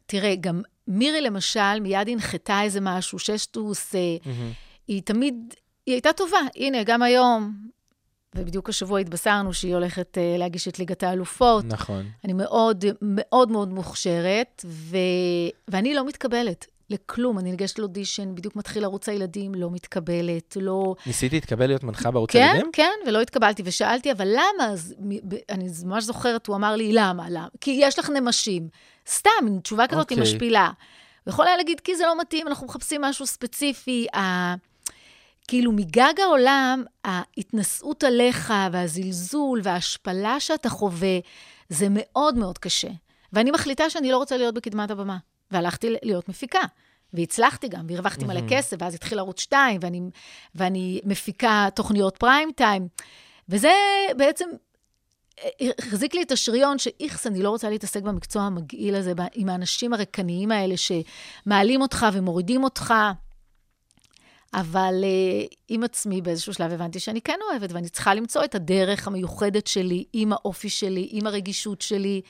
תראה, 0.07 0.35
גם 0.41 0.63
מירי 0.89 1.21
למשל 1.21 1.81
מיד 1.81 2.09
הנחתה 2.09 2.63
איזה 2.63 2.81
משהו, 2.81 3.19
ששטוס, 3.19 3.95
אה, 3.95 4.01
היא 4.89 5.03
תמיד, 5.03 5.55
היא 5.87 5.95
הייתה 5.95 6.13
טובה. 6.13 6.39
הנה, 6.57 6.83
גם 6.85 7.03
היום, 7.03 7.53
ובדיוק 8.35 8.69
השבוע 8.69 9.01
התבשרנו 9.01 9.53
שהיא 9.53 9.75
הולכת 9.75 10.19
אה, 10.19 10.37
להגיש 10.39 10.69
את 10.69 10.79
ליגת 10.79 11.03
האלופות. 11.03 11.65
נכון. 11.65 12.07
אני 12.25 12.33
מאוד, 12.33 12.85
מאוד 13.03 13.51
מאוד 13.51 13.69
מוכשרת, 13.69 14.65
ו... 14.69 14.97
ואני 15.69 15.95
לא 15.95 16.07
מתקבלת 16.07 16.67
לכלום. 16.93 17.39
אני 17.39 17.51
ניגשת 17.51 17.79
לאודישן, 17.79 18.35
בדיוק 18.35 18.57
מתחיל 18.57 18.85
ערוץ 18.85 19.09
הילדים, 19.09 19.55
לא 19.55 19.71
מתקבלת, 19.71 20.57
לא... 20.61 20.95
ניסיתי 21.07 21.37
להתקבל 21.37 21.67
להיות 21.67 21.85
מנחה 21.85 22.11
בערוץ 22.11 22.31
כן, 22.31 22.43
הילדים? 22.43 22.71
כן, 22.73 22.93
ולא 23.07 23.21
התקבלתי, 23.21 23.63
ושאלתי, 23.65 24.13
אבל 24.13 24.29
למה? 24.29 24.67
אז 24.67 24.95
אני 25.51 25.69
ממש 25.85 26.05
זוכרת, 26.05 26.47
הוא 26.47 26.57
אמר 26.57 26.77
לי, 26.77 26.93
למה? 26.93 27.27
למה? 27.31 27.49
כי 27.61 27.79
יש 27.83 27.99
לך 27.99 28.11
נמשים. 28.11 28.69
סתם, 29.09 29.31
תשובה 29.63 29.87
כזאת 29.87 30.11
היא 30.11 30.19
אוקיי. 30.19 30.33
משפילה. 30.35 30.71
הוא 31.25 31.33
יכול 31.33 31.47
היה 31.47 31.57
להגיד, 31.57 31.81
כי 31.81 31.97
זה 31.97 32.07
לא 32.07 32.21
מתאים, 32.21 32.49
אנחנו 32.49 32.67
מחפשים 32.67 33.01
משהו 33.01 33.27
ספציפי. 33.27 34.07
ה... 34.15 34.55
כאילו, 35.49 35.73
מגג 35.73 36.21
העולם, 36.21 36.85
ההתנשאות 37.05 38.05
עליך 38.05 38.53
והזלזול 38.73 39.61
וההשפלה 39.63 40.41
שאתה 40.41 40.69
חווה, 40.69 41.19
זה 41.69 41.87
מאוד 41.91 42.39
מאוד 42.39 42.59
קשה. 42.59 42.89
ואני 43.33 43.51
מחליטה 43.51 43.91
שאני 43.91 44.11
לא 44.11 44.17
רוצה 44.17 44.37
להיות 44.37 44.55
בקדמת 44.55 44.91
הבמה. 44.91 45.17
והלכתי 45.53 45.97
להיות 46.03 46.29
מפיקה. 46.29 46.63
והצלחתי 47.13 47.69
גם, 47.69 47.87
והרווחתי 47.89 48.25
מלא 48.25 48.41
כסף, 48.49 48.77
ואז 48.81 48.95
התחיל 48.95 49.19
ערוץ 49.19 49.41
2, 49.41 49.81
ואני, 49.83 50.01
ואני 50.55 51.01
מפיקה 51.05 51.69
תוכניות 51.75 52.17
פריים 52.17 52.51
טיים. 52.57 52.89
וזה 53.49 53.73
בעצם 54.17 54.49
אה, 55.45 55.71
החזיק 55.79 56.15
לי 56.15 56.23
את 56.23 56.33
השריון 56.33 56.79
שאיכס, 56.79 57.27
אני 57.27 57.43
לא 57.43 57.51
רוצה 57.51 57.71
להתעסק 57.71 58.03
במקצוע 58.03 58.43
המגעיל 58.43 58.95
הזה, 58.95 59.13
עם 59.35 59.49
האנשים 59.49 59.93
הריקניים 59.93 60.51
האלה 60.51 60.75
שמעלים 60.77 61.83
אותך 61.83 62.07
ומורידים 62.13 62.65
אותך. 62.65 62.95
אבל 64.55 64.95
uh, 65.03 65.55
עם 65.69 65.85
עצמי 65.85 66.23
באיזשהו 66.23 66.55
שלב 66.55 66.73
הבנתי 66.73 67.01
שאני 67.01 67.21
כן 67.21 67.39
אוהבת, 67.51 67.73
ואני 67.73 67.89
צריכה 67.89 68.15
למצוא 68.15 68.45
את 68.45 68.55
הדרך 68.55 69.07
המיוחדת 69.07 69.67
שלי, 69.67 70.05
עם 70.13 70.33
האופי 70.33 70.69
שלי, 70.69 71.09
עם 71.11 71.27
הרגישות 71.27 71.81
שלי. 71.81 72.21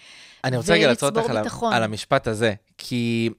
אני 0.44 0.56
רוצה 0.56 0.72
רגע 0.72 0.86
לעצור 0.88 1.08
אותך 1.08 1.30
על. 1.30 1.74
על 1.74 1.82
המשפט 1.82 2.26
הזה, 2.26 2.54
כי 2.78 3.30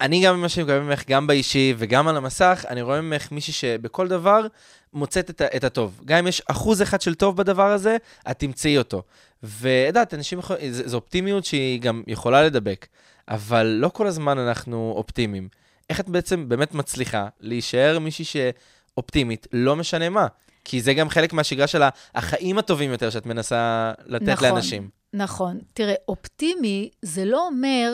אני 0.00 0.24
גם 0.24 0.36
ממה 0.36 0.48
שאני 0.48 0.64
מקבל 0.64 0.78
ממך, 0.78 1.02
גם 1.08 1.26
באישי 1.26 1.74
וגם 1.78 2.08
על 2.08 2.16
המסך, 2.16 2.64
אני 2.68 2.82
רואה 2.82 3.00
ממך 3.00 3.32
מישהי 3.32 3.52
שבכל 3.52 4.08
דבר 4.08 4.46
מוצאת 4.92 5.30
את, 5.30 5.42
את 5.42 5.64
הטוב. 5.64 6.00
גם 6.04 6.18
אם 6.18 6.26
יש 6.26 6.42
אחוז 6.46 6.82
אחד 6.82 7.00
של 7.00 7.14
טוב 7.14 7.36
בדבר 7.36 7.70
הזה, 7.70 7.96
את 8.30 8.38
תמצאי 8.38 8.78
אותו. 8.78 9.02
וידעת, 9.42 10.14
אנשים 10.14 10.38
יכולים, 10.38 10.72
זו 10.72 10.96
אופטימיות 10.96 11.44
שהיא 11.44 11.80
גם 11.80 12.02
יכולה 12.06 12.42
לדבק, 12.42 12.86
אבל 13.28 13.66
לא 13.66 13.88
כל 13.88 14.06
הזמן 14.06 14.38
אנחנו 14.38 14.94
אופטימיים. 14.96 15.48
איך 15.90 16.00
את 16.00 16.08
בעצם 16.08 16.48
באמת 16.48 16.74
מצליחה 16.74 17.28
להישאר 17.40 17.98
מישהי 17.98 18.24
שאופטימית, 18.24 19.46
לא 19.52 19.76
משנה 19.76 20.08
מה? 20.08 20.26
כי 20.64 20.80
זה 20.80 20.94
גם 20.94 21.08
חלק 21.08 21.32
מהשגרה 21.32 21.66
של 21.66 21.82
החיים 22.14 22.58
הטובים 22.58 22.90
יותר 22.90 23.10
שאת 23.10 23.26
מנסה 23.26 23.92
לתת 24.06 24.28
נכון. 24.28 24.48
לאנשים. 24.48 24.90
נכון. 25.12 25.58
תראה, 25.72 25.94
אופטימי 26.08 26.90
זה 27.02 27.24
לא 27.24 27.46
אומר 27.46 27.92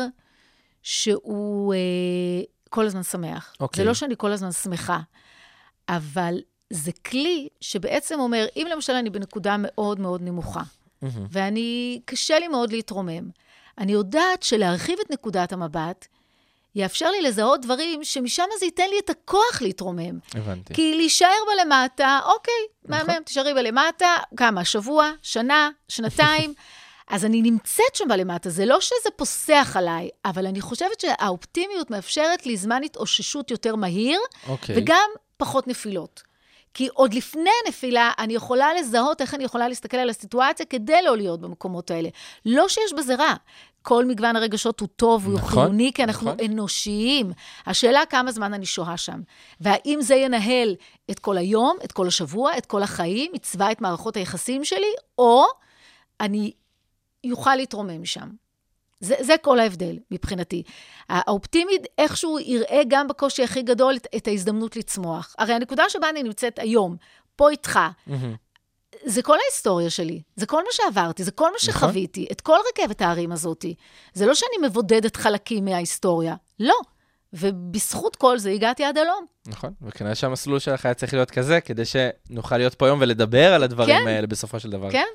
שהוא 0.83 1.75
אה, 1.75 1.79
כל 2.69 2.87
הזמן 2.87 3.03
שמח. 3.03 3.55
אוקיי. 3.61 3.83
זה 3.83 3.89
לא 3.89 3.95
שאני 3.95 4.15
כל 4.19 4.33
הזמן 4.33 4.53
שמחה, 4.53 5.01
אבל 5.89 6.35
זה 6.71 6.93
כלי 6.93 7.49
שבעצם 7.61 8.21
אומר, 8.21 8.47
אם 8.57 8.67
למשל 8.73 8.93
אני 8.93 9.11
בנקודה 9.11 9.57
מאוד 9.59 10.01
מאוד 10.01 10.23
נמוכה. 10.23 10.63
ואני, 11.03 12.01
קשה 12.05 12.39
לי 12.39 12.49
מאוד 12.49 12.73
להתרומם, 12.73 13.31
אני 13.79 13.93
יודעת 13.93 14.43
שלהרחיב 14.43 14.99
את 15.07 15.11
נקודת 15.11 15.53
המבט, 15.53 16.07
יאפשר 16.75 17.11
לי 17.11 17.23
לזהות 17.23 17.61
דברים 17.61 18.05
שמשם 18.05 18.45
זה 18.59 18.65
ייתן 18.65 18.89
לי 18.91 18.99
את 18.99 19.11
הכוח 19.11 19.63
להתרומם. 19.63 20.19
הבנתי. 20.35 20.75
כי 20.75 20.95
להישאר 20.95 21.37
בלמטה, 21.47 22.21
אוקיי, 22.25 22.55
נכון. 22.85 23.07
מהמם, 23.07 23.23
תישארי 23.23 23.55
בלמטה, 23.55 24.17
כמה, 24.37 24.65
שבוע, 24.65 25.13
שנה, 25.23 25.71
שנתיים. 25.89 26.55
אז 27.11 27.25
אני 27.25 27.43
נמצאת 27.43 27.95
שם 27.95 28.09
בלמטה, 28.09 28.51
זה 28.51 28.67
לא 28.67 28.81
שזה 28.81 29.11
פוסח 29.17 29.77
עליי, 29.79 30.09
אבל 30.25 30.47
אני 30.47 30.61
חושבת 30.61 31.01
שהאופטימיות 31.01 31.91
מאפשרת 31.91 32.47
לי 32.47 32.57
זמן 32.57 32.83
התאוששות 32.85 33.51
יותר 33.51 33.77
מהיר, 33.77 34.21
אוקיי. 34.49 34.75
וגם 34.79 35.11
פחות 35.37 35.69
נפילות. 35.69 36.23
כי 36.75 36.89
עוד 36.95 37.15
לפני 37.15 37.51
הנפילה, 37.65 38.13
אני 38.19 38.35
יכולה 38.35 38.75
לזהות 38.75 39.21
איך 39.21 39.35
אני 39.35 39.45
יכולה 39.45 39.69
להסתכל 39.69 39.97
על 39.97 40.11
הסיטואציה 40.11 40.67
כדי 40.67 41.03
לא 41.05 41.17
להיות 41.17 41.41
במקומות 41.41 41.91
האלה. 41.91 42.09
לא 42.47 42.69
שיש 42.69 42.93
בזה 42.93 43.15
רע. 43.15 43.35
כל 43.83 44.05
מגוון 44.05 44.37
הרגשות 44.37 44.81
הוא 44.81 44.89
טוב, 44.97 45.27
הוא 45.27 45.35
נכון, 45.35 45.49
חיוני, 45.49 45.93
כי 45.95 46.05
אנחנו 46.05 46.33
נכון. 46.33 46.47
אנושיים. 46.51 47.33
השאלה 47.67 48.07
כמה 48.11 48.33
זמן 48.33 48.55
אני 48.55 48.67
שוהה 48.67 48.97
שם. 48.97 49.21
והאם 49.61 49.99
זה 50.03 50.15
ינהל 50.15 50.75
את 51.11 51.19
כל 51.19 51.37
היום, 51.37 51.77
את 51.85 51.93
כל 51.93 52.07
השבוע, 52.07 52.59
את 52.59 52.67
כל 52.67 52.83
החיים, 52.83 53.33
יצבע 53.35 53.73
את 53.73 53.81
מערכות 53.81 54.17
היחסים 54.17 54.65
שלי, 54.65 54.93
או 55.19 55.45
אני 56.21 56.53
יוכל 57.25 57.55
להתרומם 57.57 58.03
משם. 58.03 58.29
זה, 59.01 59.15
זה 59.21 59.35
כל 59.43 59.61
ההבדל 59.61 59.99
מבחינתי. 60.11 60.63
האופטימית 61.09 61.83
איכשהו 61.99 62.39
יראה 62.39 62.83
גם 62.89 63.09
בקושי 63.09 63.43
הכי 63.43 63.63
גדול 63.63 63.97
את, 63.97 64.07
את 64.17 64.29
ההזדמנות 64.29 64.77
לצמוח. 64.77 65.35
הרי 65.39 65.55
הנקודה 65.55 65.85
שבה 65.89 66.09
אני 66.09 66.23
נמצאת 66.23 66.59
היום, 66.59 66.97
פה 67.37 67.51
איתך, 67.51 67.79
מהמם. 68.07 68.35
זה 69.05 69.23
כל 69.23 69.37
ההיסטוריה 69.45 69.91
שלי, 69.91 70.23
זה 70.37 70.47
כל 70.47 70.63
מה 70.63 70.69
שעברתי, 70.73 71.25
זה 71.25 71.31
כל 71.31 71.53
מה 71.53 71.59
שחוויתי, 71.59 72.27
את 72.33 72.41
כל 72.41 72.57
רכבת 72.73 73.03
ההרים 73.03 73.33
הזאתי. 73.33 73.75
זה 74.15 74.27
לא 74.27 74.35
שאני 74.35 74.69
מבודדת 74.69 75.17
חלקים 75.17 75.65
מההיסטוריה, 75.65 76.35
לא. 76.61 76.81
ובזכות 77.33 78.17
כל 78.17 78.39
זה 78.39 78.51
הגעתי 78.51 78.85
עד 78.85 78.99
הלום. 78.99 79.27
נכון, 79.47 79.73
וכנראה 79.83 80.15
שהמסלול 80.15 80.59
שלך 80.59 80.85
היה 80.85 80.95
צריך 80.95 81.15
להיות 81.15 81.31
כזה, 81.31 81.61
כדי 81.61 81.83
שנוכל 81.85 82.57
להיות 82.57 82.75
פה 82.75 82.87
היום 82.87 82.99
ולדבר 83.03 83.55
על 83.55 83.63
הדברים 83.63 83.97
כן. 84.01 84.09
האלה 84.09 84.27
בסופו 84.27 84.61
של 84.61 84.71
דבר. 84.71 84.91
כן? 84.91 85.07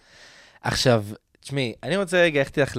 עכשיו, 0.62 1.06
תשמעי, 1.40 1.74
אני 1.84 1.98
רוצה 1.98 2.18
רגע 2.18 2.40
ללכת 2.40 2.60
איתך 2.60 2.78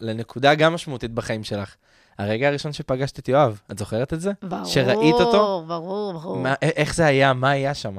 לנקודה 0.00 0.54
גם 0.54 0.74
משמעותית 0.74 1.10
בחיים 1.10 1.44
שלך. 1.44 1.74
הרגע 2.18 2.48
הראשון 2.48 2.72
שפגשת 2.72 3.18
את 3.18 3.28
יואב, 3.28 3.60
את 3.72 3.78
זוכרת 3.78 4.12
את 4.12 4.20
זה? 4.20 4.32
ברור, 4.42 4.64
שראית 4.64 5.14
אותו? 5.14 5.64
ברור, 5.66 6.12
ברור. 6.12 6.36
מה, 6.36 6.54
איך 6.62 6.94
זה 6.94 7.06
היה? 7.06 7.32
מה 7.32 7.50
היה 7.50 7.74
שם? 7.74 7.96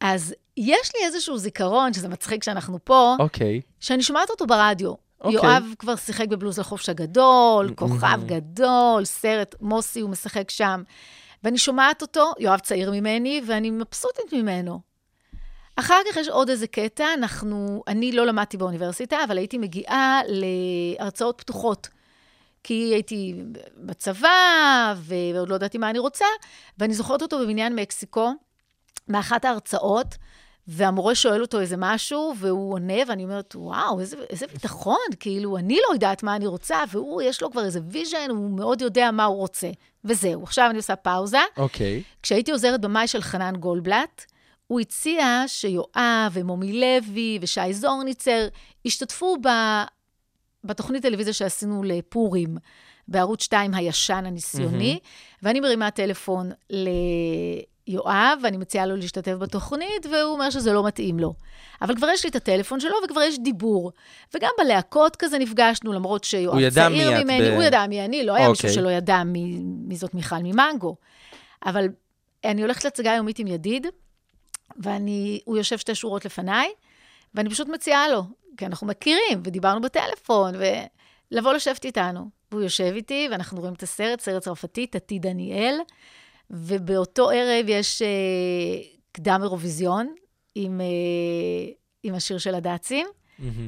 אז 0.00 0.34
יש 0.56 0.90
לי 0.94 1.06
איזשהו 1.06 1.38
זיכרון, 1.38 1.92
שזה 1.92 2.08
מצחיק 2.08 2.44
שאנחנו 2.44 2.78
פה, 2.84 3.16
אוקיי. 3.18 3.60
שאני 3.80 4.02
שומעת 4.02 4.30
אותו 4.30 4.46
ברדיו. 4.46 4.94
אוקיי. 5.20 5.50
יואב 5.50 5.64
כבר 5.78 5.96
שיחק 5.96 6.28
בבלוז 6.28 6.58
לחופש 6.58 6.88
הגדול. 6.88 7.74
כוכב 7.74 8.20
גדול, 8.26 9.04
סרט, 9.04 9.54
מוסי, 9.60 10.00
הוא 10.00 10.10
משחק 10.10 10.50
שם. 10.50 10.82
ואני 11.44 11.58
שומעת 11.58 12.02
אותו, 12.02 12.32
יואב 12.38 12.58
צעיר 12.58 12.90
ממני, 12.90 13.42
ואני 13.46 13.70
מבסוטית 13.70 14.32
ממנו. 14.32 14.80
אחר 15.76 16.00
כך 16.10 16.16
יש 16.16 16.28
עוד 16.28 16.50
איזה 16.50 16.66
קטע, 16.66 17.14
אנחנו, 17.14 17.82
אני 17.88 18.12
לא 18.12 18.26
למדתי 18.26 18.56
באוניברסיטה, 18.56 19.16
אבל 19.24 19.38
הייתי 19.38 19.58
מגיעה 19.58 20.20
להרצאות 20.26 21.38
פתוחות. 21.38 21.88
כי 22.62 22.74
הייתי 22.74 23.42
בצבא, 23.76 24.94
ועוד 24.96 25.48
לא 25.48 25.54
ידעתי 25.54 25.78
מה 25.78 25.90
אני 25.90 25.98
רוצה, 25.98 26.24
ואני 26.78 26.94
זוכרת 26.94 27.22
אותו 27.22 27.38
בבניין 27.38 27.74
מקסיקו, 27.74 28.32
מאחת 29.08 29.44
ההרצאות, 29.44 30.14
והמורה 30.68 31.14
שואל 31.14 31.42
אותו 31.42 31.60
איזה 31.60 31.76
משהו, 31.78 32.34
והוא 32.38 32.72
עונה, 32.72 32.94
ואני 33.08 33.24
אומרת, 33.24 33.56
וואו, 33.58 34.00
איזה, 34.00 34.16
איזה 34.30 34.46
ביטחון, 34.46 34.96
כאילו, 35.20 35.58
אני 35.58 35.78
לא 35.88 35.94
יודעת 35.94 36.22
מה 36.22 36.36
אני 36.36 36.46
רוצה, 36.46 36.78
והוא, 36.90 37.22
יש 37.22 37.42
לו 37.42 37.50
כבר 37.50 37.64
איזה 37.64 37.80
vision, 37.88 38.30
הוא 38.30 38.50
מאוד 38.50 38.80
יודע 38.80 39.10
מה 39.10 39.24
הוא 39.24 39.36
רוצה. 39.36 39.70
וזהו, 40.04 40.42
עכשיו 40.42 40.70
אני 40.70 40.76
עושה 40.76 40.96
פאוזה. 40.96 41.38
אוקיי. 41.56 42.02
כשהייתי 42.22 42.50
עוזרת 42.50 42.80
במאי 42.80 43.06
של 43.06 43.22
חנן 43.22 43.56
גולדבלט, 43.56 44.24
הוא 44.66 44.80
הציע 44.80 45.44
שיואב 45.46 46.32
ומומי 46.32 46.80
לוי 46.80 47.38
ושי 47.42 47.72
זורניצר 47.72 48.48
ישתתפו 48.84 49.36
ב... 49.42 49.48
בתוכנית 50.64 51.02
טלוויזיה 51.02 51.32
שעשינו 51.32 51.82
לפורים, 51.82 52.56
בערוץ 53.08 53.42
2 53.42 53.74
הישן 53.74 54.22
הניסיוני, 54.26 54.98
ואני 55.42 55.60
מרימה 55.60 55.90
טלפון 55.90 56.50
ליואב, 57.88 58.38
ואני 58.42 58.56
מציעה 58.56 58.86
לו 58.86 58.96
להשתתף 58.96 59.32
בתוכנית, 59.32 60.06
והוא 60.06 60.32
אומר 60.32 60.50
שזה 60.50 60.72
לא 60.72 60.86
מתאים 60.86 61.18
לו. 61.18 61.34
אבל 61.82 61.96
כבר 61.96 62.08
יש 62.08 62.24
לי 62.24 62.30
את 62.30 62.36
הטלפון 62.36 62.80
שלו, 62.80 62.94
וכבר 63.04 63.20
יש 63.20 63.38
דיבור. 63.38 63.92
וגם 64.34 64.50
בלהקות 64.58 65.16
כזה 65.16 65.38
נפגשנו, 65.38 65.92
למרות 65.92 66.24
שיואב 66.24 66.70
צעיר 66.70 67.24
ממני, 67.24 67.50
ב- 67.50 67.54
הוא 67.54 67.62
ידע 67.62 67.86
מי 67.86 68.04
אני, 68.04 68.24
לא 68.24 68.34
היה 68.34 68.48
מישהו 68.48 68.66
אוקיי. 68.66 68.74
שלא 68.74 68.88
ידע 68.88 69.22
מי, 69.24 69.58
מי 69.62 69.96
זאת 69.96 70.14
מיכל 70.14 70.38
ממנגו. 70.42 70.96
אבל 71.66 71.88
אני 72.44 72.62
הולכת 72.62 72.84
להצגה 72.84 73.12
יומית 73.12 73.38
עם 73.38 73.46
ידיד, 73.46 73.86
והוא 74.76 75.56
יושב 75.56 75.78
שתי 75.78 75.94
שורות 75.94 76.24
לפניי, 76.24 76.68
ואני 77.34 77.50
פשוט 77.50 77.68
מציעה 77.68 78.08
לו, 78.08 78.22
כי 78.56 78.66
אנחנו 78.66 78.86
מכירים, 78.86 79.42
ודיברנו 79.44 79.80
בטלפון, 79.80 80.54
ולבוא 81.30 81.52
לשבת 81.52 81.84
איתנו. 81.84 82.30
והוא 82.52 82.62
יושב 82.62 82.92
איתי, 82.94 83.28
ואנחנו 83.30 83.60
רואים 83.60 83.74
את 83.74 83.82
הסרט, 83.82 84.20
סרט 84.20 84.42
צרפתי, 84.42 84.86
טטי 84.86 85.18
דניאל, 85.18 85.78
ובאותו 86.50 87.30
ערב 87.30 87.68
יש 87.68 88.02
אה, 88.02 88.08
קדם 89.12 89.40
אירוויזיון 89.42 90.14
עם, 90.54 90.80
אה, 90.80 91.72
עם 92.02 92.14
השיר 92.14 92.38
של 92.38 92.54
הדאצים. 92.54 93.06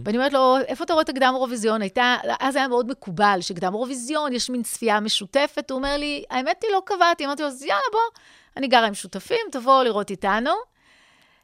ואני 0.04 0.16
אומרת 0.18 0.32
לו, 0.32 0.56
איפה 0.66 0.84
אתה 0.84 0.92
רואה 0.92 1.02
את 1.02 1.08
הקדם 1.08 1.32
אירוויזיון? 1.34 1.82
הייתה, 1.82 2.16
אז 2.40 2.56
היה 2.56 2.68
מאוד 2.68 2.90
מקובל 2.90 3.38
שקדם 3.40 3.74
אירוויזיון, 3.74 4.32
יש 4.32 4.50
מין 4.50 4.62
צפייה 4.62 5.00
משותפת. 5.00 5.70
הוא 5.70 5.76
אומר 5.76 5.96
לי, 5.96 6.24
האמת 6.30 6.62
היא, 6.62 6.70
לא 6.72 6.82
קבעתי. 6.84 7.26
אמרתי 7.26 7.42
לו, 7.42 7.48
אז 7.48 7.62
יאללה, 7.62 7.80
בוא, 7.92 8.20
אני 8.56 8.68
גרה 8.68 8.86
עם 8.86 8.94
שותפים, 8.94 9.46
תבוא 9.52 9.84
לראות 9.84 10.10
איתנו. 10.10 10.50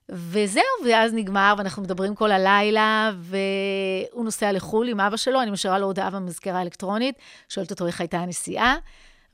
וזהו, 0.09 0.63
ואז 0.87 1.15
נגמר, 1.15 1.55
ואנחנו 1.59 1.83
מדברים 1.83 2.15
כל 2.15 2.33
הלילה, 2.33 3.13
והוא 3.19 4.25
נוסע 4.25 4.53
לחו"ל 4.53 4.89
עם 4.89 5.01
אבא 5.01 5.17
שלו, 5.17 5.43
אני 5.43 5.51
משאירה 5.51 5.79
לו 5.79 5.87
הודעה 5.87 6.11
במזכירה 6.11 6.59
האלקטרונית, 6.59 7.15
שואלת 7.49 7.71
אותו 7.71 7.87
איך 7.87 8.01
הייתה 8.01 8.19
הנסיעה, 8.19 8.77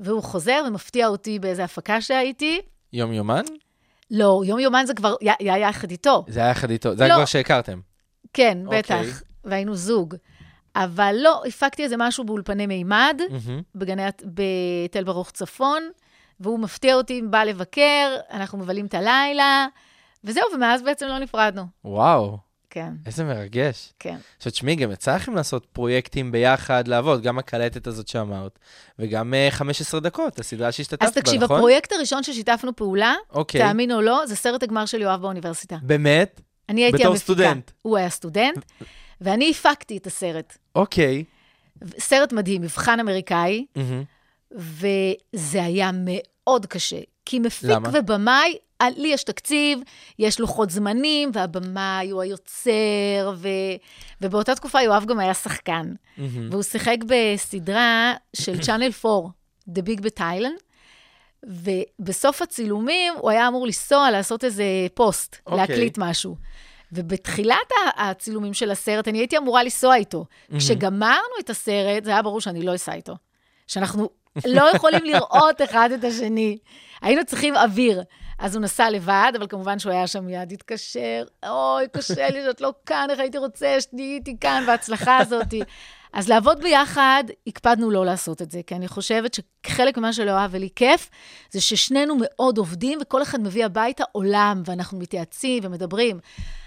והוא 0.01 0.23
חוזר 0.23 0.63
ומפתיע 0.67 1.07
אותי 1.07 1.39
באיזה 1.39 1.65
הפקה 1.65 2.01
שהייתי. 2.01 2.61
יום-יומן? 2.93 3.43
לא, 4.11 4.43
יום-יומן 4.45 4.87
זה 4.87 4.95
כבר 4.95 5.15
היה 5.39 5.59
יחד 5.59 5.91
איתו. 5.91 6.25
זה 6.29 6.41
היה 6.41 6.51
יחד 6.51 6.71
איתו, 6.71 6.97
זה 6.97 7.05
היה 7.05 7.13
לא. 7.13 7.19
כבר 7.19 7.25
שהכרתם. 7.25 7.81
כן, 8.33 8.59
אוקיי. 8.65 8.79
בטח, 8.79 9.23
והיינו 9.45 9.75
זוג. 9.75 10.15
אבל 10.77 11.15
לא, 11.19 11.43
הפקתי 11.47 11.85
איזה 11.85 11.97
משהו 11.99 12.25
באולפני 12.25 12.67
מימד. 12.67 13.21
בגני, 13.75 14.03
בתל 14.25 15.05
ברוך 15.05 15.31
צפון, 15.31 15.83
והוא 16.41 16.59
מפתיע 16.59 16.95
אותי, 16.95 17.23
בא 17.23 17.45
לבקר, 17.45 18.17
אנחנו 18.31 18.59
מבלים 18.59 18.87
את 18.87 18.95
הלילה, 18.95 19.67
וזהו, 20.25 20.45
ומאז 20.55 20.83
בעצם 20.83 21.07
לא 21.07 21.19
נפרדנו. 21.19 21.63
וואו, 21.85 22.39
כן, 22.71 22.93
איזה 23.07 23.25
מרגש. 23.25 23.93
כן. 23.99 24.17
עכשיו, 24.37 24.53
תשמעי, 24.53 24.75
גם 24.75 24.93
יצא 24.93 25.15
לכם 25.15 25.35
לעשות 25.35 25.67
פרויקטים 25.73 26.33
ביחד, 26.33 26.89
לעבוד, 26.89 27.23
גם 27.23 27.39
הקלטת 27.39 27.87
הזאת 27.87 28.09
שאמרת, 28.09 28.59
וגם 28.99 29.35
אה, 29.35 29.49
15 29.51 30.01
דקות, 30.01 30.39
הסדרה 30.39 30.73
שהשתתפת 30.73 31.03
בה, 31.03 31.07
אז 31.07 31.15
תקשיב, 31.15 31.43
נכון? 31.43 31.57
הפרויקט 31.57 31.93
הראשון 31.93 32.23
ששיתפנו 32.23 32.77
פעולה, 32.77 33.15
אוקיי. 33.31 33.61
תאמין 33.61 33.93
או 33.93 34.01
לא, 34.01 34.27
זה 34.27 34.37
סרט 34.37 34.63
הגמר 34.63 34.87
של 34.87 35.01
יואב 35.01 35.21
באוניברסיטה. 35.21 35.77
באמת? 35.83 36.41
אני 36.69 36.85
הייתי 36.85 36.99
בתור 36.99 37.07
המפיקה. 37.07 37.25
סטודנט. 37.25 37.71
הוא 37.83 37.97
היה 37.97 38.11
סטודנט, 38.11 38.65
ואני 39.21 39.51
הפקתי 39.51 39.97
את 39.97 40.07
הסרט. 40.07 40.59
אוקיי. 40.75 41.25
סרט 41.99 42.33
מדהים, 42.33 42.63
מבחן 42.63 43.01
אמריקאי, 43.01 43.67
מהמם. 43.77 44.03
וזה 44.53 45.63
היה 45.63 45.91
מאוד 45.95 46.67
קשה. 46.67 47.01
כי 47.25 47.39
מפיק 47.39 47.71
למה? 47.71 47.91
ובמאי, 47.93 48.53
אה, 48.53 48.59
לי 48.97 49.09
יש 49.09 49.25
תקציב, 49.25 49.81
יש 50.19 50.41
לוחות 50.41 50.71
זמנים, 50.71 51.31
והבמאי 51.35 52.11
הוא 52.11 52.23
היוצר, 52.23 53.33
ו... 53.37 53.49
ובאותה 54.21 54.55
תקופה 54.55 54.83
יואב 54.83 55.05
גם 55.05 55.19
היה 55.19 55.35
שחקן. 55.35 55.93
מהמם. 56.17 56.49
והוא 56.51 56.63
שיחק 56.63 56.97
בסדרה 57.07 58.15
של 58.37 58.61
צ'אנל 58.63 58.91
4, 59.05 59.29
The 59.69 59.83
Big 59.83 60.01
בתאילנד, 60.01 60.59
ובסוף 61.47 62.43
הצילומים 62.43 63.15
הוא 63.19 63.31
היה 63.31 63.49
אמור 63.49 63.67
לנסוע 63.67 64.11
לעשות 64.11 64.45
איזה 64.45 64.65
פוסט, 64.95 65.35
okay. 65.35 65.39
אוקיי. 65.47 65.59
להקליט 65.59 65.99
משהו. 65.99 66.37
ובתחילת 66.93 67.73
הצילומים 67.97 68.55
של 68.55 68.71
הסרט, 68.71 69.09
אני 69.09 69.19
הייתי 69.19 69.39
אמורה 69.39 69.63
לנסוע 69.63 69.97
איתו. 69.97 70.25
כשגמרנו 70.59 71.35
את 71.41 71.51
הסרט, 71.51 72.05
זה 72.05 72.11
היה 72.11 72.23
ברור 72.23 72.41
שאני 72.41 72.63
לא 72.63 72.75
אסע 72.75 72.95
איתו. 72.95 73.17
שאנחנו 73.67 74.09
לא 74.47 74.63
יכולים 74.75 75.05
לראות 75.05 75.63
אחד 75.65 75.91
את 75.99 76.05
השני. 76.05 76.59
היינו 77.03 77.25
צריכים 77.25 77.57
אוויר. 77.57 78.03
אז 78.39 78.55
הוא 78.55 78.63
נסע 78.63 78.91
לבד, 78.91 79.33
אבל 79.39 79.47
כמובן 79.47 79.79
שהוא 79.79 79.93
היה 79.93 80.07
שם 80.07 80.25
מיד 80.25 80.53
התקשר, 80.53 81.25
אוי, 81.47 81.85
קשה 81.93 82.31
לי 82.31 82.43
שאת 82.47 82.61
לא 82.61 82.73
כאן, 82.87 83.07
איך 83.11 83.21
הייתי 83.21 83.39
רוצה 83.39 83.81
שתהיי 83.81 84.15
איתי 84.15 84.37
כאן, 84.41 84.65
וההצלחה 84.67 85.19
הזאת. 85.19 85.55
אז 86.13 86.29
לעבוד 86.29 86.61
ביחד, 86.61 87.25
הקפדנו 87.47 87.91
לא 87.91 88.05
לעשות 88.07 88.43
את 88.43 88.51
זה, 88.51 88.61
כי 88.67 88.75
אני 88.75 88.89
חושבת 88.89 89.35
שחלק 89.67 89.99
ממה 89.99 90.13
שלא 90.13 90.31
אהב 90.31 90.51
ולי 90.55 90.69
כיף, 90.77 91.11
זה 91.51 91.61
ששנינו 91.61 92.17
מאוד 92.21 92.59
עובדים, 92.59 92.99
וכל 93.03 93.23
אחד 93.23 93.41
מביא 93.41 93.65
הביתה 93.65 94.05
עולם, 94.13 94.63
ואנחנו 94.67 94.99
מתייעצים 94.99 95.63
ומדברים. 95.67 96.19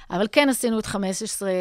אבל 0.09 0.27
כן 0.31 0.49
עשינו 0.49 0.79
את 0.79 0.85
15... 0.85 1.51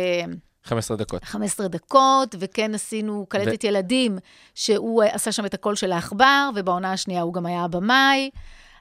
15 0.65 0.97
דקות. 0.97 1.25
15 1.25 1.69
דקות, 1.69 2.35
וכן 2.39 2.75
עשינו 2.75 3.27
קלטת 3.29 3.65
ילדים, 3.65 4.19
שהוא 4.55 5.03
אה, 5.03 5.15
עשה 5.15 5.33
שם 5.33 5.47
את 5.47 5.55
הקול 5.55 5.75
של 5.75 5.93
העכבר, 5.93 6.51
ובעונה 6.55 6.93
השנייה 6.93 7.23
הוא 7.23 7.35
גם 7.35 7.47
היה 7.47 7.65
הבמאי. 7.65 8.31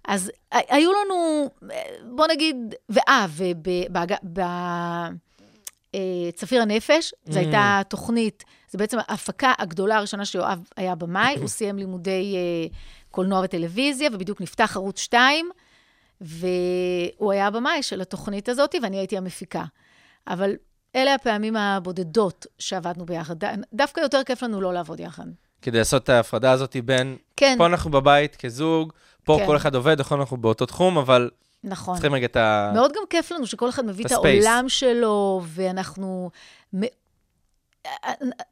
אז 0.07 0.31
היו 0.51 0.91
לנו, 0.93 1.49
אה, 1.71 1.81
בוא 2.15 2.27
נגיד, 2.27 2.55
ואה, 2.89 3.25
ובצפיר 5.93 6.61
הנפש, 6.61 7.13
זו 7.25 7.39
הייתה 7.39 7.81
תוכנית, 7.87 8.43
זו 8.71 8.77
בעצם 8.77 8.97
ההפקה 9.07 9.53
הגדולה 9.59 9.97
הראשונה 9.97 10.25
שיואב 10.25 10.59
היה 10.77 10.95
במאי, 10.95 11.35
הוא 11.39 11.47
סיים 11.47 11.77
לימודי 11.77 12.35
אה, 12.35 12.67
קולנוע 13.11 13.41
וטלוויזיה, 13.43 14.09
ובדיוק 14.13 14.41
נפתח 14.41 14.77
ערוץ 14.77 14.99
2, 14.99 15.49
והוא 16.21 17.31
היה 17.31 17.47
הבמאי 17.47 17.83
של 17.83 18.01
התוכנית 18.01 18.49
הזאת, 18.49 18.75
ואני 18.83 18.97
הייתי 18.97 19.17
המפיקה. 19.17 19.63
אבל 20.27 20.55
אלה 20.95 21.13
הפעמים 21.13 21.55
הבודדות 21.55 22.45
שעבדנו 22.59 23.05
ביחד. 23.05 23.35
דווקא 23.73 24.01
יותר 24.01 24.23
כיף 24.23 24.43
לנו 24.43 24.61
לא 24.61 24.73
לעבוד 24.73 24.99
יחד. 24.99 25.25
כדי 25.61 25.77
לעשות 25.77 26.03
את 26.03 26.09
ההפרדה 26.09 26.51
הזאת 26.51 26.75
בין, 26.85 27.17
כן, 27.35 27.55
פה 27.57 27.65
אנחנו 27.65 27.91
בבית 27.91 28.35
כזוג, 28.35 28.93
פה 29.29 29.37
כן. 29.39 29.45
כל 29.45 29.57
אחד 29.57 29.75
עובד, 29.75 29.99
נכון, 29.99 30.19
אנחנו 30.19 30.37
באותו 30.37 30.65
תחום, 30.65 30.97
אבל 30.97 31.29
נכון. 31.63 31.93
צריכים 31.93 32.13
רגע 32.13 32.25
את 32.25 32.35
ה... 32.35 32.71
מאוד 32.73 32.91
גם 32.91 33.03
כיף 33.09 33.31
לנו 33.31 33.47
שכל 33.47 33.69
אחד 33.69 33.85
מביא 33.85 34.05
את 34.05 34.11
הספייס. 34.11 34.45
העולם 34.45 34.69
שלו, 34.69 35.41
ואנחנו... 35.45 36.29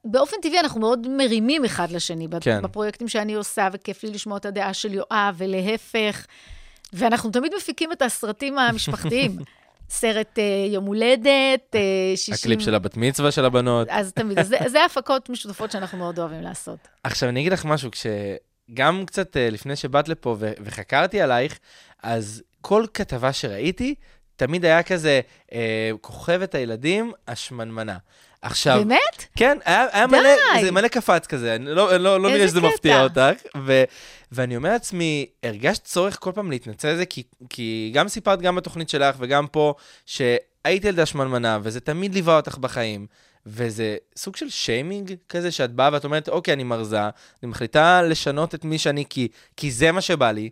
באופן 0.06 0.38
טבעי 0.42 0.60
אנחנו 0.60 0.80
מאוד 0.80 1.08
מרימים 1.08 1.66
אחד 1.66 1.92
לשני 1.92 2.28
כן. 2.42 2.62
בפרויקטים 2.62 3.08
שאני 3.08 3.34
עושה, 3.34 3.68
וכיף 3.74 4.04
לי 4.04 4.12
לשמוע 4.12 4.38
את 4.38 4.46
הדעה 4.46 4.74
של 4.74 4.94
יואב, 4.94 5.36
ולהפך. 5.38 6.26
ואנחנו 6.94 7.32
תמיד 7.32 7.52
מפיקים 7.58 7.92
את 7.92 8.02
הסרטים 8.02 8.60
המשפחתיים. 8.60 9.38
סרט 9.90 10.40
אה, 10.40 10.44
יום 10.70 10.86
הולדת, 10.86 11.76
אה, 11.76 11.82
60... 12.16 12.34
הקליפ 12.34 12.62
של 12.62 12.76
הבת 12.76 12.98
מצווה 12.98 13.32
של 13.32 13.46
הבנות. 13.46 13.88
אז 13.92 14.14
תמיד, 14.14 14.40
אז 14.40 14.48
זה, 14.48 14.58
זה 14.68 14.86
הפקות 14.86 15.30
משותפות 15.30 15.72
שאנחנו 15.72 15.98
מאוד 15.98 16.20
אוהבים 16.20 16.42
לעשות. 16.42 16.88
עכשיו, 17.04 17.30
אני 17.30 17.40
אגיד 17.40 17.54
לך 17.54 17.66
משהו, 17.66 17.90
כשגם 18.68 19.04
קצת 19.06 19.38
אה, 19.38 19.50
לפני 19.50 19.76
שבאת 19.76 20.10
לפה 20.10 20.36
ו- 20.40 20.52
וחקרתי 20.60 21.22
עלייך, 21.22 21.60
אז 22.04 22.44
כל 22.62 22.86
כתבה 22.94 23.34
שראיתי, 23.34 23.96
תמיד 24.36 24.66
היה 24.66 24.84
כזה, 24.84 25.22
אה, 25.54 25.92
כוכבת 26.02 26.56
הילדים, 26.56 27.12
השמנמנה. 27.28 27.98
עכשיו, 28.42 28.78
באמת? 28.80 29.26
כן, 29.36 29.58
היה, 29.66 29.86
היה 29.92 30.08
די. 30.08 30.12
מלא, 30.12 30.62
זה 30.62 30.72
מלא 30.72 30.88
קפץ 30.88 31.28
כזה, 31.28 31.56
אני 31.56 31.66
לא, 31.66 31.98
לא, 31.98 32.22
לא 32.22 32.30
נראה 32.30 32.48
שזה 32.48 32.60
קטע. 32.60 32.68
מפתיע 32.68 33.04
אותך. 33.04 33.42
ו, 33.66 33.84
ואני 34.32 34.56
אומר 34.56 34.70
לעצמי, 34.70 35.26
הרגשת 35.44 35.84
צורך 35.84 36.18
כל 36.20 36.32
פעם 36.36 36.52
להתנצל 36.52 36.88
על 36.88 36.98
זה, 36.98 37.06
כי, 37.06 37.24
כי 37.50 37.92
גם 37.94 38.08
סיפרת 38.08 38.42
גם 38.42 38.56
בתוכנית 38.56 38.90
שלך 38.90 39.16
וגם 39.20 39.48
פה, 39.48 39.74
שהיית 40.06 40.86
ילדה 40.86 41.06
שמנמנה, 41.06 41.60
וזה 41.64 41.80
תמיד 41.80 42.14
ליווה 42.14 42.36
אותך 42.36 42.58
בחיים. 42.58 43.08
וזה 43.50 43.98
סוג 44.16 44.36
של 44.36 44.50
שיימינג 44.50 45.16
כזה, 45.30 45.52
שאת 45.52 45.72
באה 45.72 45.90
ואת 45.94 46.06
אומרת, 46.06 46.30
אוקיי, 46.30 46.54
אני 46.54 46.64
מרזה, 46.64 47.02
אני 47.04 47.50
מחליטה 47.50 48.02
לשנות 48.02 48.56
את 48.56 48.66
מי 48.66 48.78
שאני, 48.78 49.06
כי, 49.10 49.28
כי 49.58 49.72
זה 49.72 49.92
מה 49.92 50.02
שבא 50.02 50.32
לי, 50.32 50.50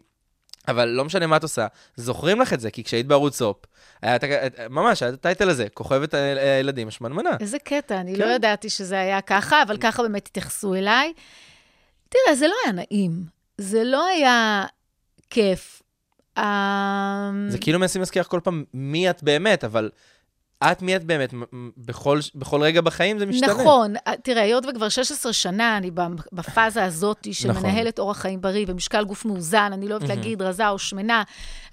אבל 0.68 0.86
לא 0.86 1.06
משנה 1.06 1.28
מה 1.28 1.38
את 1.38 1.43
עושה, 1.43 1.68
זוכרים 1.96 2.41
לך 2.41 2.54
את 2.54 2.60
זה, 2.60 2.72
כי 2.72 2.84
כשהיית 2.84 3.08
בערוץ 3.08 3.38
סופ, 3.38 3.58
היה 4.02 4.16
את 4.16 4.24
ממש, 4.70 5.04
היה 5.04 5.10
את 5.10 5.14
הטייטל 5.14 5.50
הזה, 5.50 5.68
כוכבת 5.74 6.14
הילדים 6.14 6.88
השמנמנה. 6.88 7.30
איזה 7.39 7.60
קטע, 7.60 8.00
אני 8.00 8.16
כן. 8.16 8.22
לא 8.22 8.26
ידעתי 8.26 8.70
שזה 8.70 9.00
היה 9.00 9.22
ככה, 9.22 9.64
אבל 9.64 9.78
ככה 9.78 10.04
באמת 10.04 10.28
התייחסו 10.28 10.76
אליי. 10.76 11.14
תראה, 12.10 12.36
זה 12.36 12.48
לא 12.48 12.56
היה 12.64 12.74
נעים, 12.74 13.24
זה 13.58 13.84
לא 13.84 14.06
היה 14.06 14.66
כיף. 15.30 15.82
אמ, 16.38 17.50
זה 17.50 17.58
כאילו 17.58 17.80
מנסים 17.80 18.02
להזכיר 18.02 18.24
כל 18.24 18.39
פעם 18.43 18.64
מי 18.74 19.10
את 19.10 19.24
באמת, 19.24 19.64
אבל 19.64 19.89
את 20.64 20.82
מי 20.82 20.95
את 20.95 21.03
באמת, 21.03 21.34
בכל, 21.78 22.20
בכל 22.36 22.62
רגע 22.62 22.82
בחיים 22.82 23.20
זה 23.20 23.26
משתנה. 23.26 23.53
נכון, 23.53 23.93
תראה, 24.24 24.41
היות 24.41 24.66
וכבר 24.66 24.89
16 24.89 25.34
שנה 25.34 25.78
אני 25.78 25.91
בפאזה 26.34 26.84
הזאת 26.84 27.28
נכון. 27.47 27.64
מנהלת 27.64 27.99
אורח 27.99 28.18
חיים 28.18 28.41
בריא 28.41 28.66
ומשקל 28.68 29.03
גוף 29.03 29.26
מאוזן, 29.26 29.70
אני 29.74 29.88
לא 29.88 29.95
אוהבת 29.95 30.10
להגיד 30.10 30.41
רזה 30.41 30.70
או 30.70 30.80
שמנה, 30.80 31.24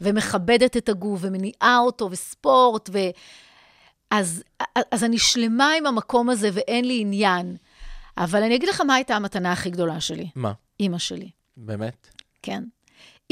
ומכבדת 0.00 0.76
את 0.76 0.88
הגוף 0.88 1.20
ומניעה 1.22 1.78
אותו 1.78 2.08
וספורט, 2.10 2.90
ו... 2.92 2.98
אז, 4.10 4.42
אז 4.90 5.04
אני 5.04 5.18
שלמה 5.18 5.72
עם 5.78 5.86
המקום 5.86 6.30
הזה 6.30 6.50
ואין 6.52 6.84
לי 6.84 7.00
עניין. 7.00 7.56
אבל 8.18 8.42
אני 8.42 8.56
אגיד 8.56 8.68
לך 8.68 8.80
מה 8.80 8.94
הייתה 8.94 9.16
המתנה 9.16 9.52
הכי 9.52 9.70
גדולה 9.70 10.00
שלי, 10.00 10.28
מה, 10.34 10.52
אימא 10.80 10.98
שלי. 10.98 11.30
באמת? 11.56 12.08
כן. 12.42 12.62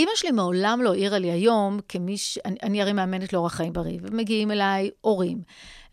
אימא 0.01 0.11
שלי 0.15 0.31
מעולם 0.31 0.81
לא 0.83 0.93
העירה 0.93 1.19
לי 1.19 1.31
היום, 1.31 1.79
כמי 1.89 2.19
ש... 2.19 2.39
אני, 2.45 2.57
אני 2.63 2.83
הרי 2.83 2.93
מאמנת 2.93 3.33
לאורח 3.33 3.55
חיים 3.55 3.73
בריא, 3.73 3.99
ומגיעים 4.03 4.51
אליי 4.51 4.91
הורים, 5.01 5.43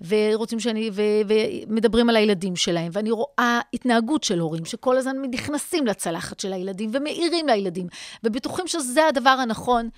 ורוצים 0.02 0.60
שאני... 0.60 0.90
ו... 0.94 1.02
ומדברים 1.28 2.10
על 2.10 2.16
הילדים 2.16 2.56
שלהם, 2.56 2.90
ואני 2.94 3.12
רואה 3.12 3.60
התנהגות 3.74 4.24
של 4.24 4.40
הורים, 4.40 4.66
שכל 4.66 4.98
הזמן 4.98 5.16
נכנסים 5.32 5.88
לצלחת 5.88 6.40
של 6.40 6.54
הילדים, 6.54 6.90
ומעירים 6.94 7.48
לילדים, 7.48 7.88
ובטוחים 8.24 8.68
שזה 8.68 9.08
הדבר 9.08 9.30
הנכון. 9.30 9.90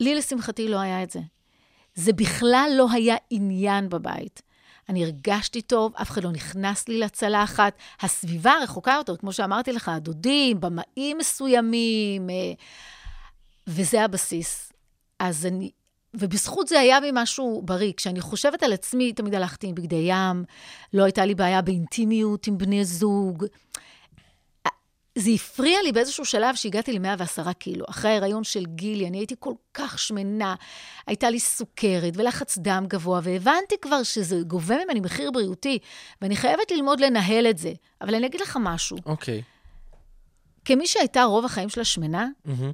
לי, 0.00 0.14
לשמחתי, 0.14 0.68
לא 0.68 0.80
היה 0.80 1.02
את 1.02 1.10
זה. 1.10 1.20
זה 1.94 2.12
בכלל 2.12 2.70
לא 2.76 2.86
היה 2.92 3.16
עניין 3.30 3.88
בבית. 3.88 4.42
אני 4.88 5.04
הרגשתי 5.04 5.62
טוב, 5.62 5.92
אף 6.02 6.10
אחד 6.10 6.24
לא 6.24 6.32
נכנס 6.32 6.88
לי 6.88 6.98
לצלחת. 6.98 7.76
הסביבה 8.00 8.54
רחוקה 8.62 8.94
יותר, 8.98 9.16
כמו 9.16 9.32
שאמרתי 9.32 9.72
לך, 9.72 9.88
הדודים, 9.88 10.60
במאים 10.60 11.18
מסוימים, 11.18 12.30
אה, 12.30 12.52
וזה 13.66 14.04
הבסיס. 14.04 14.72
אז 15.18 15.46
אני, 15.46 15.70
ובזכות 16.14 16.68
זה 16.68 16.80
היה 16.80 17.00
בי 17.00 17.10
משהו 17.12 17.62
בריא. 17.64 17.92
כשאני 17.96 18.20
חושבת 18.20 18.62
על 18.62 18.72
עצמי, 18.72 19.12
תמיד 19.12 19.34
הלכתי 19.34 19.66
עם 19.66 19.74
בגדי 19.74 20.04
ים, 20.08 20.44
לא 20.92 21.04
הייתה 21.04 21.24
לי 21.24 21.34
בעיה 21.34 21.62
באינטימיות 21.62 22.46
עם 22.46 22.58
בני 22.58 22.84
זוג. 22.84 23.44
זה 25.18 25.30
הפריע 25.30 25.82
לי 25.82 25.92
באיזשהו 25.92 26.24
שלב 26.24 26.54
שהגעתי 26.54 26.92
ל-110 26.92 27.52
קילו. 27.52 27.84
אחרי 27.88 28.10
ההיריון 28.10 28.44
של 28.44 28.66
גילי, 28.66 29.06
אני 29.06 29.18
הייתי 29.18 29.34
כל 29.38 29.54
כך 29.74 29.98
שמנה, 29.98 30.54
הייתה 31.06 31.30
לי 31.30 31.40
סוכרת 31.40 32.12
ולחץ 32.16 32.58
דם 32.58 32.84
גבוה, 32.88 33.20
והבנתי 33.22 33.74
כבר 33.80 34.02
שזה 34.02 34.40
גובה 34.46 34.76
ממני 34.84 35.00
מחיר 35.00 35.30
בריאותי, 35.30 35.78
ואני 36.22 36.36
חייבת 36.36 36.70
ללמוד 36.70 37.00
לנהל 37.00 37.46
את 37.50 37.58
זה. 37.58 37.72
אבל 38.00 38.14
אני 38.14 38.26
אגיד 38.26 38.40
לך 38.40 38.58
משהו, 38.60 38.98
אוקיי. 39.06 39.42
כמי 40.64 40.86
שהייתה 40.86 41.24
רוב 41.24 41.44
החיים 41.44 41.68
שלה 41.68 41.84
שמנה, 41.84 42.28
מהמם. 42.44 42.72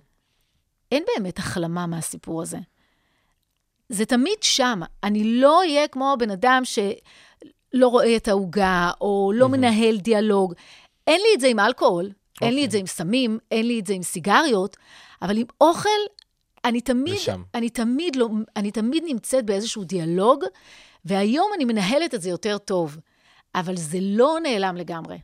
אין 0.92 1.04
באמת 1.16 1.38
החלמה 1.38 1.86
מהסיפור 1.86 2.42
הזה. 2.42 2.58
זה 3.88 4.06
תמיד 4.06 4.42
שם. 4.42 4.80
אני 5.04 5.24
לא 5.24 5.58
אהיה 5.58 5.88
כמו 5.88 6.14
בן 6.18 6.30
אדם 6.30 6.62
שלא 6.64 7.88
רואה 7.88 8.16
את 8.16 8.28
העוגה, 8.28 8.90
או 9.00 9.32
לא 9.34 9.48
מנהל 9.48 9.96
דיאלוג. 9.96 10.54
אין 11.06 11.20
לי 11.20 11.28
את 11.34 11.40
זה 11.40 11.46
עם 11.46 11.60
אלכוהול, 11.60 12.10
אין 12.42 12.54
לי 12.54 12.64
את 12.64 12.70
זה 12.70 12.78
עם 12.78 12.86
סמים, 12.86 13.38
אין 13.50 13.66
לי 13.66 13.80
את 13.80 13.86
זה 13.86 13.94
עם 13.94 14.02
סיגריות, 14.02 14.76
אבל 15.22 15.36
עם 15.36 15.46
אוכל, 15.60 15.88
אני 16.64 16.80
תמיד. 16.80 17.14
אני 17.54 17.70
תמיד, 17.70 18.16
לא, 18.16 18.28
אני 18.56 18.70
תמיד 18.70 19.04
נמצאת 19.06 19.44
באיזשהו 19.44 19.84
דיאלוג, 19.84 20.44
והיום 21.04 21.50
אני 21.56 21.64
מנהלת 21.64 22.14
את 22.14 22.22
זה 22.22 22.30
יותר 22.30 22.58
טוב. 22.58 22.98
אבל 23.54 23.76
זה 23.76 23.98
לא 24.00 24.38
נעלם 24.42 24.76
לגמרי. 24.76 25.18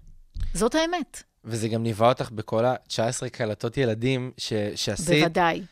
זאת 0.55 0.75
האמת, 0.75 1.23
וזה 1.45 1.69
גם 1.69 1.85
ליווה 1.85 2.09
אותך 2.09 2.31
בכל 2.31 2.65
ה-19 2.65 3.29
קלטות 3.33 3.77
ילדים 3.77 4.31
ש- 4.39 4.53
שעשית. 4.75 5.09
בוודאי. 5.23 5.63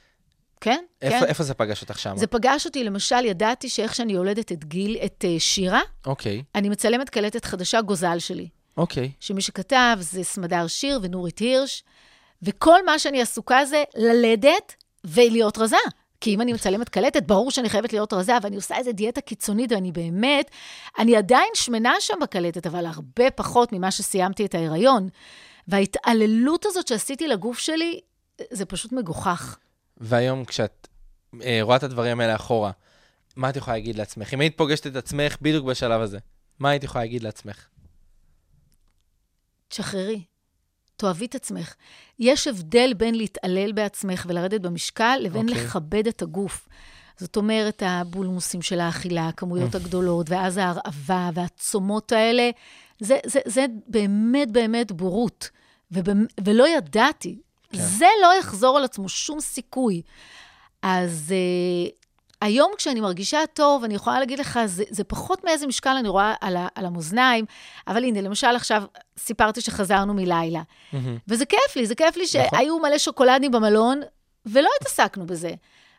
כן, 0.61 0.85
איפה, 1.03 1.21
כן. 1.21 1.27
איפה 1.27 1.45
זה 1.45 1.55
פגש 1.55 1.83
אותך 1.83 1.99
שם? 1.99 2.17
זה 2.17 2.27
פגש 2.27 2.67
אותי, 2.67 2.85
למשל, 2.85 3.25
ידעתי 3.25 3.69
שאיך 3.69 3.95
שאני 3.95 4.13
יולדת 4.13 4.53
את 4.53 4.65
גיל, 4.65 4.97
את 5.05 5.25
אה, 5.29 5.41
שירה, 5.41 5.81
אוקיי, 6.07 6.43
אני 6.55 6.69
מצלמת 6.69 7.11
קלטת 7.11 7.45
חדשה, 7.45 7.81
גוזל 7.81 8.19
שלי. 8.19 8.49
אוקיי. 8.77 9.13
שמי 9.21 9.41
שכתב 9.41 9.97
זה 10.01 10.25
סמדר 10.25 10.67
שיר 10.67 11.01
ונורית 11.03 11.39
הירש, 11.39 11.85
וכל 12.43 12.85
מה 12.87 12.99
שאני 12.99 13.23
עסוקה 13.23 13.65
זה 13.65 13.85
ללדת 13.97 14.75
ולהיות 15.05 15.59
רזה. 15.59 15.77
כי 16.21 16.35
אם 16.35 16.41
אני 16.41 16.53
מצלמת 16.53 16.89
קלטת, 16.89 17.23
ברור 17.23 17.51
שאני 17.51 17.69
חייבת 17.69 17.93
להיות 17.93 18.13
רזה, 18.13 18.33
ואני 18.43 18.57
עושה 18.57 18.77
איזה 18.77 18.93
דיאטה 18.93 19.21
קיצונית, 19.21 19.73
ואני 19.73 19.93
באמת, 19.93 20.51
אני 20.99 21.17
עדיין 21.17 21.49
שמנה 21.55 21.95
שם 22.01 22.15
בקלטת, 22.23 22.67
אבל 22.67 22.87
הרבה 22.87 23.31
פחות 23.31 23.73
ממה 23.73 23.91
שסיימתי 23.91 24.45
את 24.45 24.55
ההיריון. 24.55 25.09
וההתעללות 25.69 26.67
הזאת 26.67 26.89
שעשיתי 26.89 27.29
לגוף 27.29 27.59
שלי, 27.59 28.01
זה 28.51 28.65
פשוט 28.65 28.93
מגוחך. 28.93 29.57
והיום 29.97 30.45
כשאת 30.45 30.89
אה, 31.43 31.59
רואה 31.63 31.77
את 31.77 31.83
הדברים 31.83 32.21
האלה 32.21 32.35
אחורה, 32.35 32.71
מה 33.37 33.51
את 33.51 33.57
יכולה 33.57 33.77
להגיד 33.77 33.97
לעצמך? 33.97 34.35
אם 34.35 34.41
היית 34.41 34.57
פוגשת 34.57 34.87
את 34.87 34.97
עצמך 34.97 35.37
בדיוק 35.43 35.67
בשלב 35.67 36.01
הזה, 36.01 36.19
מה 36.59 36.71
היית 36.71 36.85
יכולה 36.85 37.05
להגיד 37.05 37.23
לעצמך? 37.23 37.67
תשחררי, 39.69 40.25
תאהבי 40.97 41.27
את 41.27 41.35
עצמך. 41.35 41.75
יש 42.19 42.47
הבדל 42.47 42.93
בין 42.97 43.15
להתעלל 43.15 43.73
בעצמך 43.73 44.27
ולרדת 44.29 44.61
במשקל, 44.61 45.19
לבין 45.21 45.49
אוקיי. 45.49 45.65
לכבד 45.65 46.07
את 46.07 46.23
הגוף. 46.23 46.69
זאת 47.17 47.37
אומרת, 47.37 47.83
הבולמוסים 47.87 48.63
של 48.63 48.81
האכילה, 48.81 49.29
הכמויות 49.29 49.75
הגדולות, 49.75 50.31
ואז 50.31 50.57
ההרעבה 50.57 51.31
והצומות 51.35 52.13
האלה, 52.13 52.51
זה, 53.03 53.19
זה, 53.27 53.41
זה 53.47 53.67
באמת 53.87 54.51
באמת 54.51 54.93
בורות. 54.93 55.51
ובאמ- 55.93 56.33
ולא 56.45 56.69
ידעתי. 56.69 57.39
כן. 57.73 57.79
זה 57.79 58.07
לא 58.23 58.35
יחזור 58.39 58.77
על 58.77 58.85
עצמו 58.85 59.09
שום 59.09 59.41
סיכוי. 59.41 60.03
אז 60.83 61.35
uh, 61.91 61.93
היום 62.41 62.73
כשאני 62.79 63.01
מרגישה 63.01 63.39
טוב, 63.55 63.85
אני 63.85 63.95
יכולה 63.95 64.19
להגיד 64.19 64.39
לך, 64.39 64.59
זה, 64.67 64.85
זה 64.91 65.05
פחות 65.05 65.45
מאיזה 65.45 65.67
משקל 65.67 65.91
אני 65.99 66.09
רואה 66.09 66.35
על, 66.41 66.57
ה, 66.57 66.69
על 66.75 66.87
המאזניים, 66.87 67.45
אבל 67.89 68.05
הנה, 68.05 68.21
למשל 68.21 68.47
עכשיו 68.57 68.83
סיפרתי 69.19 69.61
שחזרנו 69.61 70.15
מלילה. 70.15 70.63
וזה 71.29 71.45
כיף 71.47 71.77
לי, 71.77 71.87
זה 71.87 71.95
כיף 71.95 72.17
לי 72.17 72.25
נכון. 72.25 72.59
שהיו 72.59 72.79
מלא 72.79 72.99
שוקולדים 72.99 73.51
במלון, 73.53 74.01
ולא 74.47 74.69
התעסקנו 74.81 75.27
בזה. 75.27 75.51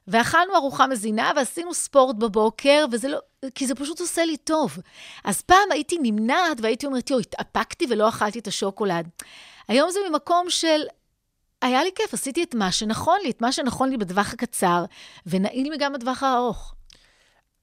ואכלנו 0.08 0.56
ארוחה 0.56 0.88
מזינה 0.88 1.32
ועשינו 1.36 1.74
ספורט 1.74 2.16
בבוקר, 2.16 2.86
וזה 2.92 3.08
לא, 3.08 3.18
כי 3.56 3.68
זה 3.68 3.76
פשוט 3.76 4.00
עושה 4.00 4.26
לי 4.26 4.38
טוב. 4.38 4.78
אז 5.24 5.42
פעם 5.42 5.72
הייתי 5.72 5.98
נמנעת 6.02 6.62
והייתי 6.62 6.86
אומרת, 6.86 7.10
יואו, 7.10 7.22
התאפקתי 7.22 7.86
ולא 7.90 8.10
אכלתי 8.10 8.40
את 8.40 8.48
השוקולד. 8.48 9.10
היום 9.68 9.92
זה 9.92 10.00
ממקום 10.10 10.50
של, 10.50 10.82
היה 11.62 11.84
לי 11.84 11.90
כיף, 11.96 12.14
עשיתי 12.14 12.44
את 12.44 12.56
מה 12.56 12.72
שנכון 12.72 13.18
לי, 13.24 13.30
את 13.30 13.42
מה 13.42 13.52
שנכון 13.52 13.90
לי 13.90 13.98
בטווח 13.98 14.34
הקצר, 14.34 14.86
ונעים 15.26 15.72
לי 15.72 15.78
גם 15.78 15.94
בטווח 15.94 16.24
הארוך. 16.24 16.76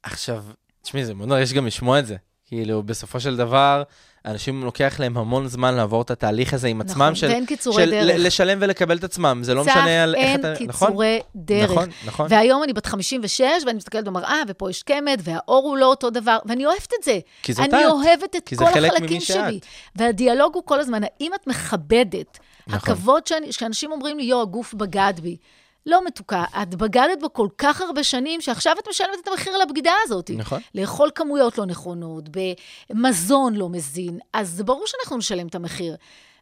עכשיו, 0.03 0.45
תשמעי, 0.83 1.05
זה 1.05 1.15
נורא, 1.15 1.39
יש 1.39 1.53
גם 1.53 1.67
לשמוע 1.67 1.99
את 1.99 2.07
זה. 2.07 2.17
כאילו, 2.47 2.83
בסופו 2.83 3.21
של 3.21 3.37
דבר, 3.37 3.83
אנשים 4.25 4.65
לוקח 4.65 4.97
להם 5.01 5.17
המון 5.17 5.49
זמן 5.49 5.75
לעבור 5.75 6.03
את 6.03 6.11
התהליך 6.11 6.55
הזה 6.55 6.69
עם 6.69 6.81
עצמם, 6.81 7.03
נכון, 7.03 7.15
של, 7.15 7.27
ואין 7.27 7.47
קיצורי 7.47 7.85
של 7.85 7.91
דרך. 7.91 8.17
לשלם 8.19 8.59
ולקבל 8.61 8.97
את 8.97 9.05
עצמם. 9.05 9.41
זה 9.43 9.55
לא 9.55 9.63
צח, 9.65 9.71
משנה 9.71 10.03
על 10.03 10.15
איך 10.15 10.25
אין 10.25 10.41
אתה... 10.41 10.65
נכון? 10.65 10.89
קיצורי 10.89 11.21
דרך. 11.37 11.71
נכון, 11.71 11.89
נכון. 12.07 12.27
והיום 12.31 12.63
אני 12.63 12.73
בת 12.73 12.87
56, 12.87 13.43
ואני 13.67 13.77
מסתכלת 13.77 14.05
במראה, 14.05 14.37
ופה 14.49 14.71
יש 14.71 14.83
קמד, 14.83 15.21
והאור 15.25 15.69
הוא 15.69 15.77
לא 15.77 15.87
אותו 15.87 16.11
דבר, 16.11 16.39
ואני 16.47 16.67
אוהבת 16.67 16.93
את 16.99 17.05
זה. 17.05 17.19
כי 17.43 17.53
זאת 17.53 17.75
אני 17.75 17.87
את. 17.87 17.91
אוהבת 17.91 18.37
את 18.37 18.51
כל 18.57 18.67
חלק 18.67 18.93
החלקים. 18.93 19.21
שלי. 19.21 19.61
והדיאלוג 19.97 20.55
הוא 20.55 20.63
כל 20.67 20.81
הזמן, 20.81 21.01
האם 21.03 21.33
את 21.35 21.47
מכבדת? 21.47 22.39
נכון. 22.67 22.93
הכבוד 22.93 23.27
שאני, 23.27 23.53
שאנשים 23.53 23.93
אומרים 23.93 24.19
לי, 24.19 24.25
יו, 24.25 24.43
הגוף 24.43 24.75
בגד 24.75 25.15
בי. 25.23 25.37
לא 25.87 26.05
מתוקה, 26.07 26.45
את 26.63 26.75
בגדת 26.75 27.21
בו 27.21 27.33
כל 27.33 27.49
כך 27.59 27.81
הרבה 27.81 28.05
שנים, 28.05 28.41
שעכשיו 28.41 28.77
את 28.79 28.89
משלמת 28.89 29.11
את 29.23 29.29
המחיר 29.29 29.53
על 29.55 29.61
הבגידה 29.61 29.93
הזאת. 30.05 30.31
נכון. 30.37 30.61
לאכול 30.75 31.11
כמויות 31.15 31.59
לא 31.59 31.67
נכונות, 31.67 32.25
במזון 32.91 33.55
לא 33.55 33.69
מזין, 33.69 34.19
אז 34.33 34.63
ברור 34.63 34.85
שאנחנו 34.87 35.17
נשלם 35.17 35.47
את 35.47 35.55
המחיר. 35.55 35.97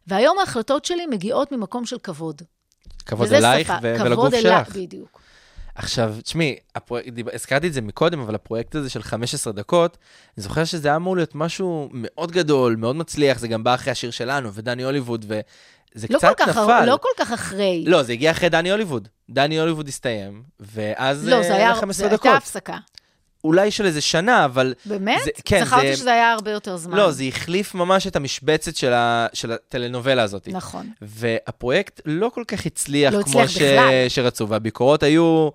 והיום 0.07 0.39
ההחלטות 0.39 0.85
שלי 0.85 1.05
מגיעות 1.05 1.51
ממקום 1.51 1.85
של 1.85 1.97
כבוד. 2.03 2.41
כבוד 3.05 3.33
אלייך 3.33 3.73
ו- 3.81 3.95
כבוד 3.97 4.07
ולגוף 4.07 4.33
אליי, 4.33 4.41
שלך. 4.41 4.75
בדיוק. 4.75 5.21
עכשיו, 5.75 6.15
תשמעי, 6.23 6.55
דיב- 7.11 7.29
הזכרתי 7.33 7.67
את 7.67 7.73
זה 7.73 7.81
מקודם, 7.81 8.19
אבל 8.19 8.35
הפרויקט 8.35 8.75
הזה 8.75 8.89
של 8.89 9.03
15 9.03 9.53
דקות, 9.53 9.97
אני 10.37 10.43
זוכר 10.43 10.65
שזה 10.65 10.87
היה 10.87 10.95
אמור 10.95 11.15
להיות 11.15 11.35
משהו 11.35 11.89
מאוד 11.93 12.31
גדול, 12.31 12.75
מאוד 12.75 12.95
מצליח, 12.95 13.39
זה 13.39 13.47
גם 13.47 13.63
בא 13.63 13.75
אחרי 13.75 13.91
השיר 13.91 14.11
שלנו, 14.11 14.53
ודני 14.53 14.83
הוליווד, 14.83 15.25
וזה 15.95 16.07
לא 16.09 16.17
קצת 16.17 16.27
כל, 16.37 16.43
כך, 16.43 16.49
נפל. 16.49 16.85
לא 16.85 16.97
כל 17.01 17.09
כך 17.17 17.31
אחרי. 17.31 17.83
לא, 17.87 18.03
זה 18.03 18.13
הגיע 18.13 18.31
אחרי 18.31 18.49
דני 18.49 18.71
הוליווד. 18.71 19.07
דני 19.29 19.59
הוליווד 19.59 19.87
הסתיים, 19.87 20.43
ואז 20.59 21.27
לא, 21.27 21.41
זה 21.43 21.55
היה, 21.55 21.75
15 21.75 22.07
זה 22.09 22.15
דקות. 22.15 22.25
הייתה 22.25 22.37
הפסקה. 22.37 22.77
אולי 23.43 23.71
של 23.71 23.85
איזה 23.85 24.01
שנה, 24.01 24.45
אבל... 24.45 24.73
באמת? 24.85 25.21
זה- 25.23 25.31
כן, 25.45 25.65
זכרתי 25.65 25.87
זה- 25.91 25.95
שזה 25.97 26.13
היה 26.13 26.31
הרבה 26.33 26.51
יותר 26.51 26.77
זמן. 26.77 26.97
לא, 26.97 27.11
זה 27.11 27.23
החליף 27.23 27.75
ממש 27.75 28.07
את 28.07 28.15
המשבצת 28.15 28.75
של, 28.75 28.93
ה... 28.93 29.27
של 29.33 29.51
הטלנובלה 29.51 30.23
הזאת. 30.23 30.47
נכון. 30.51 30.89
והפרויקט 31.01 32.01
לא 32.05 32.31
כל 32.33 32.43
כך 32.47 32.65
הצליח, 32.65 33.13
לא 33.13 33.23
כמו 33.23 33.41
הצליח 33.41 33.59
בכלל. 33.83 34.09
שרצו, 34.09 34.49
והביקורות 34.49 35.03
היו... 35.03 35.49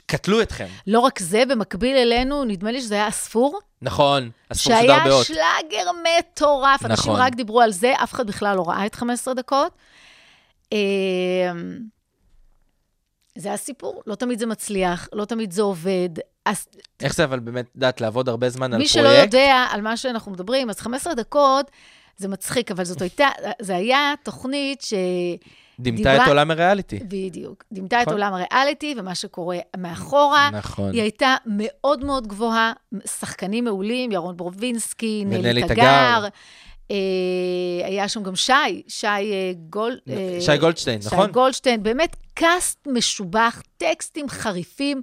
קטלו 0.00 0.42
אתכם. 0.42 0.66
לא 0.86 1.00
רק 1.00 1.18
זה, 1.18 1.42
במקביל 1.48 1.96
אלינו, 1.96 2.44
נדמה 2.44 2.72
לי 2.72 2.80
שזה 2.80 2.94
היה 2.94 3.08
אספור, 3.08 3.60
נכון, 3.82 4.30
הספור 4.50 4.76
שודר 4.76 4.86
שהיה 4.86 5.04
באות. 5.04 5.26
שלאגר 5.26 5.90
מטורף. 6.18 6.84
אנשים 6.84 7.12
נכון. 7.12 7.20
רק 7.20 7.34
דיברו 7.34 7.60
על 7.60 7.72
זה, 7.72 7.92
אף 8.02 8.12
אחד 8.12 8.26
בכלל 8.26 8.56
לא 8.56 8.68
ראה 8.68 8.86
את 8.86 8.94
15 8.94 9.34
דקות. 9.34 9.72
אמ, 10.72 10.78
זה 13.38 13.52
הסיפור, 13.52 14.02
לא 14.06 14.14
תמיד 14.14 14.38
זה 14.38 14.46
מצליח, 14.46 15.08
לא 15.12 15.24
תמיד 15.24 15.52
זה 15.52 15.62
עובד. 15.62 16.08
אז 16.44 16.66
איך 17.00 17.14
זה 17.14 17.24
אבל 17.24 17.38
באמת, 17.38 17.64
את 17.64 17.74
יודעת, 17.74 18.00
לעבוד 18.00 18.28
הרבה 18.28 18.48
זמן 18.48 18.72
על 18.72 18.78
מי 18.78 18.88
פרויקט? 18.88 19.08
שלא 19.08 19.22
יודע 19.22 19.66
על 19.70 19.80
מה 19.80 19.96
שאנחנו 19.96 20.32
מדברים, 20.32 20.70
אז 20.70 20.80
15 20.80 21.14
דקות 21.14 21.70
זה 22.16 22.28
מצחיק, 22.28 22.70
אבל 22.70 22.84
זאת 22.84 23.02
הייתה, 23.02 23.28
זה 23.62 23.76
היה 23.76 24.14
תוכנית 24.22 24.82
ש... 24.82 24.94
דימתה 25.80 26.02
דיברה- 26.10 26.24
את 26.24 26.28
עולם 26.28 26.50
הריאליטי. 26.50 26.98
בדיוק. 27.08 27.64
דימתה 27.72 27.96
את 28.02 28.06
נכון. 28.06 28.12
עולם 28.12 28.34
הריאליטי 28.34 28.94
ומה 28.98 29.14
שקורה 29.14 29.58
מאחורה. 29.76 30.50
נכון. 30.52 30.92
היא 30.92 31.02
הייתה 31.02 31.36
מאוד 31.46 32.04
מאוד 32.04 32.26
גבוהה, 32.26 32.72
שחקנים 33.20 33.64
מעולים, 33.64 34.12
ירון 34.12 34.36
ברובינסקי, 34.36 35.24
נלי 35.26 35.62
תגר. 35.62 36.24
אה, 36.90 36.96
היה 37.86 38.08
שם 38.08 38.22
גם 38.22 38.36
שי, 38.36 38.52
שי 38.88 39.06
אה, 39.06 39.22
גול... 39.70 39.98
אה, 40.08 40.38
שי 40.40 40.56
גולדשטיין, 40.56 41.00
נכון? 41.06 41.26
שי 41.26 41.32
גולדשטיין, 41.32 41.82
באמת 41.82 42.16
קאסט 42.34 42.78
משובח, 42.86 43.62
טקסטים 43.76 44.28
חריפים. 44.28 45.02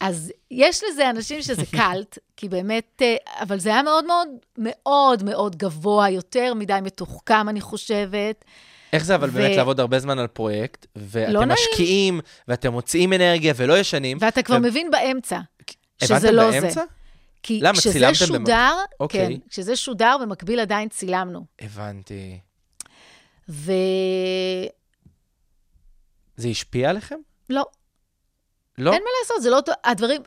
אז 0.00 0.32
יש 0.50 0.82
לזה 0.84 1.10
אנשים 1.10 1.42
שזה 1.42 1.66
קאלט, 1.76 2.18
כי 2.36 2.48
באמת, 2.48 3.02
אבל 3.40 3.58
זה 3.58 3.68
היה 3.72 3.82
מאוד 3.82 4.04
מאוד 4.06 4.28
מאוד 4.58 5.22
מאוד 5.22 5.56
גבוה, 5.56 6.10
יותר 6.10 6.54
מדי 6.54 6.78
מתוחכם, 6.82 7.48
אני 7.48 7.60
חושבת. 7.60 8.44
איך 8.92 9.04
זה 9.04 9.14
אבל 9.14 9.28
ו- 9.30 9.32
באמת 9.32 9.56
לעבוד 9.56 9.80
הרבה 9.80 9.98
זמן 9.98 10.18
על 10.18 10.26
פרויקט, 10.26 10.86
לא 10.96 11.02
ואתם 11.06 11.32
נעים. 11.32 11.48
משקיעים, 11.52 12.20
ואתם 12.48 12.72
מוצאים 12.72 13.12
אנרגיה 13.12 13.52
ולא 13.56 13.78
ישנים. 13.78 14.18
ואתה 14.20 14.42
כבר 14.42 14.56
ו- 14.56 14.60
מבין 14.60 14.90
באמצע, 14.90 15.38
שזה 16.04 16.32
לא 16.32 16.50
זה. 16.50 16.60
באמצע? 16.60 16.82
כי 17.42 17.60
למה, 17.62 17.72
כשזה 17.78 17.92
צילמתם 17.92 18.14
במק- 18.24 18.26
שודר, 18.26 18.74
אוקיי. 19.00 19.26
כן, 19.26 19.48
כשזה 19.50 19.76
שודר, 19.76 20.16
במקביל 20.22 20.60
עדיין 20.60 20.88
צילמנו. 20.88 21.44
הבנתי. 21.60 22.38
ולא, 23.48 23.74
זה 26.36 26.48
השפיע 26.48 26.90
עליכם? 26.90 27.18
לא, 27.50 27.64
לא? 28.78 28.92
אין 28.92 29.02
מה 29.02 29.08
לעשות, 29.22 29.42
זה 29.42 29.50
לא... 29.50 29.60
הדברים... 29.84 30.22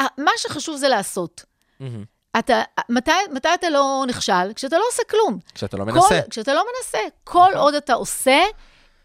מה 0.00 0.30
שחשוב 0.36 0.76
זה 0.76 0.88
לעשות. 0.88 1.44
מהמם. 1.80 2.04
אתה, 2.38 2.62
מתי, 2.88 3.10
מתי 3.32 3.48
אתה 3.54 3.70
לא 3.70 4.04
נכשל? 4.08 4.52
כשאתה 4.54 4.78
לא 4.78 4.84
עושה 4.90 5.02
כלום. 5.10 5.38
כשאתה 5.54 5.76
לא 5.76 5.84
כל, 5.84 5.92
מנסה. 5.92 6.20
כשאתה 6.30 6.54
לא 6.54 6.64
מנסה. 6.76 6.98
כל 7.24 7.50
עוד 7.56 7.74
אתה 7.74 7.92
עושה, 7.94 8.40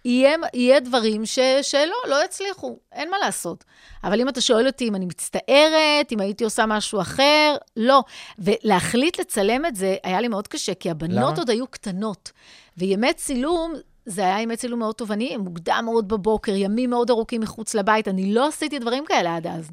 יהיה, 0.06 0.36
יהיה 0.54 0.80
דברים 0.80 1.26
ש, 1.26 1.40
שלא, 1.62 1.96
לא 2.10 2.26
יצליחו, 2.26 2.80
אין 2.92 3.12
מה 3.12 3.18
לעשות. 3.18 3.64
אבל 4.04 4.22
אם 4.22 4.30
אתה 4.30 4.42
שואל 4.42 4.68
אותי 4.68 4.88
אם 4.88 4.96
אני 4.96 5.06
מצטערת, 5.06 6.12
אם 6.12 6.20
הייתי 6.20 6.44
עושה 6.44 6.66
משהו 6.66 7.02
אחר, 7.02 7.56
לא. 7.78 8.04
ולהחליט 8.40 9.20
לצלם 9.20 9.66
את 9.66 9.76
זה 9.76 9.96
היה 10.04 10.22
לי 10.22 10.28
מאוד 10.28 10.48
קשה, 10.48 10.74
כי 10.74 10.90
הבנות 10.90 11.18
למה? 11.32 11.38
עוד 11.38 11.50
היו 11.50 11.68
קטנות. 11.68 12.32
וימי 12.78 13.14
צילום, 13.14 13.74
זה 14.06 14.22
היה 14.22 14.42
ימי 14.42 14.58
צילום 14.58 14.80
מאוד 14.80 14.96
תובעניים, 14.96 15.40
מוקדם 15.40 15.82
מאוד 15.86 16.08
בבוקר, 16.08 16.56
ימים 16.56 16.90
מאוד 16.90 17.10
ארוכים 17.10 17.42
מחוץ 17.42 17.76
לבית, 17.76 18.08
אני 18.08 18.34
לא 18.34 18.48
עשיתי 18.48 18.80
דברים 18.80 19.06
כאלה 19.06 19.36
עד 19.36 19.48
אז. 19.48 19.72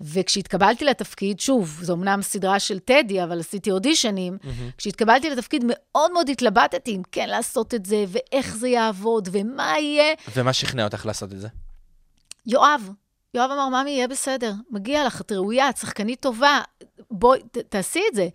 וכשהתקבלתי 0.00 0.84
לתפקיד, 0.84 1.40
שוב, 1.40 1.78
זו 1.82 1.94
אמנם 1.94 2.22
סדרה 2.22 2.60
של 2.60 2.78
טדי, 2.78 3.22
אבל 3.22 3.40
עשיתי 3.40 3.70
אודישנים, 3.70 4.38
mm-hmm. 4.42 4.76
כשהתקבלתי 4.78 5.30
לתפקיד 5.30 5.64
מאוד 5.66 6.12
מאוד 6.12 6.28
התלבטתי 6.28 6.96
אם 6.96 7.02
כן 7.12 7.28
לעשות 7.28 7.74
את 7.74 7.86
זה, 7.86 8.04
ואיך 8.08 8.56
זה 8.56 8.68
יעבוד, 8.68 9.28
ומה 9.32 9.74
יהיה. 9.78 10.14
ומה 10.36 10.52
שכנע 10.52 10.84
אותך 10.84 11.06
לעשות 11.06 11.32
את 11.32 11.40
זה? 11.40 11.48
יואב, 12.46 12.90
יואב 13.34 13.50
אמר, 13.50 13.68
ממי, 13.68 13.90
יהיה 13.90 14.08
בסדר, 14.08 14.52
מגיע 14.70 15.06
לך, 15.06 15.20
את 15.20 15.32
ראויה, 15.32 15.68
את 15.68 15.76
שחקנית 15.76 16.20
טובה, 16.20 16.60
בואי, 17.10 17.40
ת, 17.52 17.58
תעשי 17.58 18.02
את 18.10 18.14
זה. 18.14 18.28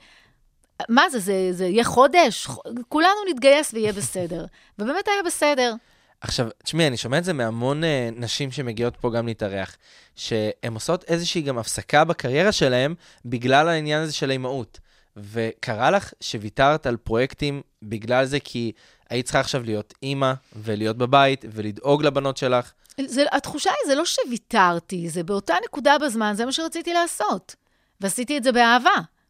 מה 0.89 1.09
זה, 1.09 1.19
זה, 1.19 1.47
זה 1.51 1.65
יהיה 1.65 1.83
חודש? 1.83 2.47
כולנו 2.89 3.15
נתגייס 3.29 3.73
ויהיה 3.73 3.93
בסדר. 3.93 4.45
ובאמת 4.79 5.07
היה 5.07 5.23
בסדר. 5.25 5.73
עכשיו, 6.21 6.47
תשמעי, 6.63 6.87
אני 6.87 6.97
שומע 6.97 7.17
את 7.17 7.23
זה 7.23 7.33
מהמון 7.33 7.83
uh, 7.83 7.87
נשים 8.15 8.51
שמגיעות 8.51 8.97
פה 8.97 9.11
גם 9.11 9.27
להתארח, 9.27 9.77
שהן 10.15 10.73
עושות 10.73 11.03
איזושהי 11.03 11.41
גם 11.41 11.57
הפסקה 11.57 12.03
בקריירה 12.03 12.51
שלהן 12.51 12.93
בגלל 13.25 13.69
העניין 13.69 14.01
הזה 14.01 14.13
של 14.13 14.29
האימהות. 14.29 14.79
וקרה 15.17 15.91
לך 15.91 16.13
שוויתרת 16.21 16.85
על 16.85 16.97
פרויקטים 16.97 17.61
בגלל 17.83 18.25
זה 18.25 18.39
כי 18.39 18.71
היית 19.09 19.25
צריכה 19.25 19.39
עכשיו 19.39 19.63
להיות 19.63 19.93
אימא, 20.03 20.33
ולהיות 20.55 20.97
בבית, 20.97 21.45
ולדאוג 21.51 22.03
לבנות 22.03 22.37
שלך. 22.37 22.71
זה, 23.05 23.23
התחושה 23.31 23.69
היא, 23.69 23.87
זה 23.87 23.95
לא 23.95 24.05
שוויתרתי, 24.05 25.09
זה 25.09 25.23
באותה 25.23 25.55
נקודה 25.65 25.97
בזמן, 26.05 26.33
זה 26.35 26.45
מה 26.45 26.51
שרציתי 26.51 26.93
לעשות. 26.93 27.55
ועשיתי 28.01 28.37
את 28.37 28.43
זה 28.43 28.51
באהבה. 28.51 28.89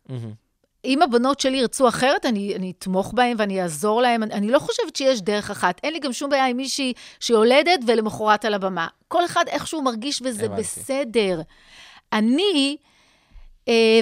מהמם. 0.10 0.45
אם 0.86 1.02
הבנות 1.02 1.40
שלי 1.40 1.58
ירצו 1.58 1.88
אחרת, 1.88 2.26
אני, 2.26 2.56
אני 2.56 2.74
אתמוך 2.80 3.14
בהן 3.14 3.36
ואני 3.40 3.62
אעזור 3.62 4.02
להן. 4.02 4.24
אני, 4.24 4.34
אני 4.34 4.52
לא 4.52 4.60
חושבת 4.60 4.96
שיש 4.96 5.22
דרך 5.22 5.52
אחת. 5.52 5.80
אין 5.84 5.94
לי 5.94 6.00
גם 6.00 6.14
שום 6.14 6.30
בעיה 6.30 6.46
עם 6.46 6.58
מישהי 6.58 6.94
שיולדת 7.20 7.80
ולמחרת 7.88 8.46
על 8.46 8.54
הבמה. 8.54 8.88
כל 9.08 9.26
אחד 9.26 9.46
איכשהו 9.48 9.82
מרגיש 9.82 10.22
וזה 10.26 10.46
הבנתי. 10.46 10.62
בסדר. 10.62 11.42
אני, 12.14 12.78
אה, 13.68 14.00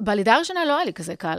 ובלידה 0.00 0.34
הראשונה 0.34 0.64
לא 0.64 0.76
היה 0.76 0.84
לי 0.84 0.92
כזה 0.92 1.16
קל. 1.16 1.38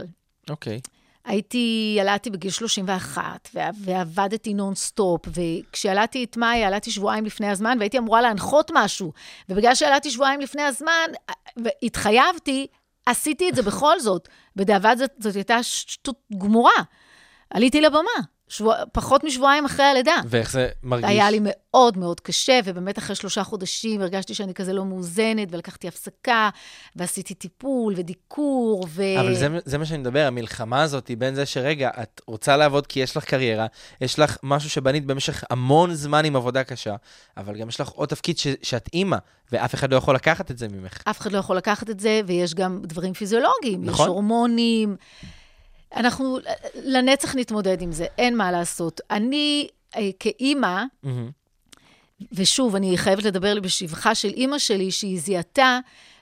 אוקיי. 0.50 0.80
הייתי, 1.24 1.94
ילדתי 1.98 2.30
בגיל 2.30 2.50
31, 2.50 3.48
וע- 3.54 3.70
ועבדתי 3.80 4.54
נונסטופ, 4.54 5.20
וכשילדתי 5.34 6.24
את 6.24 6.36
מאי, 6.36 6.56
ילדתי 6.56 6.90
שבועיים 6.90 7.24
לפני 7.24 7.48
הזמן, 7.48 7.76
והייתי 7.78 7.98
אמורה 7.98 8.20
להנחות 8.22 8.70
משהו. 8.74 9.12
ובגלל 9.48 9.74
שילדתי 9.74 10.10
שבועיים 10.10 10.40
לפני 10.40 10.62
הזמן, 10.62 11.10
והתחייבתי, 11.56 12.66
עשיתי 13.06 13.48
את 13.50 13.54
זה 13.54 13.62
בכל 13.62 14.00
זאת. 14.00 14.28
בדיעבד 14.56 14.96
זאת, 14.98 15.10
זאת 15.18 15.34
הייתה 15.34 15.62
שטות 15.62 16.16
גמורה. 16.38 16.82
עליתי 17.50 17.80
לבמה, 17.80 18.20
שבוע, 18.48 18.76
פחות 18.92 19.24
משבועיים 19.24 19.64
אחרי 19.64 19.84
הלידה. 19.84 20.14
ואיך 20.26 20.50
זה 20.50 20.68
מרגיש? 20.82 21.08
היה 21.08 21.30
לי 21.30 21.38
מאוד 21.42 21.98
מאוד 21.98 22.20
קשה, 22.20 22.60
ובאמת 22.64 22.98
אחרי 22.98 23.16
שלושה 23.16 23.44
חודשים 23.44 24.00
הרגשתי 24.00 24.34
שאני 24.34 24.54
כזה 24.54 24.72
לא 24.72 24.84
מאוזנת, 24.84 25.48
ולקחתי 25.50 25.88
הפסקה, 25.88 26.50
ועשיתי 26.96 27.34
טיפול 27.34 27.94
ודיקור, 27.96 28.86
ו... 28.88 29.02
אבל 29.20 29.34
זה, 29.34 29.48
זה 29.64 29.78
מה 29.78 29.86
שאני 29.86 29.98
מדבר, 29.98 30.26
המלחמה 30.26 30.82
הזאת 30.82 31.08
היא 31.08 31.16
בין 31.16 31.34
זה 31.34 31.46
שרגע, 31.46 31.90
את 32.02 32.20
רוצה 32.26 32.56
לעבוד 32.56 32.86
כי 32.86 33.00
יש 33.00 33.16
לך 33.16 33.24
קריירה, 33.24 33.66
יש 34.00 34.18
לך 34.18 34.36
משהו 34.42 34.70
שבנית 34.70 35.06
במשך 35.06 35.44
המון 35.50 35.94
זמן 35.94 36.24
עם 36.24 36.36
עבודה 36.36 36.64
קשה, 36.64 36.94
אבל 37.36 37.56
גם 37.56 37.68
יש 37.68 37.80
לך 37.80 37.88
עוד 37.88 38.08
תפקיד 38.08 38.38
ש, 38.38 38.46
שאת 38.62 38.88
אימא, 38.94 39.16
ואף 39.52 39.74
אחד 39.74 39.92
לא 39.92 39.96
יכול 39.96 40.14
לקחת 40.14 40.50
את 40.50 40.58
זה 40.58 40.68
ממך. 40.68 41.02
אף 41.10 41.20
אחד 41.20 41.32
לא 41.32 41.38
יכול 41.38 41.56
לקחת 41.56 41.90
את 41.90 42.00
זה, 42.00 42.20
ויש 42.26 42.54
גם 42.54 42.80
דברים 42.82 43.14
פיזיולוגיים, 43.14 43.84
נכון. 43.84 44.04
יש 44.04 44.08
הורמונים. 44.08 44.96
אנחנו 45.96 46.38
לנצח 46.84 47.34
נתמודד 47.34 47.82
עם 47.82 47.92
זה, 47.92 48.06
אין 48.18 48.36
מה 48.36 48.52
לעשות. 48.52 49.00
אני 49.10 49.68
אה, 49.96 50.10
כאימא. 50.18 50.82
ושוב, 52.32 52.76
אני 52.76 52.98
חייבת 52.98 53.24
לדבר 53.24 53.60
בשבחה 53.60 54.14
של 54.14 54.28
אימא 54.28 54.58
שלי, 54.58 54.90
שהיא 54.90 55.20
זיהתה 55.20 55.78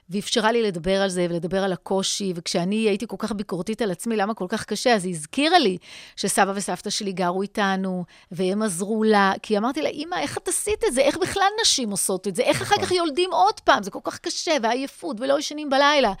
ואפשרה 0.09 0.51
לי 0.51 0.61
לדבר 0.63 1.01
על 1.01 1.09
זה 1.09 1.27
ולדבר 1.29 1.63
על 1.63 1.73
הקושי, 1.73 2.33
וכשאני 2.35 2.75
הייתי 2.75 3.07
כל 3.07 3.15
כך 3.19 3.31
ביקורתית 3.31 3.81
על 3.81 3.91
עצמי, 3.91 4.15
למה 4.15 4.33
כל 4.33 4.45
כך 4.49 4.65
קשה, 4.65 4.95
אז 4.95 5.05
היא 5.05 5.13
הזכירה 5.13 5.59
לי 5.59 5.77
שסבא 6.15 6.51
וסבתא 6.55 6.89
שלי 6.89 7.11
גרו 7.11 7.41
איתנו, 7.41 8.03
והם 8.31 8.61
עזרו 8.61 9.03
לה, 9.03 9.33
כי 9.41 9.57
אמרתי 9.57 9.81
לה, 9.81 9.89
אימא, 9.89 10.15
איך 10.15 10.37
את 10.37 10.47
עשית 10.47 10.83
את 10.87 10.93
זה? 10.93 11.01
איך 11.01 11.17
בכלל 11.17 11.47
נשים 11.61 11.91
עושות 11.91 12.27
את 12.27 12.35
זה? 12.35 12.43
איך 12.43 12.61
אחר 12.61 12.75
כך 12.81 12.91
יולדים 12.91 13.29
עוד 13.33 13.59
פעם? 13.59 13.83
זה 13.83 13.91
כל 13.91 13.99
כך 14.03 14.19
קשה, 14.19 14.51
ועייפות, 14.63 15.17
ולא 15.19 15.39
ישנים 15.39 15.69
בלילה. 15.69 16.13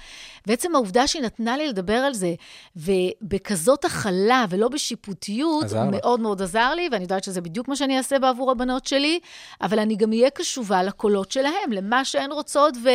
ועצם 0.47 0.75
העובדה 0.75 1.07
שהיא 1.07 1.21
נתנה 1.23 1.57
לי 1.57 1.67
לדבר 1.67 1.93
על 1.93 2.13
זה, 2.13 2.33
ובכזאת 2.75 3.85
הכלה 3.85 4.45
ולא 4.49 4.69
בשיפוטיות, 4.69 5.63
עזר. 5.63 5.83
מאוד 5.91 6.19
מאוד 6.19 6.41
עזר 6.41 6.73
לי, 6.73 6.89
ואני 6.91 7.03
יודעת 7.03 7.23
שזה 7.23 7.41
בדיוק 7.41 7.67
מה 7.67 7.75
שאני 7.75 7.97
אעשה 7.97 8.19
בעבור 8.19 8.51
הבנות 8.51 8.85
שלי, 8.85 9.19
אבל 9.61 9.79
אני 9.79 9.95
גם 9.95 10.11
אהיה 10.11 10.29
קשובה 10.29 10.83
לקולות 10.83 11.31
שלהם, 11.31 11.71
למה 11.71 12.05
שהן 12.05 12.31
רוצות, 12.31 12.73
ו... 12.83 12.89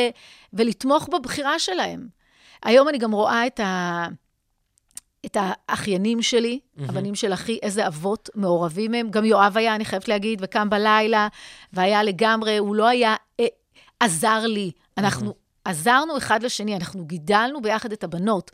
ולתמוך 0.53 1.09
בבחירה 1.13 1.59
שלהם. 1.59 2.09
היום 2.63 2.89
אני 2.89 2.99
גם 2.99 3.13
רואה 3.13 3.47
את, 3.47 3.61
ה... 3.61 4.07
את 5.27 5.37
האחיינים 5.41 6.23
שלי, 6.23 6.61
mm-hmm. 6.61 6.83
הבנים 6.89 7.15
של 7.15 7.33
אחי, 7.33 7.59
איזה 7.63 7.87
אבות 7.87 8.31
מעורבים 8.35 8.95
הם. 8.95 9.11
גם 9.11 9.25
יואב 9.25 9.57
היה, 9.57 9.75
אני 9.75 9.85
חייבת 9.85 10.09
להגיד, 10.09 10.39
וקם 10.43 10.71
בלילה, 10.71 11.29
והיה 11.73 12.03
לגמרי, 12.03 12.57
הוא 12.57 12.77
לא 12.77 12.89
היה, 12.89 13.15
אה, 13.41 13.47
עזר 14.01 14.47
לי. 14.47 14.71
אנחנו 14.99 15.31
mm-hmm. 15.31 15.71
עזרנו 15.71 16.17
אחד 16.19 16.43
לשני, 16.43 16.77
אנחנו 16.77 17.05
גידלנו 17.05 17.63
ביחד 17.63 17.93
את 17.93 18.05
הבנות. 18.05 18.51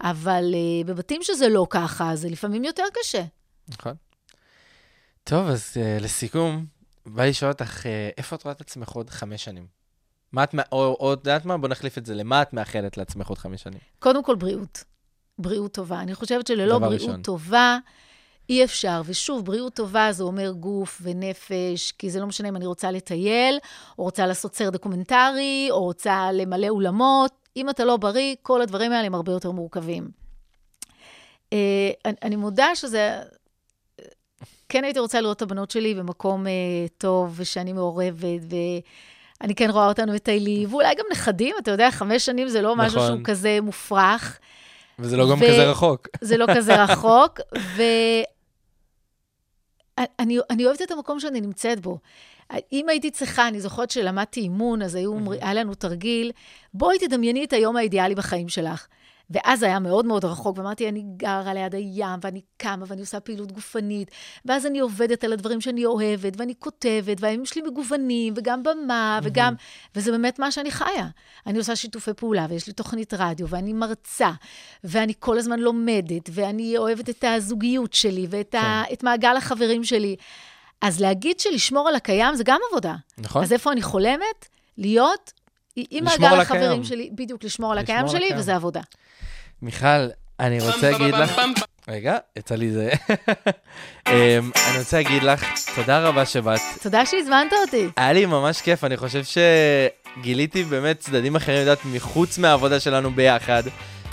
אבל 0.00 0.44
אה, 0.54 0.84
בבתים 0.84 1.22
שזה 1.22 1.48
לא 1.48 1.66
ככה, 1.70 2.16
זה 2.16 2.28
לפעמים 2.28 2.64
יותר 2.64 2.84
קשה. 3.02 3.24
נכון. 3.68 3.94
טוב, 5.24 5.48
אז 5.48 5.72
uh, 5.74 6.02
לסיכום, 6.02 6.66
בא 7.06 7.24
לשאול 7.24 7.50
אותך, 7.50 7.82
uh, 7.82 7.86
איפה 8.18 8.36
את 8.36 8.42
רואה 8.42 8.54
את 8.54 8.60
עצמך 8.60 8.88
עוד 8.88 9.10
חמש 9.10 9.44
שנים? 9.44 9.77
מה 10.32 10.44
את, 10.44 10.54
או, 10.72 11.12
את 11.12 11.18
יודעת 11.18 11.44
מה? 11.44 11.58
בוא 11.58 11.68
נחליף 11.68 11.98
את 11.98 12.06
זה, 12.06 12.14
למה 12.14 12.42
את 12.42 12.52
מאחלת 12.52 12.96
לעצמך 12.96 13.28
עוד 13.28 13.38
חמש 13.38 13.62
שנים? 13.62 13.78
קודם 13.98 14.22
כל, 14.24 14.34
בריאות. 14.34 14.84
בריאות 15.38 15.72
טובה. 15.72 16.00
אני 16.00 16.14
חושבת 16.14 16.46
שללא 16.46 16.78
בריאות 16.78 17.00
ראשון. 17.00 17.22
טובה, 17.22 17.78
אי 18.50 18.64
אפשר. 18.64 19.02
ושוב, 19.04 19.44
בריאות 19.44 19.74
טובה 19.74 20.12
זה 20.12 20.22
אומר 20.22 20.50
גוף 20.50 20.98
ונפש, 21.02 21.92
כי 21.98 22.10
זה 22.10 22.20
לא 22.20 22.26
משנה 22.26 22.48
אם 22.48 22.56
אני 22.56 22.66
רוצה 22.66 22.90
לטייל, 22.90 23.58
או 23.98 24.04
רוצה 24.04 24.26
לעשות 24.26 24.54
סרט 24.54 24.72
דוקומנטרי, 24.72 25.68
או 25.70 25.82
רוצה 25.84 26.32
למלא 26.32 26.68
אולמות. 26.68 27.32
אם 27.56 27.70
אתה 27.70 27.84
לא 27.84 27.96
בריא, 27.96 28.34
כל 28.42 28.62
הדברים 28.62 28.92
האלה 28.92 29.06
הם 29.06 29.14
הרבה 29.14 29.32
יותר 29.32 29.50
מורכבים. 29.50 30.10
אה, 31.52 31.90
אני- 32.22 32.36
מודה 32.36 32.74
שזה... 32.74 33.20
כן 34.68 34.84
הייתי 34.84 34.98
רוצה 34.98 35.20
לראות 35.20 35.36
את 35.36 35.42
הבנות 35.42 35.70
שלי 35.70 35.94
במקום 35.94 36.46
אה, 36.46 36.52
טוב, 36.98 37.34
ושאני 37.36 37.72
מעורבת, 37.72 38.40
ואני 39.40 39.54
כן 39.54 39.70
רואה 39.70 39.88
אותנו 39.88 40.12
מטיילים, 40.12 40.72
ואולי 40.72 40.94
גם 40.94 41.04
נכדים, 41.12 41.54
אתה 41.62 41.70
יודע, 41.70 41.90
חמש 41.90 42.26
שנים 42.26 42.48
זה 42.48 42.62
לא 42.62 42.76
משהו 42.76 42.98
נכון. 42.98 43.08
שהוא 43.08 43.24
כזה 43.24 43.58
מופרך. 43.62 44.38
וזה 44.98 45.16
לא 45.16 45.30
גם 45.30 45.38
ו- 45.40 45.46
כזה 45.48 45.70
רחוק. 45.70 46.08
זה 46.20 46.36
לא 46.36 46.46
כזה 46.54 46.76
רחוק, 46.84 47.40
ואני 47.76 48.24
אני 50.50 50.66
אוהבת 50.66 50.82
את 50.82 50.90
המקום 50.90 51.20
שאני 51.20 51.40
נמצאת 51.40 51.80
בו. 51.80 51.98
אם 52.72 52.88
הייתי 52.88 53.10
צריכה, 53.10 53.48
אני 53.48 53.60
זוכרת 53.60 53.90
שלמדתי 53.90 54.40
אימון, 54.40 54.82
אז 54.82 54.94
היו, 54.94 55.14
היה 55.40 55.54
לנו 55.54 55.74
תרגיל, 55.74 56.32
בואי 56.74 56.98
תדמייני 56.98 57.44
את 57.44 57.52
היום 57.52 57.76
האידיאלי 57.76 58.14
בחיים 58.14 58.48
שלך. 58.48 58.86
ואז 59.30 59.62
היה 59.62 59.78
מאוד 59.78 60.06
מאוד 60.06 60.24
רחוק, 60.24 60.58
ואמרתי, 60.58 60.88
אני 60.88 61.04
גרה 61.16 61.54
ליד 61.54 61.74
הים, 61.74 62.18
ואני 62.22 62.40
קמה, 62.56 62.84
ואני 62.88 63.00
עושה 63.00 63.20
פעילות 63.20 63.52
גופנית, 63.52 64.10
ואז 64.44 64.66
אני 64.66 64.78
עובדת 64.78 65.24
על 65.24 65.32
הדברים 65.32 65.60
שאני 65.60 65.84
אוהבת, 65.84 66.32
ואני 66.36 66.54
כותבת, 66.58 67.16
והימים 67.20 67.46
שלי 67.46 67.62
מגוונים, 67.62 68.34
וגם 68.36 68.62
במה, 68.62 69.20
וגם... 69.22 69.54
וזה 69.94 70.10
באמת 70.10 70.38
מה 70.38 70.50
שאני 70.50 70.70
חיה. 70.70 71.08
אני 71.46 71.58
עושה 71.58 71.76
שיתופי 71.76 72.14
פעולה, 72.14 72.46
ויש 72.48 72.66
לי 72.66 72.72
תוכנית 72.72 73.14
רדיו, 73.14 73.48
ואני 73.48 73.72
מרצה, 73.72 74.30
ואני 74.84 75.12
כל 75.18 75.38
הזמן 75.38 75.60
לומדת, 75.60 76.30
ואני 76.32 76.78
אוהבת 76.78 77.08
את 77.08 77.24
הזוגיות 77.24 77.92
שלי, 77.92 78.26
ואת 78.30 78.54
ה... 78.54 78.82
את 78.92 79.02
מעגל 79.02 79.36
החברים 79.36 79.84
שלי. 79.84 80.16
אז 80.80 81.00
להגיד 81.00 81.40
שלשמור 81.40 81.88
על 81.88 81.94
הקיים 81.94 82.34
זה 82.34 82.44
גם 82.44 82.60
עבודה. 82.70 82.94
נכון. 83.18 83.42
אז 83.42 83.52
איפה 83.52 83.72
אני 83.72 83.82
חולמת? 83.82 84.48
להיות 84.78 85.32
עם 85.90 86.08
על 86.08 86.40
החברים 86.40 86.64
הקיים. 86.64 86.84
שלי, 86.84 87.10
בדיוק, 87.12 87.44
לשמור 87.44 87.72
על 87.72 87.78
הקיים 87.78 88.08
שלי. 88.08 88.28
וזה 88.36 88.54
עבודה. 88.54 88.80
מיכל, 89.62 89.86
אני 90.40 90.60
רוצה 90.60 90.90
להגיד 90.90 91.14
לך... 91.14 91.40
רגע, 91.88 92.16
יצא 92.36 92.54
לי 92.54 92.70
זה. 92.70 92.90
אמ, 94.08 94.12
אני 94.70 94.78
רוצה 94.78 94.96
להגיד 94.96 95.22
לך, 95.22 95.44
תודה 95.74 96.00
רבה 96.08 96.26
שבאת. 96.26 96.60
תודה 96.82 97.06
שהזמנת 97.06 97.52
אותי. 97.66 97.88
היה 97.96 98.12
לי 98.12 98.26
ממש 98.26 98.60
כיף, 98.60 98.84
אני 98.84 98.96
חושב 98.96 99.22
שגיליתי 99.24 100.64
באמת 100.64 100.98
צדדים 100.98 101.36
אחרים, 101.36 101.60
יודעת, 101.60 101.78
מחוץ 101.84 102.38
מהעבודה 102.38 102.80
שלנו 102.80 103.10
ביחד. 103.10 103.62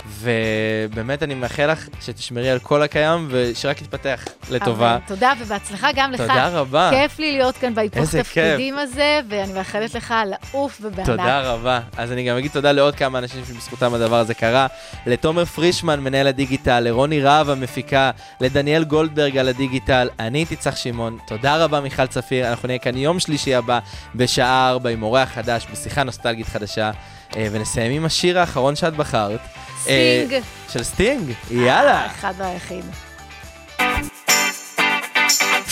ובאמת 0.08 1.22
אני 1.22 1.34
מאחל 1.34 1.72
לך 1.72 1.88
שתשמרי 2.00 2.50
על 2.50 2.58
כל 2.58 2.82
הקיים 2.82 3.28
ושרק 3.30 3.82
יתפתח 3.82 4.24
לטובה. 4.50 4.94
אבל 4.94 5.00
תודה, 5.06 5.32
ובהצלחה 5.40 5.88
גם 5.94 6.12
לך. 6.12 6.20
תודה 6.20 6.48
רבה. 6.48 6.90
כיף 6.92 7.18
לי 7.18 7.32
להיות 7.32 7.56
כאן 7.56 7.74
בהיפוך 7.74 8.14
תפקידים 8.14 8.78
הזה, 8.78 9.20
ואני 9.28 9.52
מאחלת 9.52 9.94
לך 9.94 10.14
לעוף 10.26 10.80
ובענק. 10.82 11.06
תודה 11.06 11.40
רבה. 11.40 11.80
אז 11.96 12.12
אני 12.12 12.28
גם 12.28 12.36
אגיד 12.36 12.50
תודה 12.50 12.72
לעוד 12.72 12.94
כמה 12.96 13.18
אנשים 13.18 13.44
שבזכותם 13.48 13.94
הדבר 13.94 14.16
הזה 14.16 14.34
קרה. 14.34 14.66
לתומר 15.06 15.44
פרישמן, 15.44 16.00
מנהל 16.00 16.26
הדיגיטל, 16.26 16.80
לרוני 16.80 17.22
רהב 17.22 17.50
המפיקה, 17.50 18.10
לדניאל 18.40 18.84
גולדברג 18.84 19.38
על 19.38 19.48
הדיגיטל. 19.48 20.08
אני 20.20 20.38
הייתי 20.38 20.56
צח 20.56 20.76
שמעון. 20.76 21.18
תודה 21.26 21.56
רבה, 21.64 21.80
מיכל 21.80 22.06
צפיר. 22.06 22.48
אנחנו 22.50 22.66
נהיה 22.66 22.78
כאן 22.78 22.96
יום 22.96 23.20
שלישי 23.20 23.54
הבא 23.54 23.78
בשעה 24.14 24.70
4 24.70 24.90
עם 24.90 25.02
אורח 25.02 25.28
חדש, 25.28 25.66
בשיחה 25.72 26.02
נוסטלגית 26.02 26.46
חדשה. 26.46 26.90
אה, 27.36 27.48
ונסיים 27.52 27.92
עם 27.92 28.04
השיר 28.04 28.38
האחרון 28.38 28.76
שאת 28.76 28.96
בחרת. 28.96 29.40
אה, 29.88 30.24
סטינג. 30.26 30.42
של 30.72 30.82
סטינג. 30.82 31.32
יאללה. 31.50 31.98
האחד 32.00 32.32
והיחיד. 32.36 32.84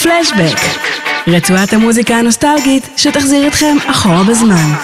פלשבק, 0.02 0.58
רצועת 1.26 1.72
המוזיקה 1.72 2.14
הנוסטלגית 2.14 2.88
שתחזיר 2.96 3.48
אתכם 3.48 3.76
אחורה 3.90 4.24
בזמן. 4.24 4.74